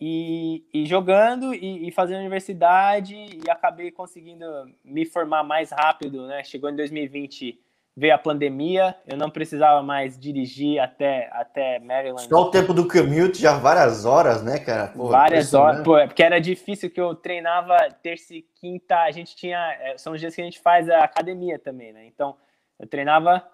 E, 0.00 0.64
e 0.72 0.86
jogando 0.86 1.52
e, 1.52 1.88
e 1.88 1.92
fazendo 1.92 2.20
universidade 2.20 3.14
e 3.14 3.50
acabei 3.50 3.90
conseguindo 3.90 4.46
me 4.82 5.04
formar 5.04 5.42
mais 5.42 5.70
rápido, 5.70 6.26
né? 6.26 6.42
Chegou 6.42 6.70
em 6.70 6.76
2020, 6.76 7.60
veio 7.94 8.14
a 8.14 8.18
pandemia, 8.18 8.96
eu 9.06 9.18
não 9.18 9.28
precisava 9.28 9.82
mais 9.82 10.18
dirigir 10.18 10.80
até, 10.80 11.28
até 11.32 11.78
Maryland. 11.80 12.26
Só 12.26 12.44
o 12.44 12.50
tempo 12.50 12.72
do 12.72 12.88
commute, 12.88 13.42
já 13.42 13.58
várias 13.58 14.06
horas, 14.06 14.42
né, 14.42 14.58
cara? 14.58 14.88
Porra, 14.88 15.10
várias 15.10 15.52
horas, 15.52 15.82
pô, 15.82 15.98
é 15.98 16.06
porque 16.06 16.22
era 16.22 16.40
difícil 16.40 16.90
que 16.90 17.00
eu 17.00 17.14
treinava 17.14 17.76
terça 18.02 18.34
e 18.34 18.40
quinta, 18.40 19.00
a 19.00 19.10
gente 19.10 19.36
tinha, 19.36 19.58
é, 19.80 19.98
são 19.98 20.14
os 20.14 20.20
dias 20.20 20.34
que 20.34 20.40
a 20.40 20.44
gente 20.44 20.60
faz 20.60 20.88
a 20.88 21.00
academia 21.00 21.58
também, 21.58 21.92
né? 21.92 22.06
Então, 22.06 22.36
eu 22.78 22.86
treinava 22.86 23.46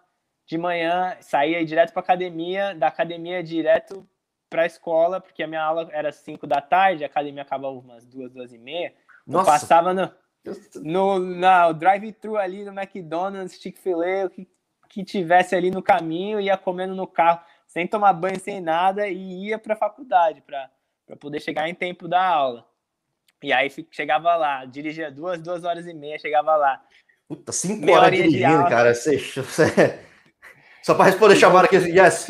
de 0.46 0.56
manhã, 0.56 1.16
saía 1.20 1.64
direto 1.64 1.92
para 1.92 2.02
academia, 2.02 2.72
da 2.72 2.86
academia 2.86 3.42
direto 3.42 4.06
para 4.48 4.62
a 4.62 4.66
escola, 4.66 5.20
porque 5.20 5.42
a 5.42 5.46
minha 5.46 5.62
aula 5.62 5.88
era 5.92 6.12
5 6.12 6.46
da 6.46 6.60
tarde, 6.60 7.04
a 7.04 7.06
academia 7.06 7.42
acabava 7.42 7.74
umas 7.74 8.06
duas, 8.06 8.32
duas 8.32 8.52
e 8.52 8.58
meia. 8.58 8.94
Nossa. 9.26 9.50
Eu 9.50 9.52
passava 9.52 9.92
no, 9.92 10.10
no, 10.76 11.18
no 11.18 11.72
drive-thru 11.72 12.36
ali 12.36 12.64
no 12.64 12.72
McDonald's, 12.72 13.60
Chick-fil-A, 13.60 14.26
o 14.26 14.30
que, 14.30 14.48
que 14.88 15.04
tivesse 15.04 15.54
ali 15.54 15.70
no 15.70 15.82
caminho, 15.82 16.40
ia 16.40 16.56
comendo 16.56 16.94
no 16.94 17.06
carro, 17.06 17.40
sem 17.66 17.86
tomar 17.86 18.12
banho, 18.12 18.38
sem 18.38 18.60
nada, 18.60 19.08
e 19.08 19.48
ia 19.48 19.58
para 19.58 19.74
a 19.74 19.78
faculdade, 19.78 20.42
para 20.42 20.70
poder 21.18 21.40
chegar 21.40 21.68
em 21.68 21.74
tempo 21.74 22.06
da 22.06 22.24
aula. 22.24 22.66
E 23.42 23.52
aí 23.52 23.68
chegava 23.90 24.34
lá, 24.36 24.64
dirigia 24.64 25.10
duas, 25.10 25.40
duas 25.40 25.64
horas 25.64 25.86
e 25.86 25.92
meia, 25.92 26.18
chegava 26.18 26.56
lá. 26.56 26.82
Puta, 27.28 27.52
cinco 27.52 27.90
horas 27.90 28.10
dirigindo, 28.12 28.64
cara. 28.68 28.94
Você. 28.94 29.18
Só 30.82 30.94
para 30.94 31.06
responder 31.06 31.34
chamada 31.34 31.66
aqui, 31.66 31.76
yes, 31.76 32.28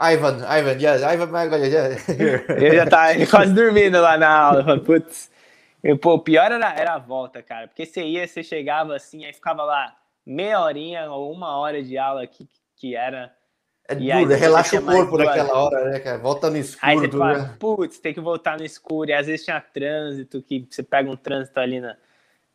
Ivan, 0.00 0.38
Ivan, 0.48 0.78
yes, 0.80 1.02
Ivan, 1.02 1.56
yes. 1.66 2.08
Eu 2.48 2.74
já 2.74 2.86
tava 2.86 3.26
quase 3.26 3.52
dormindo 3.52 4.00
lá 4.00 4.16
na 4.16 4.30
aula. 4.30 4.80
Putz. 4.80 5.30
E, 5.84 5.94
pô, 5.94 6.14
o 6.14 6.18
pior 6.18 6.50
era, 6.50 6.72
era 6.74 6.94
a 6.94 6.98
volta, 6.98 7.42
cara. 7.42 7.68
Porque 7.68 7.84
você 7.84 8.02
ia, 8.02 8.26
você 8.26 8.42
chegava 8.42 8.96
assim, 8.96 9.24
aí 9.24 9.32
ficava 9.32 9.62
lá 9.62 9.94
meia 10.24 10.60
horinha 10.60 11.10
ou 11.10 11.32
uma 11.32 11.58
hora 11.58 11.82
de 11.82 11.98
aula 11.98 12.26
que, 12.26 12.48
que 12.76 12.94
era 12.94 13.32
é 13.90 13.94
duro, 13.94 14.36
relaxa 14.36 14.78
o 14.78 14.84
corpo 14.84 15.18
naquela 15.18 15.52
hora, 15.52 15.90
né, 15.90 15.98
cara? 15.98 16.18
Volta 16.18 16.48
no 16.48 16.56
escuro. 16.56 16.90
Aí 16.90 16.96
você 16.96 17.08
fala, 17.10 17.56
putz, 17.58 17.98
tem 17.98 18.14
que 18.14 18.20
voltar 18.20 18.56
no 18.56 18.64
escuro. 18.64 19.10
E 19.10 19.12
às 19.12 19.26
vezes 19.26 19.44
tinha 19.44 19.60
trânsito, 19.60 20.40
que 20.40 20.66
você 20.70 20.82
pega 20.82 21.10
um 21.10 21.16
trânsito 21.16 21.58
ali 21.58 21.80
na, 21.80 21.96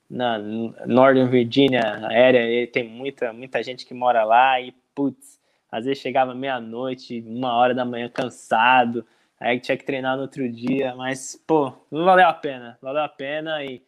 na 0.09 0.37
Northern 0.37 1.29
Virginia, 1.29 2.07
aérea, 2.07 2.49
e 2.49 2.65
tem 2.67 2.87
muita, 2.87 3.33
muita 3.33 3.61
gente 3.61 3.85
que 3.85 3.93
mora 3.93 4.23
lá. 4.23 4.61
E, 4.61 4.73
putz, 4.95 5.39
às 5.76 5.84
vezes 5.84 6.01
chegava 6.01 6.34
meia-noite, 6.34 7.21
uma 7.28 7.53
hora 7.53 7.76
da 7.76 7.84
manhã, 7.84 8.07
cansado. 8.07 9.05
Aí 9.38 9.59
tinha 9.59 9.76
que 9.76 9.84
treinar 9.84 10.15
no 10.15 10.21
outro 10.21 10.49
dia. 10.49 10.95
Mas, 10.95 11.38
pô, 11.45 11.73
não 11.91 12.05
valeu 12.05 12.26
a 12.28 12.34
pena. 12.34 12.78
Valeu 12.82 13.01
a 13.01 13.09
pena 13.09 13.61
e 13.61 13.82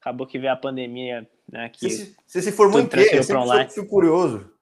acabou 0.00 0.26
que 0.26 0.40
veio 0.40 0.52
a 0.52 0.56
pandemia, 0.56 1.24
né? 1.48 1.68
Que 1.68 1.88
você, 1.88 2.14
você 2.26 2.42
se 2.42 2.50
formou 2.50 2.80
em 2.80 2.86
quê? 2.88 3.10
Eu 3.12 3.22
sempre 3.22 3.68
fui 3.68 3.86
curioso. 3.86 4.52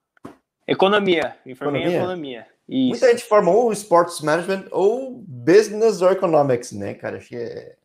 Economia, 0.66 1.35
me 1.47 1.55
formei 1.55 1.81
economia. 1.81 1.99
em 1.99 2.03
economia. 2.03 2.47
Isso. 2.69 2.89
Muita 2.91 3.09
gente 3.12 3.25
forma 3.25 3.51
ou 3.51 3.73
Sports 3.73 4.21
Management 4.21 4.66
ou 4.71 5.25
Business 5.27 6.03
or 6.03 6.12
Economics, 6.12 6.73
né, 6.73 6.93
cara? 6.93 7.16
Acho 7.16 7.29
que 7.29 7.37
é. 7.37 7.77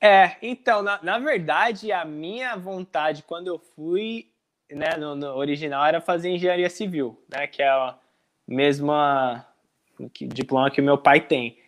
É, 0.00 0.36
então, 0.40 0.80
na, 0.80 1.02
na 1.02 1.18
verdade, 1.18 1.90
a 1.90 2.04
minha 2.04 2.54
vontade 2.54 3.24
quando 3.24 3.48
eu 3.48 3.58
fui, 3.58 4.30
né, 4.70 4.96
no, 4.96 5.16
no 5.16 5.34
original 5.34 5.84
era 5.84 6.00
fazer 6.00 6.28
engenharia 6.28 6.70
civil, 6.70 7.20
né, 7.28 7.48
que 7.48 7.60
é 7.60 7.68
a 7.68 7.98
mesma 8.48 9.46
diploma 10.22 10.70
que 10.70 10.80
o 10.80 10.84
meu 10.84 10.98
pai 10.98 11.20
tem. 11.20 11.58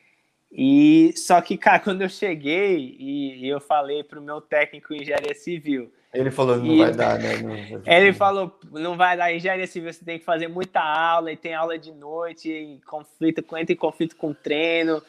E 0.50 1.12
só 1.16 1.40
que, 1.40 1.56
cara, 1.56 1.78
quando 1.80 2.02
eu 2.02 2.08
cheguei 2.08 2.96
e, 2.98 3.44
e 3.44 3.48
eu 3.48 3.60
falei 3.60 4.02
para 4.02 4.18
o 4.18 4.22
meu 4.22 4.40
técnico 4.40 4.92
em 4.92 5.02
engenharia 5.02 5.34
civil, 5.34 5.92
ele 6.12 6.30
falou 6.30 6.56
não 6.56 6.66
e, 6.66 6.78
vai 6.78 6.92
dar, 6.92 7.18
né? 7.20 7.36
Não, 7.36 7.82
ele 7.86 8.12
falou 8.12 8.58
não 8.72 8.96
vai 8.96 9.16
dar 9.16 9.32
engenharia 9.32 9.66
civil, 9.66 9.92
você 9.92 10.04
tem 10.04 10.18
que 10.18 10.24
fazer 10.24 10.48
muita 10.48 10.80
aula 10.80 11.30
e 11.30 11.36
tem 11.36 11.54
aula 11.54 11.78
de 11.78 11.92
noite, 11.92 12.50
e 12.50 12.80
conflito, 12.80 13.44
entra 13.56 13.72
em 13.72 13.76
conflito 13.76 14.16
com 14.16 14.34
treino. 14.34 15.00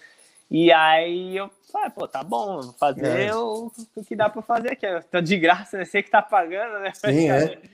E 0.49 0.71
aí 0.71 1.37
eu 1.37 1.49
falei, 1.71 1.89
pô, 1.89 2.07
tá 2.07 2.23
bom, 2.23 2.61
vou 2.61 2.73
fazer 2.73 3.29
é. 3.29 3.35
o, 3.35 3.71
o, 3.95 4.03
que 4.03 4.15
dá 4.15 4.29
para 4.29 4.41
fazer 4.41 4.73
aqui. 4.73 4.85
Eu 4.85 5.01
tô 5.01 5.21
de 5.21 5.37
graça, 5.37 5.77
né? 5.77 5.85
Você 5.85 6.03
que 6.03 6.11
tá 6.11 6.21
pagando, 6.21 6.81
né? 6.81 6.91
Sim, 6.93 7.31
é. 7.31 7.57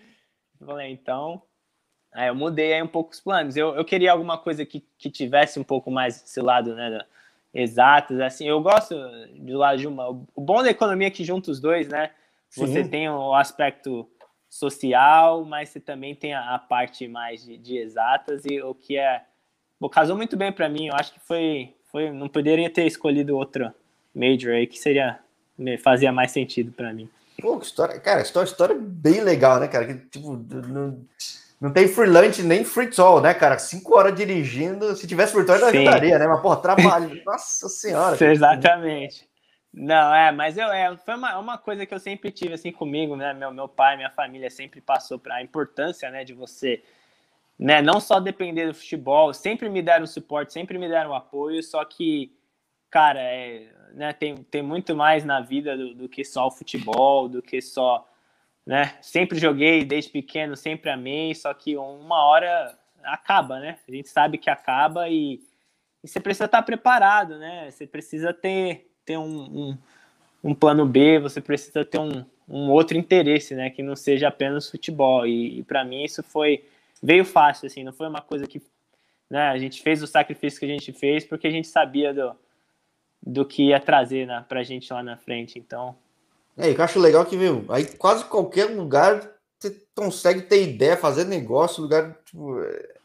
Eu 0.60 0.66
falei, 0.66 0.92
então. 0.92 1.42
Aí 2.18 2.30
eu 2.30 2.36
mudei 2.36 2.74
aí 2.74 2.82
um 2.82 2.88
pouco 2.88 3.14
os 3.14 3.20
planos. 3.20 3.56
Eu, 3.56 3.76
eu 3.76 3.86
queria 3.86 4.12
alguma 4.12 4.40
coisa 4.40 4.66
que, 4.66 4.84
que 4.98 5.08
tivesse 5.08 5.60
um 5.60 5.64
pouco 5.64 5.92
mais 5.92 6.24
esse 6.24 6.42
lado, 6.42 6.74
né? 6.74 7.06
Exatos, 7.54 8.20
assim. 8.20 8.48
Eu 8.48 8.60
gosto 8.60 8.96
do 9.36 9.56
lado 9.56 9.78
de 9.78 9.86
uma. 9.86 10.10
O 10.10 10.42
bom 10.42 10.64
da 10.64 10.72
economia 10.72 11.10
é 11.10 11.12
que 11.12 11.24
junta 11.24 11.52
os 11.52 11.60
dois, 11.60 11.88
né? 11.88 12.10
Você 12.50 12.84
Sim. 12.84 12.90
tem 12.90 13.08
o 13.08 13.36
aspecto 13.36 14.10
social, 14.50 15.46
mas 15.46 15.70
você 15.70 15.80
também 15.80 16.16
tem 16.16 16.34
a, 16.34 16.56
a 16.56 16.58
parte 16.58 17.08
mais 17.08 17.46
de, 17.46 17.56
de, 17.56 17.78
exatas 17.78 18.46
e 18.46 18.60
o 18.64 18.74
que 18.74 18.98
é 18.98 19.22
Bom, 19.80 19.88
casou 19.88 20.18
muito 20.18 20.36
bem 20.36 20.52
para 20.52 20.68
mim. 20.68 20.88
Eu 20.88 20.96
acho 20.96 21.14
que 21.14 21.20
foi, 21.20 21.72
foi, 21.92 22.10
não 22.10 22.28
poderia 22.28 22.68
ter 22.68 22.88
escolhido 22.88 23.38
outro 23.38 23.72
major 24.16 24.54
aí 24.54 24.66
que 24.66 24.80
seria 24.80 25.20
fazia 25.84 26.12
mais 26.12 26.32
sentido 26.32 26.72
para 26.72 26.92
mim. 26.92 27.08
Pô, 27.40 27.60
história, 27.60 28.00
cara, 28.00 28.22
história, 28.22 28.48
história 28.48 28.76
bem 28.76 29.22
legal, 29.22 29.60
né, 29.60 29.68
cara? 29.68 29.86
Que, 29.86 29.94
tipo, 30.08 30.36
não, 30.36 31.00
não 31.60 31.72
tem 31.72 31.88
free 31.88 32.08
lunch 32.08 32.44
nem 32.44 32.64
free 32.64 32.90
toll, 32.90 33.20
né, 33.22 33.34
cara? 33.34 33.58
Cinco 33.58 33.98
horas 33.98 34.16
dirigindo. 34.16 34.96
Se 34.96 35.08
tivesse 35.08 35.34
free 35.34 35.46
toll, 35.46 35.56
eu 35.56 35.68
ajudaria, 35.68 36.20
né? 36.20 36.28
Mas, 36.28 36.42
pô, 36.42 36.56
trabalho. 36.56 37.22
Nossa 37.26 37.68
senhora. 37.68 38.24
Exatamente. 38.24 39.28
Não, 39.74 40.14
é, 40.14 40.32
mas 40.32 40.58
eu, 40.58 40.68
é, 40.72 40.96
foi 40.98 41.16
uma, 41.16 41.38
uma 41.38 41.58
coisa 41.58 41.86
que 41.86 41.94
eu 41.94 42.00
sempre 42.00 42.32
tive 42.32 42.54
assim 42.54 42.72
comigo, 42.72 43.16
né? 43.16 43.34
Meu, 43.34 43.52
meu 43.52 43.68
pai, 43.68 43.96
minha 43.96 44.10
família 44.10 44.50
sempre 44.50 44.82
passou 44.82 45.20
para 45.20 45.36
a 45.36 45.44
importância, 45.44 46.10
né, 46.10 46.24
de 46.24 46.34
você, 46.34 46.82
né, 47.60 47.80
não 47.80 48.00
só 48.00 48.20
depender 48.20 48.66
do 48.66 48.74
futebol, 48.74 49.32
sempre 49.34 49.70
me 49.70 49.84
deram 49.84 50.08
suporte, 50.08 50.52
sempre 50.52 50.80
me 50.80 50.88
deram 50.88 51.14
apoio, 51.14 51.62
só 51.62 51.86
que, 51.86 52.36
cara, 52.90 53.20
é, 53.20 53.68
né, 53.94 54.14
tem, 54.14 54.38
tem 54.38 54.64
muito 54.64 54.96
mais 54.96 55.24
na 55.24 55.42
vida 55.42 55.78
do, 55.78 55.94
do 55.94 56.10
que 56.10 56.24
só 56.24 56.48
o 56.48 56.52
futebol, 56.52 57.30
do 57.30 57.42
que 57.42 57.62
só, 57.62 58.08
né? 58.68 58.96
Sempre 59.02 59.40
joguei 59.40 59.86
desde 59.86 60.12
pequeno, 60.12 60.58
sempre 60.58 60.90
amei, 60.92 61.34
só 61.34 61.54
que 61.54 61.78
uma 61.78 62.22
hora 62.26 62.78
acaba, 63.02 63.62
né? 63.62 63.78
A 63.88 63.92
gente 63.92 64.10
sabe 64.10 64.38
que 64.38 64.50
acaba 64.50 65.08
e, 65.08 65.40
e 66.04 66.08
você 66.08 66.20
precisa 66.20 66.46
estar 66.46 66.62
preparado, 66.64 67.40
né? 67.40 67.72
Você 67.72 67.88
precisa 67.88 68.34
ter 68.34 68.92
ter 69.06 69.18
um, 69.18 69.24
um, 69.24 69.78
um 70.44 70.54
plano 70.54 70.86
B, 70.86 71.18
você 71.18 71.40
precisa 71.40 71.86
ter 71.86 71.98
um, 71.98 72.26
um 72.46 72.70
outro 72.70 72.98
interesse, 72.98 73.56
né? 73.56 73.70
Que 73.70 73.82
não 73.82 73.96
seja 73.96 74.28
apenas 74.28 74.70
futebol. 74.70 75.26
E, 75.26 75.60
e 75.60 75.64
para 75.64 75.86
mim 75.86 76.04
isso 76.04 76.22
foi 76.22 76.66
veio 77.02 77.24
fácil, 77.24 77.68
assim, 77.68 77.86
não 77.86 77.94
foi 77.94 78.10
uma 78.10 78.22
coisa 78.22 78.46
que 78.46 78.62
né, 79.30 79.48
a 79.50 79.58
gente 79.58 79.82
fez 79.82 80.04
o 80.04 80.08
sacrifício 80.08 80.60
que 80.60 80.66
a 80.66 80.70
gente 80.70 80.92
fez 80.92 81.24
porque 81.24 81.48
a 81.48 81.52
gente 81.52 81.68
sabia 81.68 82.14
do, 82.14 82.36
do 83.26 83.46
que 83.46 83.68
ia 83.70 83.80
trazer 83.80 84.28
né, 84.28 84.44
pra 84.50 84.62
gente 84.62 84.92
lá 84.92 85.02
na 85.02 85.16
frente. 85.16 85.58
Então. 85.58 85.96
É, 86.58 86.72
eu 86.72 86.84
acho 86.84 87.00
legal 87.00 87.24
que, 87.26 87.38
viu, 87.38 87.66
aí 87.70 87.86
quase 87.86 88.26
qualquer 88.26 88.66
lugar 88.66 89.22
você 89.60 89.76
consegue 89.96 90.42
ter 90.44 90.64
ideia, 90.64 90.98
fazer 90.98 91.26
negócio, 91.26 91.82
lugar, 91.82 92.16
tipo. 92.26 92.62
É, 92.62 92.96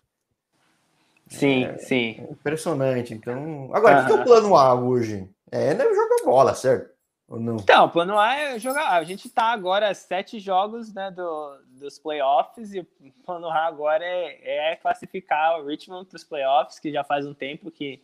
sim, 1.29 1.65
é, 1.65 1.79
sim. 1.79 2.27
Impressionante. 2.31 3.15
Então. 3.15 3.71
Agora, 3.73 4.03
o 4.03 4.07
que 4.07 4.13
é 4.13 4.15
o 4.15 4.25
plano 4.25 4.57
A 4.57 4.75
hoje? 4.75 5.29
É, 5.51 5.75
não 5.75 5.85
é 5.85 5.95
jogar 5.95 6.25
bola, 6.25 6.55
certo? 6.55 6.93
Ou 7.29 7.41
não? 7.41 7.57
Então, 7.57 7.87
o 7.87 7.91
plano 7.91 8.19
A 8.19 8.35
é 8.35 8.59
jogar. 8.59 8.91
A 8.91 9.05
gente 9.05 9.29
tá 9.31 9.45
agora 9.45 9.95
sete 9.95 10.39
jogos 10.39 10.93
né, 10.93 11.11
do, 11.11 11.59
dos 11.67 11.99
playoffs 11.99 12.75
e 12.75 12.81
o 12.81 12.87
plano 13.25 13.49
A 13.49 13.67
agora 13.67 14.05
é, 14.05 14.73
é 14.73 14.77
classificar 14.77 15.59
o 15.59 15.67
Richmond 15.67 16.07
para 16.07 16.17
os 16.17 16.25
playoffs, 16.25 16.79
que 16.79 16.93
já 16.93 17.03
faz 17.03 17.27
um 17.27 17.33
tempo 17.33 17.71
que, 17.71 18.03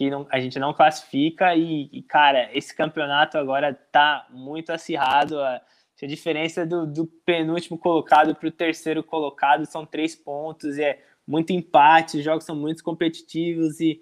que 0.00 0.08
não, 0.08 0.26
a 0.30 0.40
gente 0.40 0.58
não 0.58 0.72
classifica. 0.72 1.54
E, 1.54 1.90
e, 1.92 2.02
cara, 2.02 2.48
esse 2.56 2.74
campeonato 2.74 3.36
agora 3.36 3.74
tá 3.92 4.26
muito 4.30 4.70
acirrado. 4.72 5.38
A, 5.38 5.60
a 6.02 6.06
diferença 6.06 6.64
do, 6.64 6.86
do 6.86 7.06
penúltimo 7.06 7.76
colocado 7.76 8.34
para 8.34 8.48
o 8.48 8.50
terceiro 8.50 9.02
colocado 9.02 9.66
são 9.66 9.84
três 9.84 10.16
pontos, 10.16 10.78
é 10.78 10.98
muito 11.26 11.52
empate, 11.52 12.16
os 12.16 12.24
jogos 12.24 12.44
são 12.44 12.56
muito 12.56 12.82
competitivos 12.82 13.78
e 13.78 14.00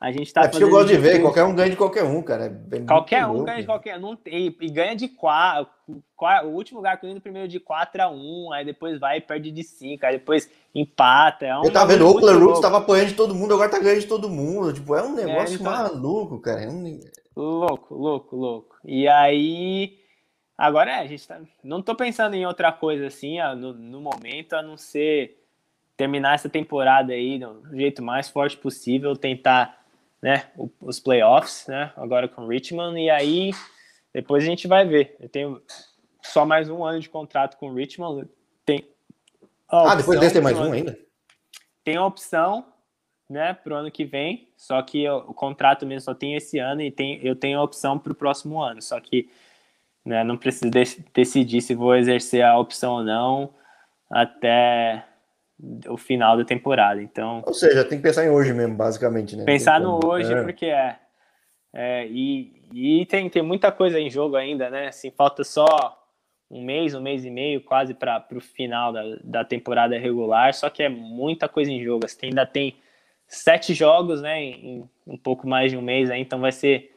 a 0.00 0.10
gente 0.10 0.32
tá. 0.32 0.44
É 0.44 0.48
que 0.48 0.64
eu 0.64 0.70
gosto 0.70 0.88
de 0.88 0.96
ver, 0.96 1.20
qualquer 1.20 1.44
um 1.44 1.54
ganha 1.54 1.68
de 1.68 1.76
qualquer 1.76 2.04
um, 2.04 2.22
cara. 2.22 2.58
É 2.72 2.80
qualquer 2.80 3.26
um 3.26 3.44
ganha 3.44 3.60
de 3.60 3.66
qualquer 3.66 3.98
um. 3.98 4.16
Tem, 4.16 4.56
e 4.58 4.70
ganha 4.70 4.96
de 4.96 5.08
quatro. 5.08 5.70
O 6.18 6.46
último 6.46 6.78
lugar 6.78 6.98
que 6.98 7.12
no 7.12 7.20
primeiro 7.20 7.46
de 7.46 7.60
4 7.60 8.02
a 8.02 8.10
1 8.10 8.52
aí 8.52 8.64
depois 8.64 8.98
vai 8.98 9.18
e 9.18 9.20
perde 9.20 9.50
de 9.50 9.62
5, 9.62 10.06
aí 10.06 10.12
depois 10.12 10.50
empata. 10.74 11.44
É 11.44 11.58
um 11.58 11.64
eu 11.64 11.72
tava 11.72 11.92
vendo, 11.92 12.06
o 12.06 12.08
Oakland 12.08 12.42
Roots 12.42 12.60
tava 12.60 12.78
apanhando 12.78 13.08
de 13.08 13.14
todo 13.14 13.34
mundo, 13.34 13.52
agora 13.52 13.68
tá 13.68 13.78
ganhando 13.78 14.00
de 14.00 14.06
todo 14.06 14.30
mundo. 14.30 14.72
Tipo, 14.72 14.94
é 14.94 15.02
um 15.02 15.18
é, 15.18 15.24
negócio 15.26 15.52
é, 15.52 15.60
então... 15.60 15.70
maluco, 15.72 16.40
cara. 16.40 16.62
É 16.62 16.68
um... 16.68 16.98
Louco, 17.36 17.94
louco, 17.94 18.36
louco. 18.36 18.76
E 18.84 19.06
aí. 19.06 19.98
Agora 20.56 20.92
é, 20.92 21.00
a 21.00 21.06
gente 21.06 21.28
tá. 21.28 21.40
Não 21.62 21.82
tô 21.82 21.94
pensando 21.94 22.34
em 22.34 22.46
outra 22.46 22.72
coisa 22.72 23.06
assim, 23.06 23.36
no, 23.58 23.74
no 23.74 24.00
momento, 24.00 24.54
a 24.54 24.62
não 24.62 24.78
ser 24.78 25.38
terminar 25.94 26.34
essa 26.34 26.48
temporada 26.48 27.12
aí 27.12 27.38
do 27.38 27.76
jeito 27.76 28.02
mais 28.02 28.30
forte 28.30 28.56
possível, 28.56 29.14
tentar 29.14 29.79
né, 30.22 30.50
os 30.80 31.00
playoffs, 31.00 31.66
né, 31.66 31.92
agora 31.96 32.28
com 32.28 32.46
Richmond, 32.46 32.98
e 32.98 33.08
aí 33.08 33.52
depois 34.12 34.42
a 34.42 34.46
gente 34.46 34.66
vai 34.66 34.86
ver. 34.86 35.16
Eu 35.20 35.28
tenho 35.28 35.62
só 36.22 36.44
mais 36.44 36.68
um 36.68 36.84
ano 36.84 37.00
de 37.00 37.08
contrato 37.08 37.56
com 37.56 37.72
Richmond. 37.72 38.28
Tem 38.64 38.84
ah, 39.68 39.94
depois 39.94 40.18
desse 40.18 40.34
tem 40.34 40.42
mais 40.42 40.58
um 40.58 40.72
ainda? 40.72 40.98
Tem 41.84 41.96
a 41.96 42.04
opção, 42.04 42.66
né, 43.28 43.54
para 43.54 43.74
o 43.74 43.76
ano 43.76 43.90
que 43.90 44.04
vem, 44.04 44.48
só 44.56 44.82
que 44.82 45.08
o, 45.08 45.18
o 45.18 45.34
contrato 45.34 45.86
mesmo 45.86 46.00
só 46.02 46.14
tem 46.14 46.34
esse 46.34 46.58
ano 46.58 46.82
e 46.82 46.90
tem, 46.90 47.24
eu 47.24 47.36
tenho 47.36 47.58
a 47.58 47.62
opção 47.62 47.98
para 47.98 48.12
o 48.12 48.16
próximo 48.16 48.60
ano, 48.60 48.82
só 48.82 48.98
que 48.98 49.30
né, 50.04 50.24
não 50.24 50.36
preciso 50.36 50.70
de, 50.70 50.84
decidir 51.14 51.60
se 51.62 51.74
vou 51.74 51.94
exercer 51.94 52.42
a 52.42 52.58
opção 52.58 52.94
ou 52.94 53.04
não 53.04 53.54
até 54.10 55.06
o 55.88 55.96
final 55.96 56.36
da 56.36 56.44
temporada. 56.44 57.02
Então, 57.02 57.42
ou 57.46 57.54
seja, 57.54 57.84
tem 57.84 57.98
que 57.98 58.02
pensar 58.02 58.24
em 58.24 58.30
hoje 58.30 58.52
mesmo, 58.52 58.74
basicamente, 58.74 59.36
né? 59.36 59.44
Pensar 59.44 59.80
no 59.80 60.00
hoje, 60.04 60.32
é. 60.32 60.42
porque 60.42 60.66
é, 60.66 60.96
é 61.72 62.06
e, 62.06 62.62
e 62.72 63.06
tem, 63.06 63.28
tem 63.28 63.42
muita 63.42 63.70
coisa 63.70 63.98
em 63.98 64.10
jogo 64.10 64.36
ainda, 64.36 64.70
né? 64.70 64.88
Assim, 64.88 65.10
falta 65.10 65.44
só 65.44 65.66
um 66.50 66.64
mês, 66.64 66.94
um 66.94 67.00
mês 67.00 67.24
e 67.24 67.30
meio, 67.30 67.62
quase 67.62 67.94
para 67.94 68.26
o 68.32 68.40
final 68.40 68.92
da, 68.92 69.02
da 69.22 69.44
temporada 69.44 69.98
regular, 69.98 70.52
só 70.54 70.68
que 70.68 70.82
é 70.82 70.88
muita 70.88 71.48
coisa 71.48 71.70
em 71.70 71.82
jogo. 71.82 72.04
Assim, 72.04 72.26
ainda 72.26 72.46
tem 72.46 72.76
sete 73.28 73.74
jogos, 73.74 74.20
né? 74.20 74.42
Em, 74.42 74.66
em 74.66 74.90
um 75.06 75.16
pouco 75.16 75.46
mais 75.46 75.70
de 75.70 75.76
um 75.76 75.82
mês 75.82 76.10
aí, 76.10 76.20
então 76.20 76.40
vai 76.40 76.52
ser 76.52 76.96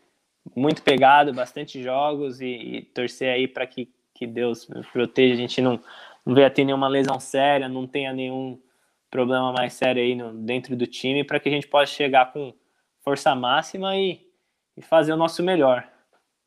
muito 0.55 0.81
pegado, 0.81 1.33
bastante 1.33 1.81
jogos 1.81 2.41
e, 2.41 2.45
e 2.45 2.81
torcer 2.81 3.33
aí 3.33 3.47
para 3.47 3.65
que, 3.65 3.89
que 4.13 4.27
Deus 4.27 4.67
proteja, 4.91 5.33
a 5.33 5.37
gente 5.37 5.61
não, 5.61 5.79
não 6.25 6.33
venha 6.33 6.49
ter 6.49 6.63
nenhuma 6.63 6.87
lesão 6.87 7.19
séria, 7.19 7.67
não 7.67 7.85
tenha 7.85 8.13
nenhum 8.13 8.59
problema 9.09 9.53
mais 9.53 9.73
sério 9.73 10.01
aí 10.01 10.15
no, 10.15 10.33
dentro 10.33 10.75
do 10.75 10.87
time, 10.87 11.23
para 11.23 11.39
que 11.39 11.49
a 11.49 11.51
gente 11.51 11.67
possa 11.67 11.85
chegar 11.85 12.33
com 12.33 12.53
força 13.03 13.35
máxima 13.35 13.95
e, 13.95 14.21
e 14.75 14.81
fazer 14.81 15.13
o 15.13 15.17
nosso 15.17 15.43
melhor. 15.43 15.87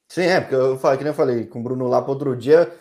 Sim, 0.08 0.22
é, 0.22 0.40
porque 0.40 0.54
eu 0.54 0.78
falei, 0.78 0.98
que 0.98 1.04
nem 1.04 1.10
eu 1.10 1.16
falei 1.16 1.46
com 1.46 1.60
o 1.60 1.62
Bruno 1.62 1.86
lá 1.86 2.00
para 2.00 2.12
outro 2.12 2.36
dia, 2.36 2.72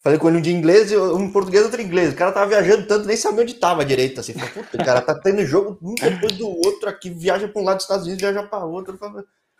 falei 0.00 0.18
com 0.18 0.28
ele 0.28 0.38
um 0.38 0.42
de 0.42 0.52
inglês, 0.52 0.92
um 0.92 1.20
em 1.20 1.32
português 1.32 1.64
outro 1.64 1.82
inglês. 1.82 2.12
O 2.12 2.16
cara 2.16 2.32
tava 2.32 2.48
viajando 2.48 2.86
tanto, 2.86 3.06
nem 3.06 3.16
sabia 3.16 3.42
onde 3.42 3.54
tava 3.54 3.84
direito, 3.84 4.20
assim. 4.20 4.32
Falei, 4.32 4.50
puta, 4.50 4.80
o 4.80 4.84
cara 4.84 5.00
tá 5.00 5.14
tendo 5.14 5.44
jogo 5.44 5.78
um 5.82 5.94
depois 5.94 6.36
do 6.36 6.48
outro 6.48 6.88
aqui, 6.88 7.10
viaja 7.10 7.46
para 7.46 7.60
um 7.60 7.64
lado 7.64 7.76
dos 7.76 7.84
Estados 7.84 8.06
Unidos, 8.06 8.22
viaja 8.22 8.42
para 8.44 8.64
outro. 8.64 8.98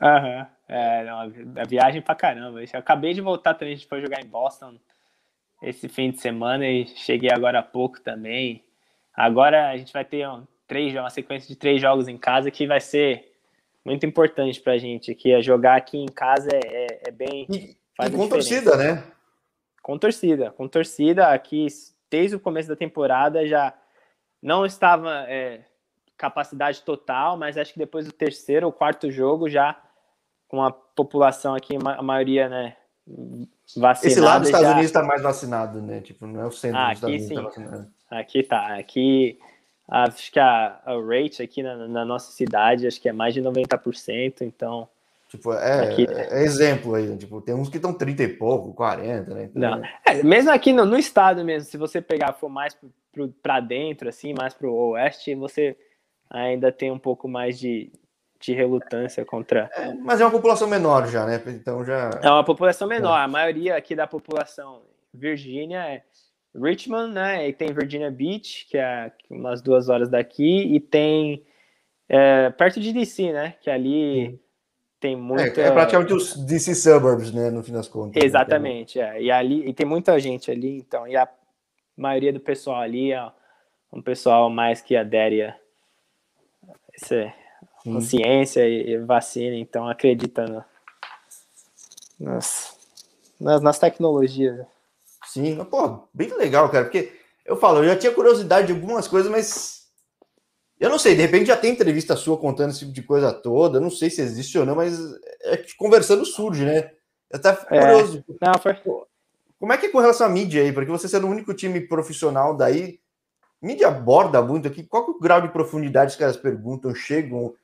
Aham, 0.01 0.39
uhum. 0.39 0.47
é, 0.68 1.05
não, 1.05 1.20
a 1.61 1.64
viagem 1.64 2.01
pra 2.03 2.14
caramba. 2.14 2.62
Eu 2.62 2.68
acabei 2.75 3.14
de 3.14 3.20
voltar 3.20 3.55
também, 3.55 3.75
a 3.75 3.77
gente 3.77 3.89
foi 3.89 4.01
jogar 4.01 4.20
em 4.20 4.27
Boston 4.29 4.77
esse 5.63 5.89
fim 5.89 6.11
de 6.11 6.21
semana 6.21 6.67
e 6.67 6.87
cheguei 6.87 7.31
agora 7.31 7.61
há 7.61 7.63
pouco 7.63 8.01
também. 8.01 8.65
Agora 9.15 9.71
a 9.71 9.77
gente 9.77 9.93
vai 9.93 10.05
ter 10.05 10.29
um, 10.29 10.47
três, 10.67 10.95
uma 10.95 11.11
sequência 11.11 11.49
de 11.49 11.57
três 11.57 11.81
jogos 11.81 12.09
em 12.09 12.19
casa 12.19 12.51
que 12.51 12.67
vai 12.67 12.81
ser 12.81 13.33
muito 13.85 14.05
importante 14.05 14.61
pra 14.61 14.79
gente, 14.79 15.15
que 15.15 15.33
é 15.33 15.41
jogar 15.41 15.77
aqui 15.77 15.99
em 15.99 16.07
casa 16.07 16.49
é, 16.53 16.61
é, 16.67 17.01
é 17.09 17.11
bem. 17.11 17.47
E, 17.49 17.77
e 18.05 18.11
com 18.11 18.29
torcida, 18.29 18.77
né? 18.77 19.05
Com 19.83 19.99
torcida, 19.99 20.51
com 20.51 20.69
torcida 20.69 21.29
aqui 21.29 21.67
desde 22.11 22.37
o 22.37 22.41
começo 22.41 22.69
da 22.69 22.77
temporada 22.77 23.47
já 23.47 23.75
não 24.43 24.67
estava 24.67 25.25
é, 25.29 25.65
capacidade 26.17 26.83
total, 26.83 27.37
mas 27.37 27.57
acho 27.57 27.73
que 27.73 27.79
depois 27.79 28.07
do 28.07 28.13
terceiro 28.13 28.67
ou 28.67 28.73
quarto 28.73 29.11
jogo 29.11 29.49
já 29.49 29.81
com 30.47 30.63
a 30.63 30.71
população 30.71 31.55
aqui, 31.55 31.77
a 31.77 32.03
maioria, 32.03 32.49
né, 32.49 32.77
vacinada. 33.76 34.07
Esse 34.07 34.20
lado 34.20 34.40
dos 34.40 34.48
Estados 34.48 34.66
já... 34.66 34.72
Unidos 34.72 34.90
está 34.90 35.03
mais 35.03 35.22
vacinado, 35.22 35.82
né? 35.82 36.00
Tipo, 36.00 36.26
não 36.26 36.40
é 36.40 36.46
o 36.46 36.53
centro 36.53 36.78
ah, 36.78 36.88
dos 36.88 36.98
Estados 36.98 37.16
Unidos 37.16 37.34
tá 37.34 37.42
vacinado. 37.42 37.90
Aqui 38.11 38.42
tá. 38.42 38.78
Aqui 38.78 39.38
acho 39.88 40.32
que 40.32 40.40
a, 40.40 40.80
a 40.84 40.94
rate 40.94 41.42
aqui 41.42 41.62
na, 41.62 41.88
na, 41.88 42.05
nossa 42.05 42.32
cidade 42.32 42.86
acho 42.86 43.00
que 43.00 43.09
é 43.09 43.12
mais 43.12 43.34
de 43.34 43.42
90%, 43.42 44.42
então. 44.42 44.88
Tipo, 45.28 45.53
é, 45.55 45.88
aqui... 45.88 46.07
é 46.09 46.42
exemplo 46.42 46.94
aí, 46.94 47.16
tipo, 47.16 47.40
tem 47.40 47.55
uns 47.55 47.68
que 47.68 47.76
estão 47.76 47.94
30 47.94 48.22
e 48.22 48.28
pouco, 48.28 48.74
40, 48.74 49.34
né? 49.34 49.44
Então, 49.44 49.62
Não, 49.62 49.82
é, 50.07 50.22
mesmo 50.22 50.50
aqui 50.50 50.72
no, 50.72 50.84
no, 50.84 50.98
estado 50.98 51.42
mesmo, 51.42 51.68
se 51.68 51.78
você 51.78 52.03
pegar 52.03 52.34
for 52.34 52.50
mais 52.50 52.76
para 53.42 53.61
dentro, 53.61 54.09
assim, 54.09 54.34
mais 54.34 54.53
para 54.53 54.68
o 54.68 54.90
oeste, 54.90 55.34
você 55.34 55.76
ainda 56.28 56.70
tem 56.70 56.90
um 56.90 56.98
pouco 56.98 57.28
mais 57.28 57.59
de, 57.59 57.90
de 58.43 58.53
relutância 58.53 59.24
contra. 59.24 59.70
É, 59.72 59.95
mas 59.95 60.20
é 60.20 60.24
uma 60.24 60.30
população 60.30 60.68
menor 60.68 61.07
já, 61.07 61.24
né? 61.24 61.40
Então 61.47 61.84
já. 61.84 62.11
É 62.20 62.28
uma 62.28 62.45
população 62.45 62.88
menor. 62.88 63.16
É. 63.16 63.22
A 63.22 63.28
maioria 63.28 63.76
aqui 63.76 63.95
da 63.95 64.07
população 64.07 64.82
Virgínia 65.14 65.78
é 65.78 66.03
Richmond, 66.55 67.12
né? 67.14 67.49
E 67.49 67.53
tem 67.53 67.72
Virginia 67.72 68.11
Beach, 68.11 68.66
que 68.68 68.76
é 68.76 69.12
umas 69.30 69.62
duas 69.62 69.88
horas 69.88 70.11
daqui, 70.11 70.74
e 70.74 70.80
tem 70.80 71.45
é, 72.09 72.51
perto 72.51 72.80
de 72.80 72.93
DC, 72.93 73.32
né? 73.32 73.55
Que 73.61 73.70
ali 73.70 74.30
Sim. 74.30 74.40
tem 74.99 75.16
muita. 75.16 75.61
É, 75.61 75.68
é, 75.68 75.70
praticamente 75.70 76.12
os 76.12 76.36
DC 76.36 76.74
suburbs, 76.74 77.32
né? 77.32 77.49
No 77.49 77.62
fim 77.62 77.72
das 77.72 77.86
contas. 77.86 78.20
Né, 78.20 78.26
Exatamente, 78.26 78.99
né? 78.99 79.18
é. 79.18 79.22
E 79.22 79.30
ali 79.30 79.68
e 79.68 79.72
tem 79.72 79.86
muita 79.86 80.18
gente 80.18 80.51
ali, 80.51 80.78
então, 80.78 81.07
e 81.07 81.16
a 81.16 81.28
maioria 81.97 82.32
do 82.32 82.40
pessoal 82.40 82.80
ali 82.80 83.12
é 83.12 83.30
um 83.93 84.03
pessoal 84.03 84.51
mais 84.51 84.80
que 84.80 84.97
adere 84.97 85.43
a 85.43 85.57
essa 87.87 88.01
ciência 88.01 88.68
e, 88.68 88.91
e, 88.91 88.99
vacina, 88.99 89.57
então 89.57 89.89
acredita 89.89 90.47
no, 90.47 90.64
nas, 92.18 92.76
nas, 93.41 93.61
nas 93.61 93.78
tecnologias. 93.78 94.66
Sim, 95.26 95.64
pô, 95.64 96.09
bem 96.12 96.33
legal, 96.37 96.68
cara, 96.68 96.85
porque 96.85 97.12
eu 97.45 97.57
falo, 97.57 97.78
eu 97.78 97.87
já 97.87 97.97
tinha 97.97 98.12
curiosidade 98.12 98.68
de 98.68 98.72
algumas 98.72 99.09
coisas, 99.09 99.30
mas 99.30 99.83
eu 100.78 100.91
não 100.91 100.99
sei, 100.99 101.14
de 101.14 101.22
repente 101.22 101.47
já 101.47 101.57
tem 101.57 101.72
entrevista 101.72 102.16
sua 102.16 102.37
contando 102.37 102.70
esse 102.70 102.80
tipo 102.80 102.93
de 102.93 103.03
coisa 103.03 103.33
toda, 103.33 103.80
não 103.80 103.91
sei 103.91 104.11
se 104.11 104.20
existe 104.20 104.59
ou 104.59 104.66
não, 104.66 104.74
mas 104.74 104.99
é 105.43 105.57
que 105.57 105.76
conversando 105.76 106.24
surge, 106.24 106.64
né? 106.64 106.91
Eu 107.30 107.39
até 107.39 107.55
fico 107.55 107.74
é, 107.74 107.80
curioso. 107.80 108.24
Não, 108.41 108.59
foi... 108.61 108.76
Como 109.59 109.72
é 109.72 109.78
que 109.78 109.87
é 109.87 109.89
com 109.89 110.01
relação 110.01 110.26
à 110.26 110.30
mídia 110.30 110.61
aí? 110.61 110.72
Porque 110.72 110.91
você 110.91 111.09
sendo 111.09 111.28
o 111.28 111.30
único 111.30 111.55
time 111.55 111.80
profissional 111.80 112.57
daí, 112.57 112.99
mídia 113.61 113.87
aborda 113.89 114.43
muito 114.43 114.66
aqui, 114.66 114.83
qual 114.83 115.07
é 115.07 115.11
o 115.11 115.20
grau 115.20 115.41
de 115.41 115.53
profundidade 115.53 116.14
que 116.14 116.18
caras 116.18 116.37
perguntam, 116.37 116.93
chegam, 116.93 117.55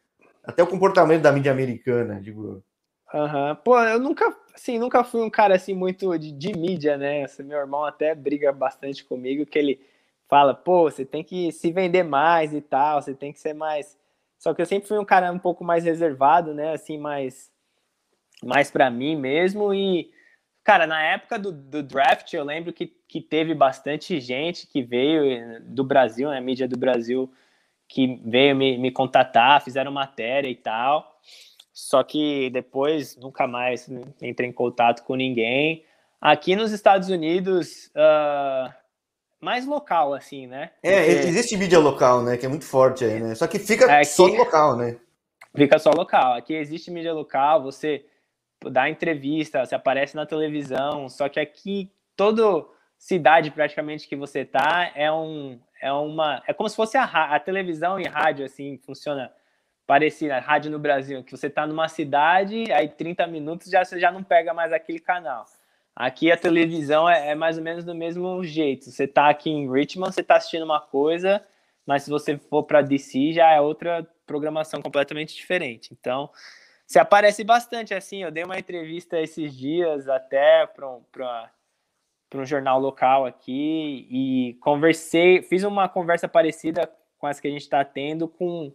até 0.49 0.63
o 0.63 0.67
comportamento 0.67 1.21
da 1.21 1.31
mídia 1.31 1.53
americana, 1.53 2.19
digo. 2.23 2.65
Aham. 3.13 3.51
Uhum. 3.51 3.57
Pô, 3.57 3.79
eu 3.81 4.01
nunca, 4.01 4.35
assim, 4.55 4.79
nunca 4.79 5.05
fui 5.05 5.21
um 5.21 5.29
cara 5.29 5.55
assim 5.55 5.75
muito 5.75 6.19
de, 6.19 6.33
de 6.33 6.57
mídia, 6.57 6.97
né? 6.97 7.23
Esse 7.23 7.43
meu 7.43 7.59
irmão 7.59 7.85
até 7.85 8.15
briga 8.15 8.51
bastante 8.51 9.05
comigo, 9.05 9.45
que 9.45 9.59
ele 9.59 9.79
fala, 10.27 10.55
pô, 10.55 10.85
você 10.91 11.05
tem 11.05 11.23
que 11.23 11.53
se 11.53 11.71
vender 11.71 12.03
mais 12.03 12.55
e 12.55 12.63
tal, 12.63 13.03
você 13.03 13.15
tem 13.15 13.31
que 13.31 13.39
ser 13.39 13.53
mais. 13.53 13.99
Só 14.39 14.55
que 14.55 14.63
eu 14.63 14.67
sempre 14.67 14.89
fui 14.89 14.99
um 14.99 15.05
cara 15.05 15.31
um 15.31 15.39
pouco 15.39 15.63
mais 15.63 15.85
reservado, 15.85 16.55
né? 16.55 16.73
Assim, 16.73 16.97
mais, 16.97 17.51
mais 18.43 18.71
para 18.71 18.91
mim 18.91 19.17
mesmo. 19.17 19.75
E, 19.75 20.11
cara, 20.65 20.87
na 20.87 21.03
época 21.03 21.39
do, 21.39 21.53
do 21.53 21.83
draft, 21.83 22.33
eu 22.33 22.45
lembro 22.45 22.73
que, 22.73 22.87
que 22.87 23.21
teve 23.21 23.55
bastante 23.55 24.19
gente 24.19 24.67
que 24.67 24.83
veio 24.83 25.31
eh, 25.31 25.61
do 25.61 25.85
Brasil, 25.85 26.31
né? 26.31 26.41
Mídia 26.41 26.67
do 26.67 26.79
Brasil, 26.79 27.31
que 27.89 28.21
veio 28.25 28.55
me, 28.55 28.77
me 28.77 28.91
contatar, 28.91 29.63
fizeram 29.63 29.91
matéria 29.91 30.49
e 30.49 30.55
tal. 30.55 31.19
Só 31.73 32.03
que 32.03 32.51
depois 32.51 33.17
nunca 33.17 33.47
mais 33.47 33.89
entrei 34.21 34.49
em 34.49 34.53
contato 34.53 35.05
com 35.05 35.15
ninguém. 35.15 35.85
Aqui 36.21 36.57
nos 36.57 36.73
Estados 36.73 37.09
Unidos, 37.09 37.87
uh, 37.95 38.73
mais 39.41 39.65
local, 39.65 40.13
assim, 40.13 40.47
né? 40.47 40.73
É, 40.83 40.97
Porque... 40.97 41.29
existe 41.29 41.57
mídia 41.57 41.79
local, 41.79 42.23
né? 42.23 42.37
Que 42.37 42.47
é 42.47 42.49
muito 42.49 42.65
forte 42.65 43.05
aí, 43.05 43.21
né? 43.21 43.35
Só 43.35 43.47
que 43.47 43.59
fica 43.59 43.87
Aqui... 43.87 44.07
só 44.07 44.27
local, 44.27 44.77
né? 44.77 44.99
Fica 45.57 45.79
só 45.79 45.91
local. 45.91 46.35
Aqui 46.35 46.55
existe 46.55 46.91
mídia 46.91 47.15
local, 47.15 47.63
você 47.63 48.05
dá 48.71 48.91
entrevista, 48.91 49.65
você 49.65 49.75
aparece 49.75 50.17
na 50.17 50.27
televisão, 50.27 51.09
só 51.09 51.29
que 51.29 51.39
aqui 51.39 51.91
toda 52.17 52.67
cidade 52.99 53.53
praticamente 53.53 54.09
que 54.09 54.17
você 54.17 54.45
tá 54.45 54.91
é 54.97 55.11
um 55.13 55.61
é 55.81 55.93
uma 55.93 56.43
é 56.47 56.53
como 56.53 56.69
se 56.69 56.77
fosse 56.77 56.97
a, 56.97 57.05
a 57.05 57.41
televisão 57.41 57.99
e 57.99 58.05
rádio 58.07 58.45
assim 58.45 58.79
funciona 58.79 59.33
parecida, 59.87 60.39
rádio 60.39 60.71
no 60.71 60.79
Brasil, 60.79 61.25
que 61.25 61.31
você 61.35 61.47
está 61.47 61.67
numa 61.67 61.89
cidade, 61.89 62.71
aí 62.73 62.89
30 62.89 63.27
minutos 63.27 63.71
já 63.71 63.83
você 63.83 63.99
já 63.99 64.13
não 64.13 64.23
pega 64.23 64.53
mais 64.53 64.71
aquele 64.71 64.99
canal. 64.99 65.47
Aqui 65.97 66.31
a 66.31 66.37
televisão 66.37 67.09
é, 67.09 67.31
é 67.31 67.35
mais 67.35 67.57
ou 67.59 67.65
menos 67.65 67.85
do 67.85 67.95
mesmo 67.95 68.45
jeito. 68.45 68.91
Você 68.91 69.05
está 69.05 69.29
aqui 69.31 69.51
em 69.51 69.69
Richmond, 69.69 70.15
você 70.15 70.21
está 70.21 70.37
assistindo 70.37 70.63
uma 70.63 70.81
coisa, 70.81 71.43
mas 71.87 72.03
se 72.03 72.11
você 72.11 72.37
for 72.37 72.65
para 72.65 72.83
DC 72.83 73.33
já 73.33 73.51
é 73.51 73.61
outra 73.61 74.07
programação 74.27 74.83
completamente 74.83 75.35
diferente. 75.35 75.97
Então, 75.99 76.31
você 76.87 76.99
aparece 76.99 77.43
bastante 77.43 77.95
assim. 77.95 78.23
Eu 78.23 78.31
dei 78.31 78.45
uma 78.45 78.59
entrevista 78.59 79.19
esses 79.19 79.57
dias 79.57 80.09
até 80.09 80.67
para 80.67 81.51
um, 82.35 82.41
um 82.41 82.45
jornal 82.45 82.81
local 82.81 83.27
aqui 83.27 84.07
e 84.11 84.55
conversei, 84.61 85.43
fiz 85.43 85.65
uma 85.65 85.89
conversa 85.89 86.29
parecida 86.29 86.91
com 87.19 87.29
essa 87.29 87.41
que 87.41 87.49
a 87.49 87.51
gente 87.51 87.63
está 87.63 87.85
tendo 87.85 88.29
com 88.29 88.73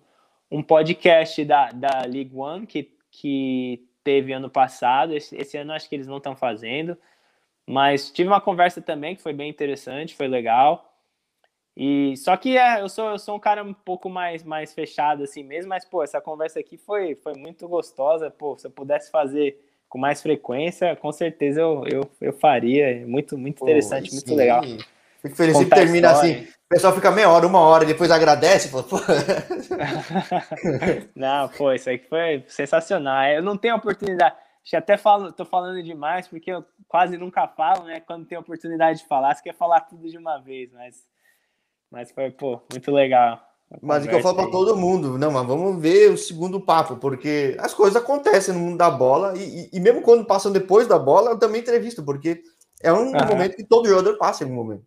um 0.51 0.61
podcast 0.61 1.43
da, 1.45 1.71
da 1.71 2.01
League 2.05 2.35
One 2.35 2.67
que, 2.67 2.91
que 3.09 3.87
teve 4.03 4.33
ano 4.33 4.49
passado. 4.49 5.13
Esse, 5.15 5.35
esse 5.35 5.57
ano 5.57 5.73
acho 5.73 5.89
que 5.89 5.95
eles 5.95 6.07
não 6.07 6.17
estão 6.17 6.35
fazendo. 6.35 6.97
Mas 7.65 8.11
tive 8.11 8.29
uma 8.29 8.41
conversa 8.41 8.81
também 8.81 9.15
que 9.15 9.21
foi 9.21 9.33
bem 9.33 9.49
interessante, 9.49 10.15
foi 10.15 10.27
legal. 10.27 10.93
E 11.75 12.15
só 12.17 12.37
que 12.37 12.57
é, 12.57 12.81
eu 12.81 12.89
sou 12.89 13.09
eu 13.09 13.17
sou 13.17 13.35
um 13.35 13.39
cara 13.39 13.63
um 13.63 13.73
pouco 13.73 14.09
mais 14.09 14.43
mais 14.43 14.73
fechado 14.73 15.23
assim 15.23 15.43
mesmo, 15.43 15.69
mas 15.69 15.83
pô, 15.83 16.03
essa 16.03 16.21
conversa 16.21 16.59
aqui 16.59 16.77
foi 16.77 17.15
foi 17.15 17.33
muito 17.33 17.67
gostosa, 17.67 18.29
pô, 18.29 18.55
se 18.57 18.67
eu 18.67 18.71
pudesse 18.71 19.09
fazer 19.09 19.59
com 19.93 19.99
mais 19.99 20.23
frequência, 20.23 20.95
com 20.95 21.11
certeza 21.11 21.61
eu, 21.61 21.83
eu, 21.85 22.11
eu 22.19 22.33
faria, 22.33 23.05
muito 23.05 23.37
muito 23.37 23.63
interessante, 23.63 24.09
pô, 24.09 24.15
muito 24.15 24.33
legal. 24.33 24.63
Fico 25.21 25.35
feliz 25.35 25.55
que 25.55 25.67
termina 25.67 26.09
assim. 26.09 26.47
O 26.65 26.67
pessoal 26.67 26.95
fica 26.95 27.11
meia 27.11 27.29
hora, 27.29 27.45
uma 27.45 27.59
hora, 27.59 27.85
depois 27.85 28.09
agradece. 28.09 28.69
Fala, 28.69 28.81
pô. 28.81 28.97
não, 31.15 31.47
pô, 31.49 31.71
isso 31.71 31.91
aí 31.91 31.99
foi 32.09 32.43
sensacional. 32.47 33.23
Eu 33.27 33.43
não 33.43 33.55
tenho 33.55 33.75
oportunidade. 33.75 34.35
Acho 34.65 34.77
até 34.77 34.97
falo, 34.97 35.31
tô 35.31 35.45
falando 35.45 35.83
demais, 35.83 36.27
porque 36.27 36.51
eu 36.51 36.65
quase 36.87 37.15
nunca 37.15 37.47
falo, 37.47 37.83
né? 37.83 37.99
Quando 37.99 38.25
tem 38.25 38.35
oportunidade 38.35 38.97
de 38.97 39.07
falar, 39.07 39.35
você 39.35 39.43
quer 39.43 39.53
falar 39.53 39.81
tudo 39.81 40.09
de 40.09 40.17
uma 40.17 40.39
vez, 40.39 40.71
mas 40.71 41.07
Mas 41.91 42.11
foi, 42.11 42.31
pô, 42.31 42.59
muito 42.71 42.91
legal. 42.91 43.39
Mas 43.81 44.05
o 44.05 44.07
que 44.07 44.15
eu 44.15 44.21
falo 44.21 44.35
para 44.35 44.51
todo 44.51 44.77
mundo, 44.77 45.17
não, 45.17 45.31
mas 45.31 45.47
vamos 45.47 45.81
ver 45.81 46.11
o 46.11 46.17
segundo 46.17 46.61
papo, 46.61 46.97
porque 46.97 47.55
as 47.59 47.73
coisas 47.73 47.95
acontecem 47.95 48.53
no 48.53 48.59
mundo 48.59 48.77
da 48.77 48.89
bola, 48.89 49.33
e, 49.37 49.69
e, 49.71 49.79
mesmo 49.79 50.01
quando 50.01 50.25
passam 50.25 50.51
depois 50.51 50.87
da 50.87 50.99
bola, 50.99 51.31
eu 51.31 51.39
também 51.39 51.61
entrevisto, 51.61 52.03
porque 52.03 52.41
é 52.81 52.93
um 52.93 53.11
momento 53.11 53.55
que 53.55 53.63
todo 53.63 53.87
jogador 53.87 54.17
passa 54.17 54.43
em 54.43 54.47
um 54.47 54.53
momento. 54.53 54.85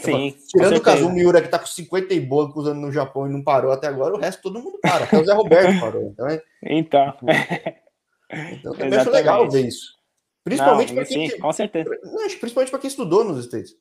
Sim. 0.00 0.36
Tirando 0.48 0.76
o 0.76 0.80
Kazu 0.80 1.10
Miura, 1.10 1.42
que 1.42 1.48
tá 1.48 1.58
com 1.58 1.66
50 1.66 2.14
e 2.14 2.20
bola 2.20 2.52
usando 2.54 2.78
no 2.78 2.92
Japão 2.92 3.26
e 3.26 3.32
não 3.32 3.42
parou 3.42 3.72
até 3.72 3.88
agora, 3.88 4.14
o 4.14 4.18
resto 4.18 4.42
todo 4.42 4.62
mundo 4.62 4.78
para. 4.80 5.04
Até 5.04 5.18
o 5.18 5.24
Zé 5.24 5.32
Roberto 5.32 5.78
parou. 5.80 6.02
Então, 6.12 6.28
é... 6.28 6.42
então. 6.62 7.14
então 8.52 8.72
também 8.74 8.98
acho 8.98 9.10
legal 9.10 9.50
ver 9.50 9.66
isso. 9.66 9.98
Principalmente 10.44 10.94
para 10.94 11.04
quem. 11.04 11.28
Sim, 11.28 11.38
com 11.38 11.52
certeza. 11.52 11.90
Principalmente 12.40 12.70
para 12.70 12.78
quem 12.78 12.88
estudou 12.88 13.24
nos 13.24 13.44
States. 13.44 13.74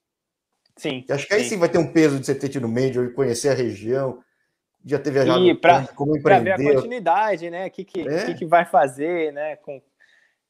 Sim. 0.75 1.05
Acho 1.09 1.27
que 1.27 1.33
aí 1.33 1.43
sim. 1.43 1.49
sim 1.49 1.57
vai 1.57 1.69
ter 1.69 1.77
um 1.77 1.91
peso 1.91 2.19
de 2.19 2.25
você 2.25 2.35
ter 2.35 2.49
tido 2.49 2.67
Major 2.67 3.05
e 3.05 3.13
conhecer 3.13 3.49
a 3.49 3.53
região, 3.53 4.19
já 4.87 4.97
ter 4.97 5.11
viajado 5.11 5.45
e 5.45 5.53
pra, 5.53 5.85
como 5.87 6.17
empreender. 6.17 6.55
Para 6.55 6.57
ver 6.57 6.69
a 6.69 6.73
continuidade, 6.73 7.49
né? 7.49 7.67
O 7.67 7.71
que, 7.71 7.83
que, 7.83 8.07
é? 8.07 8.25
que, 8.25 8.35
que 8.35 8.45
vai 8.45 8.65
fazer, 8.65 9.33
né? 9.33 9.57
Com, 9.57 9.81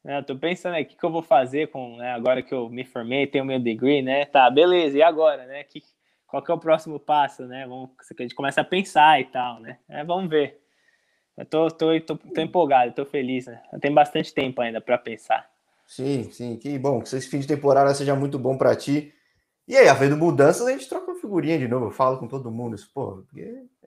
né, 0.03 0.21
tô 0.21 0.37
pensando 0.37 0.75
aqui 0.75 0.93
o 0.95 0.97
que, 0.97 1.05
eu 1.05 1.11
vou 1.11 1.23
fazer 1.23 1.69
com 1.69 1.97
né, 1.97 2.11
agora 2.11 2.43
que 2.43 2.53
eu 2.53 2.69
me 2.69 2.85
formei, 2.85 3.25
tenho 3.25 3.43
meu 3.43 3.59
degree, 3.59 4.01
né? 4.01 4.25
Tá, 4.25 4.49
beleza, 4.49 4.97
e 4.97 5.01
agora, 5.01 5.45
né? 5.45 5.63
Que, 5.63 5.81
qual 6.27 6.43
que 6.43 6.51
é 6.51 6.53
o 6.53 6.59
próximo 6.59 6.99
passo, 6.99 7.47
né? 7.47 7.65
Vamos, 7.67 7.89
a 8.17 8.21
gente 8.21 8.35
começa 8.35 8.61
a 8.61 8.65
pensar 8.65 9.19
e 9.19 9.25
tal, 9.25 9.59
né? 9.59 9.79
É, 9.89 10.03
vamos 10.03 10.29
ver. 10.29 10.61
Eu 11.35 11.45
tô, 11.45 11.67
tô, 11.69 11.99
tô, 12.01 12.17
tô 12.17 12.41
empolgado, 12.41 12.93
tô 12.93 13.05
feliz, 13.05 13.47
né? 13.47 13.61
Tem 13.81 13.93
bastante 13.93 14.33
tempo 14.33 14.61
ainda 14.61 14.81
para 14.81 14.97
pensar. 14.97 15.49
Sim, 15.85 16.29
sim, 16.31 16.57
que 16.57 16.77
bom. 16.77 16.99
Que 16.99 17.15
esse 17.15 17.29
fim 17.29 17.39
de 17.39 17.47
temporada 17.47 17.93
seja 17.93 18.15
muito 18.15 18.37
bom 18.37 18.57
para 18.57 18.75
ti. 18.75 19.13
E 19.67 19.75
aí, 19.75 19.87
havendo 19.87 20.17
mudanças, 20.17 20.65
a 20.65 20.71
gente 20.71 20.87
troca 20.87 21.11
uma 21.11 21.19
figurinha 21.19 21.59
de 21.59 21.67
novo. 21.67 21.87
Eu 21.87 21.91
falo 21.91 22.17
com 22.17 22.27
todo 22.27 22.51
mundo 22.51 22.75
isso, 22.75 22.89
pô, 22.93 23.23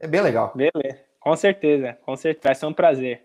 é 0.01 0.09
bem 0.09 0.21
legal. 0.21 0.53
Beleza, 0.55 0.99
com 1.21 1.37
certeza, 1.37 1.99
com 2.05 2.17
certeza. 2.17 2.49
Vai 2.49 2.55
ser 2.55 2.67
um 2.67 2.73
prazer. 2.73 3.23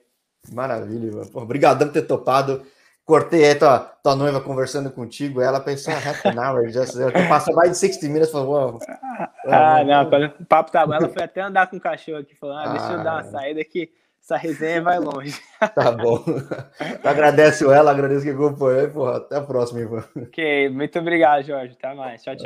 Maravilha, 0.51 1.21
Obrigadão 1.33 1.87
por 1.87 1.93
ter 1.93 2.03
topado. 2.03 2.65
Cortei 3.05 3.45
aí 3.45 3.53
tua, 3.53 3.79
tua 3.79 4.15
noiva 4.15 4.41
conversando 4.41 4.89
contigo, 4.89 5.39
ela 5.39 5.59
pensou, 5.59 5.93
ah, 5.93 5.97
half 5.97 6.25
an 6.25 6.41
hour, 6.41 6.67
just, 6.69 6.95
passou 7.29 7.53
mais 7.53 7.69
de 7.69 7.77
60 7.77 8.07
minutos, 8.07 8.31
falou, 8.31 8.79
ah, 9.45 9.83
não, 9.83 10.09
quando 10.09 10.25
o 10.39 10.45
papo 10.45 10.71
tá 10.71 10.87
bom, 10.87 10.95
ela 10.95 11.07
foi 11.07 11.21
até 11.21 11.41
andar 11.41 11.67
com 11.67 11.77
o 11.77 11.79
cachorro 11.79 12.17
aqui, 12.17 12.33
falando, 12.33 12.67
ah, 12.67 12.71
deixa 12.71 12.93
eu 12.93 13.03
dar 13.03 13.13
uma 13.13 13.19
ah. 13.19 13.23
saída 13.25 13.63
que 13.63 13.91
essa 14.19 14.37
resenha 14.37 14.81
vai 14.81 14.97
longe. 14.97 15.39
Tá 15.75 15.91
bom. 15.91 16.17
Agradeço 17.05 17.71
ela, 17.71 17.91
agradeço 17.91 18.23
que 18.23 18.31
acompanhou, 18.31 18.89
porra, 18.89 19.17
até 19.17 19.35
a 19.35 19.41
próxima, 19.41 19.81
Ivan. 19.81 20.03
Ok, 20.17 20.69
muito 20.69 20.97
obrigado, 20.97 21.43
Jorge, 21.43 21.77
até 21.77 21.93
mais, 21.93 22.23
tchau, 22.23 22.35
tchau. 22.35 22.43